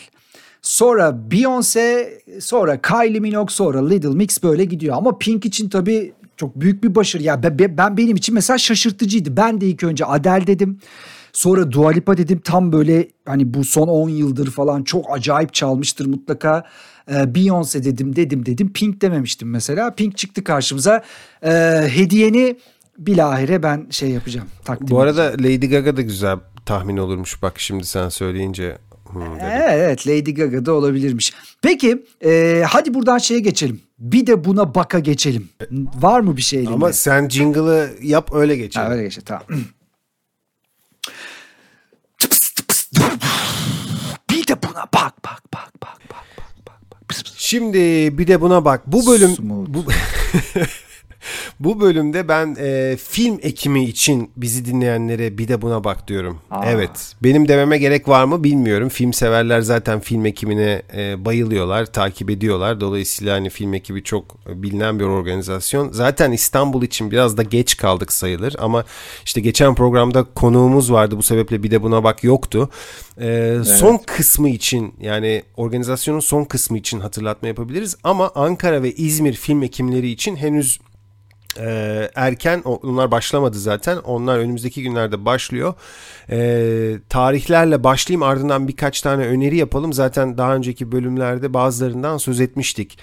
Sonra 0.62 1.18
Beyoncé, 1.30 2.18
sonra 2.40 2.82
Kylie 2.82 3.20
Minogue, 3.20 3.54
sonra 3.54 3.88
Little 3.88 4.08
Mix 4.08 4.42
böyle 4.42 4.64
gidiyor. 4.64 4.96
Ama 4.96 5.18
Pink 5.18 5.44
için 5.44 5.68
tabii 5.68 6.12
çok 6.36 6.60
büyük 6.60 6.84
bir 6.84 6.94
başarı. 6.94 7.22
Ya 7.22 7.42
ben, 7.42 7.78
ben 7.78 7.96
benim 7.96 8.16
için 8.16 8.34
mesela 8.34 8.58
şaşırtıcıydı. 8.58 9.36
Ben 9.36 9.60
de 9.60 9.66
ilk 9.66 9.84
önce 9.84 10.04
Adele 10.04 10.46
dedim. 10.46 10.78
Sonra 11.32 11.72
Dua 11.72 11.90
Lipa 11.90 12.16
dedim 12.16 12.40
tam 12.44 12.72
böyle 12.72 13.08
hani 13.26 13.54
bu 13.54 13.64
son 13.64 13.88
10 13.88 14.08
yıldır 14.08 14.50
falan 14.50 14.82
çok 14.82 15.04
acayip 15.16 15.54
çalmıştır 15.54 16.06
mutlaka. 16.06 16.64
Ee, 17.10 17.14
Beyoncé 17.14 17.84
dedim 17.84 18.16
dedim 18.16 18.46
dedim 18.46 18.72
Pink 18.72 19.02
dememiştim 19.02 19.50
mesela. 19.50 19.94
Pink 19.94 20.18
çıktı 20.18 20.44
karşımıza. 20.44 21.02
Ee, 21.42 21.50
hediyeni 21.88 22.56
bilahire 22.98 23.62
ben 23.62 23.86
şey 23.90 24.10
yapacağım. 24.10 24.48
Takdim 24.64 24.90
Bu 24.90 25.00
arada 25.00 25.30
edeceğim. 25.30 25.56
Lady 25.56 25.66
Gaga 25.70 25.96
da 25.96 26.02
güzel 26.02 26.38
tahmin 26.66 26.96
olurmuş 26.96 27.42
bak 27.42 27.60
şimdi 27.60 27.84
sen 27.84 28.08
söyleyince. 28.08 28.78
Hmm, 29.12 29.40
evet 29.40 30.06
Lady 30.06 30.34
Gaga 30.34 30.66
da 30.66 30.72
olabilirmiş. 30.72 31.32
Peki 31.62 32.04
e, 32.24 32.62
hadi 32.68 32.94
buradan 32.94 33.18
şeye 33.18 33.40
geçelim. 33.40 33.80
Bir 33.98 34.26
de 34.26 34.44
buna 34.44 34.74
baka 34.74 34.98
geçelim. 34.98 35.48
Var 36.00 36.20
mı 36.20 36.36
bir 36.36 36.42
şey 36.42 36.58
elinde? 36.58 36.72
Ama 36.74 36.92
sen 36.92 37.28
jingle'ı 37.28 37.90
yap 38.02 38.30
öyle 38.34 38.56
geçelim. 38.56 38.86
Ha, 38.86 38.92
öyle 38.92 39.02
geçelim 39.02 39.24
tamam. 39.24 39.42
bir 44.30 44.46
de 44.46 44.62
buna 44.62 44.86
bak 44.94 45.24
bak 45.24 45.42
bak 45.54 45.72
bak 45.82 45.98
bak 46.10 46.26
bak 46.66 46.80
bak. 46.92 47.16
Şimdi 47.36 47.78
bir 48.18 48.26
de 48.26 48.40
buna 48.40 48.64
bak. 48.64 48.82
Bu 48.86 49.06
bölüm 49.06 49.36
bu 49.40 49.84
Bu 51.60 51.80
bölümde 51.80 52.28
ben 52.28 52.56
e, 52.58 52.96
film 52.96 53.38
ekimi 53.42 53.84
için 53.84 54.30
bizi 54.36 54.64
dinleyenlere 54.64 55.38
bir 55.38 55.48
de 55.48 55.62
buna 55.62 55.84
bak 55.84 56.08
diyorum. 56.08 56.38
Aa. 56.50 56.66
Evet. 56.66 57.14
Benim 57.22 57.48
dememe 57.48 57.78
gerek 57.78 58.08
var 58.08 58.24
mı 58.24 58.44
bilmiyorum. 58.44 58.88
Film 58.88 59.12
severler 59.12 59.60
zaten 59.60 60.00
film 60.00 60.26
ekimine 60.26 60.82
e, 60.96 61.24
bayılıyorlar, 61.24 61.86
takip 61.86 62.30
ediyorlar. 62.30 62.80
Dolayısıyla 62.80 63.34
hani 63.34 63.50
film 63.50 63.74
ekibi 63.74 64.02
çok 64.02 64.46
bilinen 64.46 64.98
bir 65.00 65.04
organizasyon. 65.04 65.92
Zaten 65.92 66.32
İstanbul 66.32 66.82
için 66.82 67.10
biraz 67.10 67.36
da 67.36 67.42
geç 67.42 67.76
kaldık 67.76 68.12
sayılır 68.12 68.54
ama 68.58 68.84
işte 69.24 69.40
geçen 69.40 69.74
programda 69.74 70.24
konuğumuz 70.34 70.92
vardı. 70.92 71.16
Bu 71.18 71.22
sebeple 71.22 71.62
bir 71.62 71.70
de 71.70 71.82
buna 71.82 72.04
bak 72.04 72.24
yoktu. 72.24 72.70
E, 73.18 73.26
evet. 73.26 73.66
Son 73.66 73.98
kısmı 74.06 74.48
için 74.48 74.94
yani 75.00 75.42
organizasyonun 75.56 76.20
son 76.20 76.44
kısmı 76.44 76.78
için 76.78 77.00
hatırlatma 77.00 77.48
yapabiliriz 77.48 77.96
ama 78.04 78.30
Ankara 78.34 78.82
ve 78.82 78.92
İzmir 78.92 79.32
film 79.32 79.62
ekimleri 79.62 80.10
için 80.10 80.36
henüz 80.36 80.78
ee, 81.58 82.10
erken 82.14 82.60
onlar 82.60 83.10
başlamadı 83.10 83.58
zaten. 83.58 83.96
Onlar 83.96 84.38
önümüzdeki 84.38 84.82
günlerde 84.82 85.24
başlıyor. 85.24 85.74
Ee, 86.30 86.94
tarihlerle 87.08 87.84
başlayayım 87.84 88.22
ardından 88.22 88.68
birkaç 88.68 89.02
tane 89.02 89.26
öneri 89.26 89.56
yapalım. 89.56 89.92
Zaten 89.92 90.38
daha 90.38 90.54
önceki 90.54 90.92
bölümlerde 90.92 91.54
bazılarından 91.54 92.18
söz 92.18 92.40
etmiştik. 92.40 92.98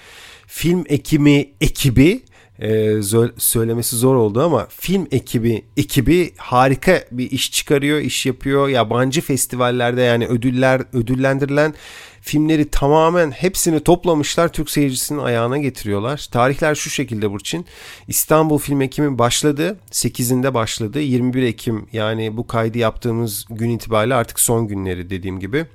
Film 0.46 0.84
ekimi 0.88 1.52
ekibi 1.60 2.22
e, 2.60 3.02
söylemesi 3.38 3.96
zor 3.96 4.14
oldu 4.14 4.42
ama 4.42 4.66
film 4.70 5.06
ekibi 5.10 5.64
ekibi 5.76 6.32
harika 6.36 7.04
bir 7.12 7.30
iş 7.30 7.52
çıkarıyor, 7.52 7.98
iş 7.98 8.26
yapıyor. 8.26 8.68
Yabancı 8.68 9.20
festivallerde 9.20 10.02
yani 10.02 10.26
ödüller 10.26 10.82
ödüllendirilen 10.92 11.74
filmleri 12.20 12.70
tamamen 12.70 13.30
hepsini 13.30 13.80
toplamışlar 13.80 14.52
Türk 14.52 14.70
seyircisinin 14.70 15.18
ayağına 15.18 15.58
getiriyorlar. 15.58 16.28
Tarihler 16.30 16.74
şu 16.74 16.90
şekilde 16.90 17.30
Burçin. 17.30 17.66
İstanbul 18.08 18.58
Film 18.58 18.80
Ekimi 18.80 19.18
başladı. 19.18 19.78
8'inde 19.90 20.54
başladı. 20.54 21.00
21 21.00 21.42
Ekim 21.42 21.86
yani 21.92 22.36
bu 22.36 22.46
kaydı 22.46 22.78
yaptığımız 22.78 23.46
gün 23.50 23.70
itibariyle 23.70 24.14
artık 24.14 24.40
son 24.40 24.68
günleri 24.68 25.10
dediğim 25.10 25.40
gibi. 25.40 25.66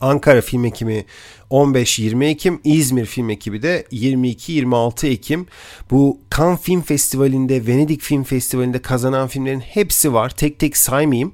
Ankara 0.00 0.40
Film 0.40 0.64
Ekimi 0.64 1.04
15-20 1.50 2.24
Ekim, 2.24 2.60
İzmir 2.64 3.06
Film 3.06 3.30
Ekibi 3.30 3.62
de 3.62 3.84
22-26 3.92 5.06
Ekim. 5.06 5.46
Bu 5.90 6.20
Cannes 6.36 6.60
Film 6.60 6.82
Festivali'nde, 6.82 7.66
Venedik 7.66 8.02
Film 8.02 8.24
Festivali'nde 8.24 8.82
kazanan 8.82 9.28
filmlerin 9.28 9.60
hepsi 9.60 10.12
var. 10.12 10.30
Tek 10.30 10.58
tek 10.58 10.76
saymayayım. 10.76 11.32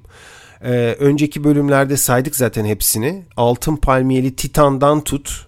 Ee, 0.65 0.97
önceki 0.99 1.45
bölümlerde 1.45 1.97
saydık 1.97 2.37
zaten 2.37 2.65
hepsini. 2.65 3.23
Altın 3.37 3.77
Palmiyeli 3.77 4.37
Titan'dan 4.37 5.01
tut. 5.01 5.47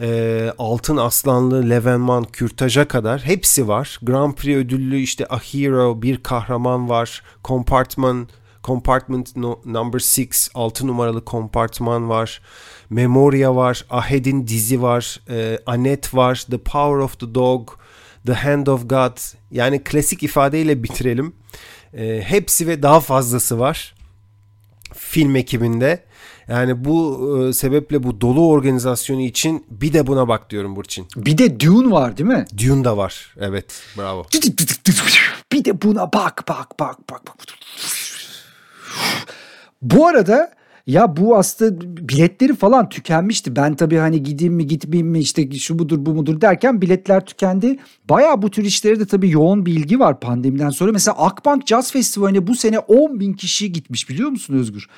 E, 0.00 0.50
Altın 0.58 0.96
Aslanlı, 0.96 1.70
Levenman, 1.70 2.24
Kürtaj'a 2.24 2.88
kadar 2.88 3.20
hepsi 3.20 3.68
var. 3.68 3.98
Grand 4.02 4.34
Prix 4.34 4.56
ödüllü 4.56 4.96
işte 4.96 5.26
A 5.26 5.38
Hero, 5.38 6.02
Bir 6.02 6.22
Kahraman 6.22 6.88
var. 6.88 7.22
Compartment, 7.44 8.30
Compartment 8.66 9.36
no, 9.36 9.60
Number 9.64 9.98
6, 9.98 10.50
6 10.54 10.86
numaralı 10.86 11.24
kompartman 11.24 12.08
var. 12.08 12.40
Memoria 12.90 13.56
var. 13.56 13.84
Ahed'in 13.90 14.46
dizi 14.46 14.82
var. 14.82 15.20
E, 15.30 15.58
Annette 15.66 16.08
var. 16.12 16.44
The 16.50 16.58
Power 16.58 16.98
of 16.98 17.20
the 17.20 17.34
Dog, 17.34 17.68
The 18.26 18.32
Hand 18.32 18.66
of 18.66 18.88
God. 18.88 19.18
Yani 19.50 19.84
klasik 19.84 20.22
ifadeyle 20.22 20.82
bitirelim. 20.82 21.34
E, 21.94 22.22
hepsi 22.24 22.66
ve 22.66 22.82
daha 22.82 23.00
fazlası 23.00 23.58
var 23.58 23.96
film 24.94 25.36
ekibinde. 25.36 26.04
Yani 26.48 26.84
bu 26.84 27.48
e, 27.48 27.52
sebeple 27.52 28.02
bu 28.02 28.20
dolu 28.20 28.48
organizasyonu 28.48 29.20
için 29.20 29.66
bir 29.70 29.92
de 29.92 30.06
buna 30.06 30.28
bak 30.28 30.50
diyorum 30.50 30.76
Burçin. 30.76 31.06
Bir 31.16 31.38
de 31.38 31.60
Dune 31.60 31.90
var 31.90 32.16
değil 32.16 32.28
mi? 32.28 32.44
Dune 32.58 32.84
da 32.84 32.96
var. 32.96 33.34
Evet. 33.40 33.82
Bravo. 33.98 34.26
Bir 35.52 35.64
de 35.64 35.82
buna 35.82 36.12
bak 36.12 36.48
bak 36.48 36.80
bak 36.80 36.98
bak. 37.10 37.26
bak. 37.26 37.46
Bu 39.82 40.06
arada 40.06 40.56
ya 40.86 41.16
bu 41.16 41.36
aslında 41.36 41.80
biletleri 42.08 42.56
falan 42.56 42.88
tükenmişti. 42.88 43.56
Ben 43.56 43.76
tabii 43.76 43.96
hani 43.96 44.22
gideyim 44.22 44.54
mi 44.54 44.66
gitmeyeyim 44.66 45.08
mi 45.08 45.18
işte 45.18 45.58
şu 45.58 45.78
budur 45.78 46.06
bu 46.06 46.14
mudur 46.14 46.40
derken 46.40 46.80
biletler 46.82 47.26
tükendi. 47.26 47.78
Baya 48.08 48.42
bu 48.42 48.50
tür 48.50 48.64
işlere 48.64 49.00
de 49.00 49.06
tabii 49.06 49.30
yoğun 49.30 49.66
bir 49.66 49.72
ilgi 49.72 50.00
var 50.00 50.20
pandemiden 50.20 50.70
sonra. 50.70 50.92
Mesela 50.92 51.16
Akbank 51.16 51.66
Jazz 51.66 51.92
Festivali'ne 51.92 52.46
bu 52.46 52.54
sene 52.54 52.78
10 52.78 53.20
bin 53.20 53.32
kişi 53.32 53.72
gitmiş 53.72 54.08
biliyor 54.08 54.30
musun 54.30 54.54
Özgür? 54.54 54.88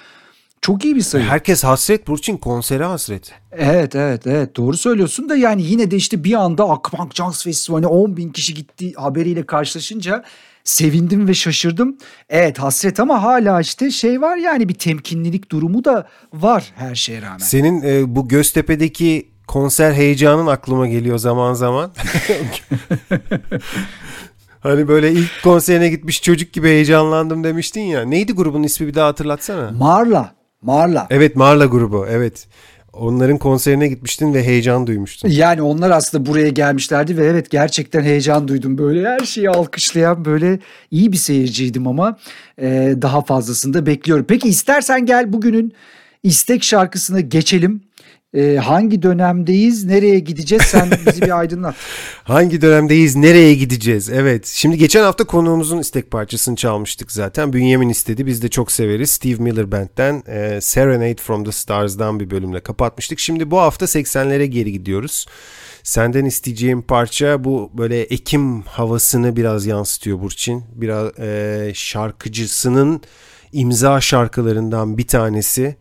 Çok 0.60 0.84
iyi 0.84 0.96
bir 0.96 1.00
sayı. 1.00 1.24
Herkes 1.24 1.64
hasret 1.64 2.08
Burçin 2.08 2.36
konsere 2.36 2.84
hasret. 2.84 3.32
Evet 3.52 3.94
evet 3.94 4.26
evet 4.26 4.56
doğru 4.56 4.76
söylüyorsun 4.76 5.28
da 5.28 5.36
yani 5.36 5.62
yine 5.62 5.90
de 5.90 5.96
işte 5.96 6.24
bir 6.24 6.34
anda 6.34 6.70
Akbank 6.70 7.14
Jazz 7.14 7.44
Festivali'ne 7.44 7.86
10 7.86 8.16
bin 8.16 8.30
kişi 8.30 8.54
gitti 8.54 8.92
haberiyle 8.96 9.46
karşılaşınca 9.46 10.24
sevindim 10.68 11.28
ve 11.28 11.34
şaşırdım. 11.34 11.96
Evet 12.28 12.58
hasret 12.58 13.00
ama 13.00 13.22
hala 13.22 13.60
işte 13.60 13.90
şey 13.90 14.20
var 14.20 14.36
yani 14.36 14.68
bir 14.68 14.74
temkinlilik 14.74 15.50
durumu 15.50 15.84
da 15.84 16.08
var 16.32 16.72
her 16.76 16.94
şeye 16.94 17.22
rağmen. 17.22 17.38
Senin 17.38 17.82
e, 17.82 18.14
bu 18.16 18.28
Göztepe'deki 18.28 19.28
konser 19.46 19.92
heyecanın 19.92 20.46
aklıma 20.46 20.86
geliyor 20.86 21.18
zaman 21.18 21.54
zaman. 21.54 21.92
hani 24.60 24.88
böyle 24.88 25.12
ilk 25.12 25.42
konserine 25.42 25.88
gitmiş 25.88 26.22
çocuk 26.22 26.52
gibi 26.52 26.68
heyecanlandım 26.68 27.44
demiştin 27.44 27.80
ya. 27.80 28.02
Neydi 28.04 28.32
grubun 28.32 28.62
ismi 28.62 28.86
bir 28.86 28.94
daha 28.94 29.08
hatırlatsana. 29.08 29.70
Marla. 29.70 30.34
Marla. 30.62 31.06
Evet 31.10 31.36
Marla 31.36 31.66
grubu 31.66 32.06
evet. 32.10 32.46
Onların 32.92 33.38
konserine 33.38 33.88
gitmiştin 33.88 34.34
ve 34.34 34.44
heyecan 34.44 34.86
duymuştun. 34.86 35.28
Yani 35.28 35.62
onlar 35.62 35.90
aslında 35.90 36.26
buraya 36.26 36.48
gelmişlerdi 36.48 37.16
ve 37.16 37.26
evet 37.26 37.50
gerçekten 37.50 38.02
heyecan 38.02 38.48
duydum. 38.48 38.78
Böyle 38.78 39.08
her 39.08 39.20
şeyi 39.20 39.50
alkışlayan 39.50 40.24
böyle 40.24 40.58
iyi 40.90 41.12
bir 41.12 41.16
seyirciydim 41.16 41.86
ama 41.86 42.18
e, 42.60 42.94
daha 43.02 43.22
fazlasını 43.22 43.74
da 43.74 43.86
bekliyorum. 43.86 44.24
Peki 44.28 44.48
istersen 44.48 45.06
gel 45.06 45.32
bugünün 45.32 45.72
istek 46.22 46.64
şarkısını 46.64 47.20
geçelim. 47.20 47.87
E, 48.34 48.56
hangi 48.56 49.02
dönemdeyiz, 49.02 49.84
nereye 49.84 50.18
gideceğiz 50.18 50.64
sen 50.64 50.90
bizi 51.06 51.22
bir 51.22 51.38
aydınlat. 51.38 51.74
hangi 52.24 52.60
dönemdeyiz, 52.60 53.16
nereye 53.16 53.54
gideceğiz? 53.54 54.10
Evet. 54.10 54.46
Şimdi 54.46 54.78
geçen 54.78 55.02
hafta 55.02 55.24
konuğumuzun 55.24 55.78
istek 55.78 56.10
parçasını 56.10 56.56
çalmıştık 56.56 57.12
zaten. 57.12 57.52
Bünyamin 57.52 57.88
istedi. 57.88 58.26
Biz 58.26 58.42
de 58.42 58.48
çok 58.48 58.72
severiz. 58.72 59.10
Steve 59.10 59.42
Miller 59.42 59.72
Band'den 59.72 60.22
e, 60.26 60.60
Serenade 60.60 61.16
from 61.16 61.44
the 61.44 61.52
Stars'dan 61.52 62.20
bir 62.20 62.30
bölümle 62.30 62.60
kapatmıştık. 62.60 63.18
Şimdi 63.18 63.50
bu 63.50 63.58
hafta 63.58 63.86
80'lere 63.86 64.44
geri 64.44 64.72
gidiyoruz. 64.72 65.26
Senden 65.82 66.24
isteyeceğim 66.24 66.82
parça 66.82 67.44
bu 67.44 67.70
böyle 67.78 68.00
Ekim 68.02 68.62
havasını 68.62 69.36
biraz 69.36 69.66
yansıtıyor 69.66 70.20
Burçin. 70.20 70.64
Biraz 70.74 71.18
e, 71.18 71.70
şarkıcısının 71.74 73.00
imza 73.52 74.00
şarkılarından 74.00 74.98
bir 74.98 75.06
tanesi. 75.06 75.76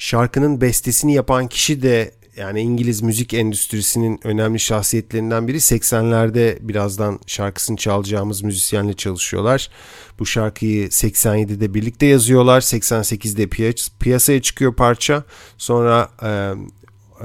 Şarkının 0.00 0.60
bestesini 0.60 1.14
yapan 1.14 1.48
kişi 1.48 1.82
de 1.82 2.14
yani 2.36 2.60
İngiliz 2.60 3.02
müzik 3.02 3.34
endüstrisinin 3.34 4.20
önemli 4.24 4.60
şahsiyetlerinden 4.60 5.48
biri 5.48 5.56
80'lerde 5.56 6.58
birazdan 6.60 7.18
şarkısını 7.26 7.76
çalacağımız 7.76 8.42
müzisyenle 8.42 8.92
çalışıyorlar. 8.92 9.70
Bu 10.18 10.26
şarkıyı 10.26 10.88
87'de 10.88 11.74
birlikte 11.74 12.06
yazıyorlar. 12.06 12.60
88'de 12.60 13.44
piyas- 13.44 13.90
piyasaya 14.00 14.42
çıkıyor 14.42 14.74
parça. 14.74 15.24
Sonra 15.58 16.10
e, 16.22 16.28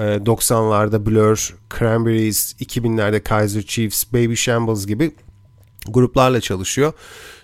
e, 0.04 0.26
90'larda 0.26 1.06
Blur, 1.06 1.56
Cranberries, 1.80 2.54
2000'lerde 2.54 3.24
Kaiser 3.24 3.62
Chiefs, 3.62 4.04
Baby 4.14 4.34
Shambles 4.34 4.86
gibi 4.86 5.12
gruplarla 5.88 6.42
çalışıyor. 6.42 6.94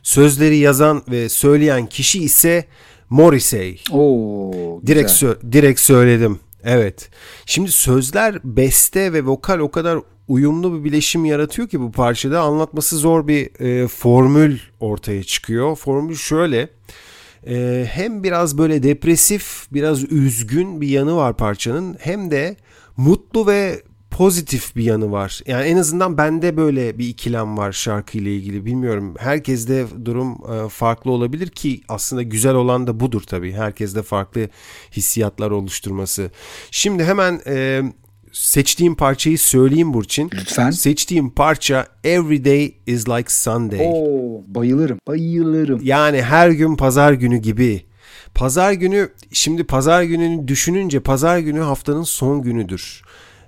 Sözleri 0.03 0.57
yazan 0.57 1.03
ve 1.11 1.29
söyleyen 1.29 1.85
kişi 1.85 2.23
ise 2.23 2.65
Morrissey. 3.11 3.81
Oo, 3.91 4.81
direkt 4.87 5.11
sö- 5.11 5.51
direkt 5.51 5.79
söyledim. 5.79 6.39
Evet. 6.63 7.09
Şimdi 7.45 7.71
sözler, 7.71 8.39
beste 8.43 9.13
ve 9.13 9.25
vokal 9.25 9.59
o 9.59 9.71
kadar 9.71 9.99
uyumlu 10.27 10.79
bir 10.79 10.83
bileşim 10.83 11.25
yaratıyor 11.25 11.67
ki 11.67 11.79
bu 11.81 11.91
parçada 11.91 12.41
anlatması 12.41 12.97
zor 12.97 13.27
bir 13.27 13.61
e, 13.65 13.87
formül 13.87 14.59
ortaya 14.79 15.23
çıkıyor. 15.23 15.75
Formül 15.75 16.15
şöyle. 16.15 16.69
E, 17.47 17.85
hem 17.89 18.23
biraz 18.23 18.57
böyle 18.57 18.83
depresif, 18.83 19.65
biraz 19.73 20.11
üzgün 20.11 20.81
bir 20.81 20.87
yanı 20.87 21.15
var 21.15 21.37
parçanın 21.37 21.97
hem 21.99 22.31
de 22.31 22.55
mutlu 22.97 23.47
ve 23.47 23.81
pozitif 24.11 24.75
bir 24.75 24.83
yanı 24.83 25.11
var. 25.11 25.41
Yani 25.47 25.65
en 25.65 25.77
azından 25.77 26.17
bende 26.17 26.57
böyle 26.57 26.97
bir 26.97 27.07
ikilem 27.07 27.57
var 27.57 27.71
şarkıyla 27.71 28.31
ilgili. 28.31 28.65
Bilmiyorum. 28.65 29.15
Herkeste 29.19 29.85
durum 30.05 30.31
e, 30.31 30.69
farklı 30.69 31.11
olabilir 31.11 31.47
ki 31.47 31.81
aslında 31.89 32.21
güzel 32.21 32.55
olan 32.55 32.87
da 32.87 32.99
budur 32.99 33.21
tabii. 33.21 33.53
Herkeste 33.53 34.01
farklı 34.01 34.49
hissiyatlar 34.91 35.51
oluşturması. 35.51 36.31
Şimdi 36.71 37.03
hemen 37.03 37.41
e, 37.47 37.81
seçtiğim 38.31 38.95
parçayı 38.95 39.39
söyleyeyim 39.39 39.93
Burçin. 39.93 40.29
Lütfen. 40.33 40.71
Seçtiğim 40.71 41.29
parça 41.29 41.87
Every 42.03 42.45
Day 42.45 42.75
is 42.87 43.09
Like 43.09 43.29
Sunday. 43.29 43.79
Oo, 43.83 44.41
bayılırım. 44.47 44.99
Bayılırım. 45.07 45.79
Yani 45.83 46.21
her 46.21 46.49
gün 46.49 46.75
pazar 46.75 47.13
günü 47.13 47.37
gibi. 47.37 47.85
Pazar 48.35 48.71
günü 48.71 49.09
şimdi 49.31 49.63
pazar 49.63 50.03
gününü 50.03 50.47
düşününce 50.47 50.99
pazar 50.99 51.39
günü 51.39 51.59
haftanın 51.59 52.03
son 52.03 52.41
günüdür 52.41 53.01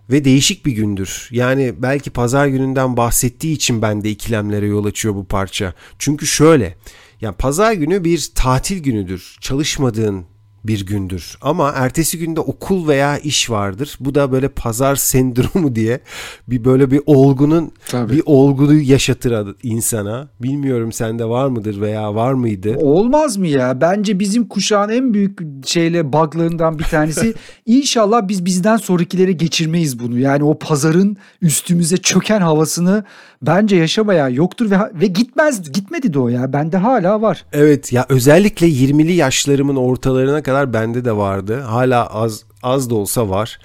ve 0.10 0.26
değişik 0.26 0.66
bir 0.66 0.72
gündür. 0.72 1.28
Yani 1.32 1.74
belki 1.78 2.10
pazar 2.10 2.48
gününden 2.48 2.98
bahsettiği 2.98 3.56
için 3.56 3.82
bende 3.82 4.10
ikilemlere 4.10 4.66
yol 4.68 4.86
açıyor 4.86 5.16
bu 5.16 5.26
parça. 5.26 5.74
Çünkü 6.00 6.28
şöyle, 6.28 6.78
yani 7.22 7.36
pazar 7.36 7.74
günü 7.74 8.04
bir 8.04 8.32
tatil 8.36 8.84
günüdür. 8.84 9.38
Çalışmadığın 9.42 10.26
bir 10.64 10.86
gündür. 10.86 11.38
Ama 11.42 11.72
ertesi 11.76 12.20
günde 12.20 12.40
okul 12.40 12.88
veya 12.88 13.18
iş 13.18 13.50
vardır. 13.50 13.98
Bu 14.00 14.16
da 14.16 14.32
böyle 14.32 14.48
pazar 14.48 14.96
sendromu 14.96 15.76
diye 15.76 16.00
bir 16.48 16.66
böyle 16.66 16.92
bir 16.92 17.02
olgunun 17.06 17.72
Tabii. 17.88 18.14
bir 18.14 18.24
olguyu 18.26 18.92
yaşatır 18.92 19.56
insana. 19.64 20.28
Bilmiyorum 20.42 20.92
sende 20.92 21.26
var 21.26 21.48
mıdır 21.48 21.82
veya 21.82 22.16
var 22.16 22.34
mıydı? 22.34 22.76
Olmaz 22.78 23.38
mı 23.38 23.48
ya? 23.48 23.82
Bence 23.82 24.20
bizim 24.20 24.48
kuşağın 24.48 24.90
en 24.90 25.14
büyük 25.14 25.40
şeyle 25.66 26.14
buglarından 26.14 26.80
bir 26.80 26.84
tanesi. 26.84 27.34
İnşallah 27.66 28.28
biz 28.28 28.46
bizden 28.46 28.78
sonrakilere 28.78 29.32
geçirmeyiz 29.32 30.00
bunu. 30.00 30.20
Yani 30.20 30.44
o 30.44 30.60
pazarın 30.60 31.18
üstümüze 31.42 31.98
çöken 31.98 32.42
havasını 32.42 33.04
bence 33.42 33.76
yaşamaya 33.76 34.30
yoktur 34.30 34.72
ve 34.72 34.78
ve 34.94 35.08
gitmez 35.08 35.72
gitmedi 35.72 36.14
de 36.14 36.20
o 36.20 36.28
ya. 36.30 36.54
Bende 36.54 36.78
hala 36.78 37.22
var. 37.22 37.46
Evet 37.54 37.94
ya 37.94 38.06
özellikle 38.10 38.68
20'li 38.68 39.14
yaşlarımın 39.14 39.76
ortalarına 39.76 40.44
kadar 40.44 40.53
bende 40.74 41.06
de 41.06 41.18
vardı. 41.18 41.62
Hala 41.62 42.08
az 42.08 42.44
az 42.64 42.90
da 42.90 42.96
olsa 42.96 43.30
var. 43.30 43.60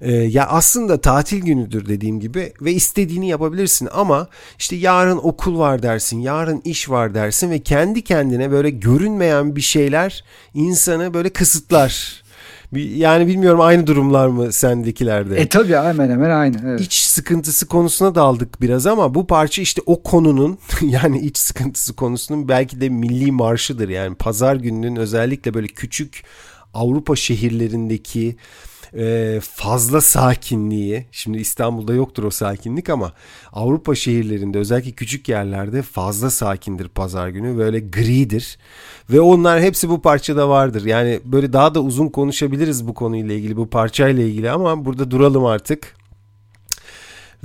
Ee, 0.00 0.12
ya 0.12 0.46
aslında 0.46 1.00
tatil 1.00 1.42
günüdür 1.42 1.88
dediğim 1.88 2.20
gibi 2.20 2.52
ve 2.60 2.72
istediğini 2.72 3.28
yapabilirsin 3.28 3.88
ama 3.92 4.28
işte 4.58 4.76
yarın 4.76 5.16
okul 5.16 5.58
var 5.58 5.82
dersin, 5.82 6.20
yarın 6.20 6.60
iş 6.64 6.90
var 6.90 7.14
dersin 7.14 7.50
ve 7.50 7.58
kendi 7.58 8.04
kendine 8.04 8.50
böyle 8.50 8.70
görünmeyen 8.70 9.56
bir 9.56 9.60
şeyler 9.60 10.24
insanı 10.54 11.14
böyle 11.14 11.28
kısıtlar. 11.28 12.21
Yani 12.72 13.26
bilmiyorum 13.26 13.60
aynı 13.60 13.86
durumlar 13.86 14.28
mı 14.28 14.52
sendekilerde? 14.52 15.36
E 15.36 15.48
tabii 15.48 15.74
hemen 15.74 16.10
hemen 16.10 16.30
aynı. 16.30 16.56
Evet. 16.64 16.80
İç 16.80 16.94
sıkıntısı 16.94 17.68
konusuna 17.68 18.14
daldık 18.14 18.60
biraz 18.60 18.86
ama 18.86 19.14
bu 19.14 19.26
parça 19.26 19.62
işte 19.62 19.82
o 19.86 20.02
konunun 20.02 20.58
yani 20.82 21.18
iç 21.18 21.38
sıkıntısı 21.38 21.96
konusunun 21.96 22.48
belki 22.48 22.80
de 22.80 22.88
milli 22.88 23.32
marşıdır. 23.32 23.88
Yani 23.88 24.14
pazar 24.14 24.56
gününün 24.56 24.96
özellikle 24.96 25.54
böyle 25.54 25.66
küçük 25.66 26.22
Avrupa 26.74 27.16
şehirlerindeki 27.16 28.36
e, 28.96 29.40
fazla 29.42 30.00
sakinliği. 30.00 31.06
Şimdi 31.12 31.38
İstanbul'da 31.38 31.94
yoktur 31.94 32.24
o 32.24 32.30
sakinlik 32.30 32.90
ama 32.90 33.12
Avrupa 33.52 33.94
şehirlerinde 33.94 34.58
özellikle 34.58 34.92
küçük 34.92 35.28
yerlerde 35.28 35.82
fazla 35.82 36.30
sakindir 36.30 36.88
pazar 36.88 37.28
günü. 37.28 37.58
Böyle 37.58 37.80
gridir. 37.80 38.58
Ve 39.10 39.20
onlar 39.20 39.60
hepsi 39.60 39.88
bu 39.88 40.02
parçada 40.02 40.48
vardır. 40.48 40.84
Yani 40.84 41.20
böyle 41.24 41.52
daha 41.52 41.74
da 41.74 41.80
uzun 41.80 42.08
konuşabiliriz 42.08 42.88
bu 42.88 42.94
konuyla 42.94 43.34
ilgili, 43.34 43.56
bu 43.56 43.70
parçayla 43.70 44.22
ilgili 44.22 44.50
ama 44.50 44.84
burada 44.84 45.10
duralım 45.10 45.44
artık. 45.44 46.01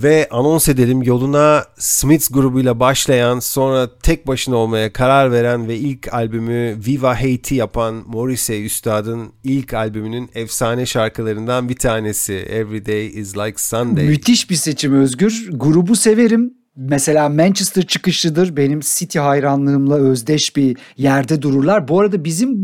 Ve 0.04 0.28
anons 0.32 0.70
edelim 0.70 1.04
yoluna 1.04 1.64
Smiths 1.78 2.30
grubuyla 2.30 2.80
başlayan 2.80 3.40
sonra 3.40 4.00
tek 4.00 4.28
başına 4.28 4.56
olmaya 4.56 4.94
karar 4.94 5.32
veren 5.32 5.68
ve 5.68 5.78
ilk 5.78 6.14
albümü 6.14 6.78
Viva 6.88 7.22
Haiti 7.22 7.56
yapan 7.56 8.04
Morrissey 8.08 8.66
Üstad'ın 8.66 9.34
ilk 9.44 9.74
albümünün 9.74 10.30
efsane 10.36 10.86
şarkılarından 10.86 11.70
bir 11.70 11.76
tanesi 11.76 12.34
Every 12.34 12.86
Day 12.86 13.08
is 13.08 13.38
Like 13.38 13.58
Sunday. 13.58 14.06
Müthiş 14.06 14.50
bir 14.50 14.56
seçim 14.56 14.94
Özgür. 14.94 15.50
Grubu 15.52 15.96
severim. 15.96 16.54
Mesela 16.76 17.30
Manchester 17.30 17.86
çıkışlıdır. 17.86 18.58
Benim 18.58 18.80
City 18.80 19.20
hayranlığımla 19.20 19.96
özdeş 19.96 20.56
bir 20.56 20.78
yerde 20.98 21.42
dururlar. 21.42 21.88
Bu 21.88 22.00
arada 22.00 22.24
bizim 22.24 22.58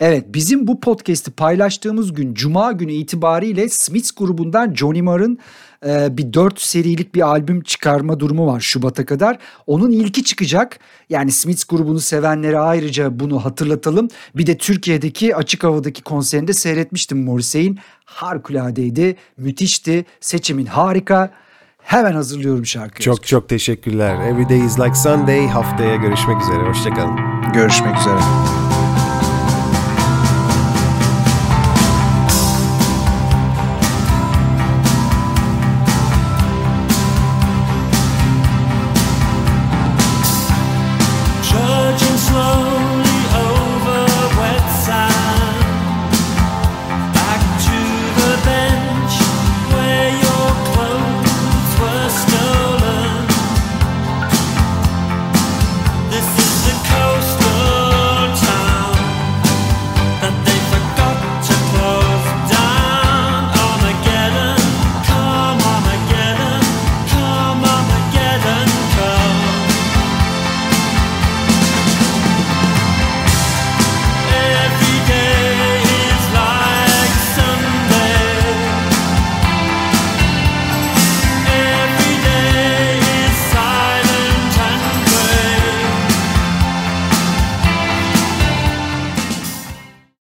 evet 0.00 0.24
bizim 0.28 0.66
bu 0.66 0.80
podcast'i 0.80 1.30
paylaştığımız 1.30 2.12
gün 2.12 2.34
Cuma 2.34 2.72
günü 2.72 2.92
itibariyle 2.92 3.68
Smiths 3.68 4.10
grubundan 4.10 4.74
Johnny 4.74 5.02
Marr'ın 5.02 5.38
e, 5.86 6.16
bir 6.16 6.32
dört 6.32 6.60
serilik 6.60 7.14
bir 7.14 7.20
albüm 7.20 7.60
çıkarma 7.62 8.20
durumu 8.20 8.46
var 8.46 8.60
Şubat'a 8.60 9.06
kadar. 9.06 9.38
Onun 9.66 9.90
ilki 9.90 10.24
çıkacak. 10.24 10.78
Yani 11.08 11.32
Smiths 11.32 11.64
grubunu 11.64 12.00
sevenlere 12.00 12.58
ayrıca 12.58 13.20
bunu 13.20 13.44
hatırlatalım. 13.44 14.08
Bir 14.34 14.46
de 14.46 14.56
Türkiye'deki 14.56 15.36
açık 15.36 15.64
havadaki 15.64 16.02
konserinde 16.02 16.52
seyretmiştim 16.52 17.24
Morrissey'in. 17.24 17.78
Harikulade 18.04 19.16
müthişti. 19.36 20.04
Seçimin 20.20 20.66
harika. 20.66 21.30
Hemen 21.78 22.12
hazırlıyorum 22.12 22.66
şarkıyı. 22.66 23.04
Çok 23.04 23.26
çok 23.26 23.48
teşekkürler. 23.48 24.20
Every 24.20 24.48
Day 24.48 24.66
is 24.66 24.80
Like 24.80 24.94
Sunday. 24.94 25.46
Haftaya 25.46 25.96
görüşmek 25.96 26.42
üzere. 26.42 26.68
Hoşçakalın. 26.68 27.16
Görüşmek 27.54 27.98
üzere. 28.00 28.67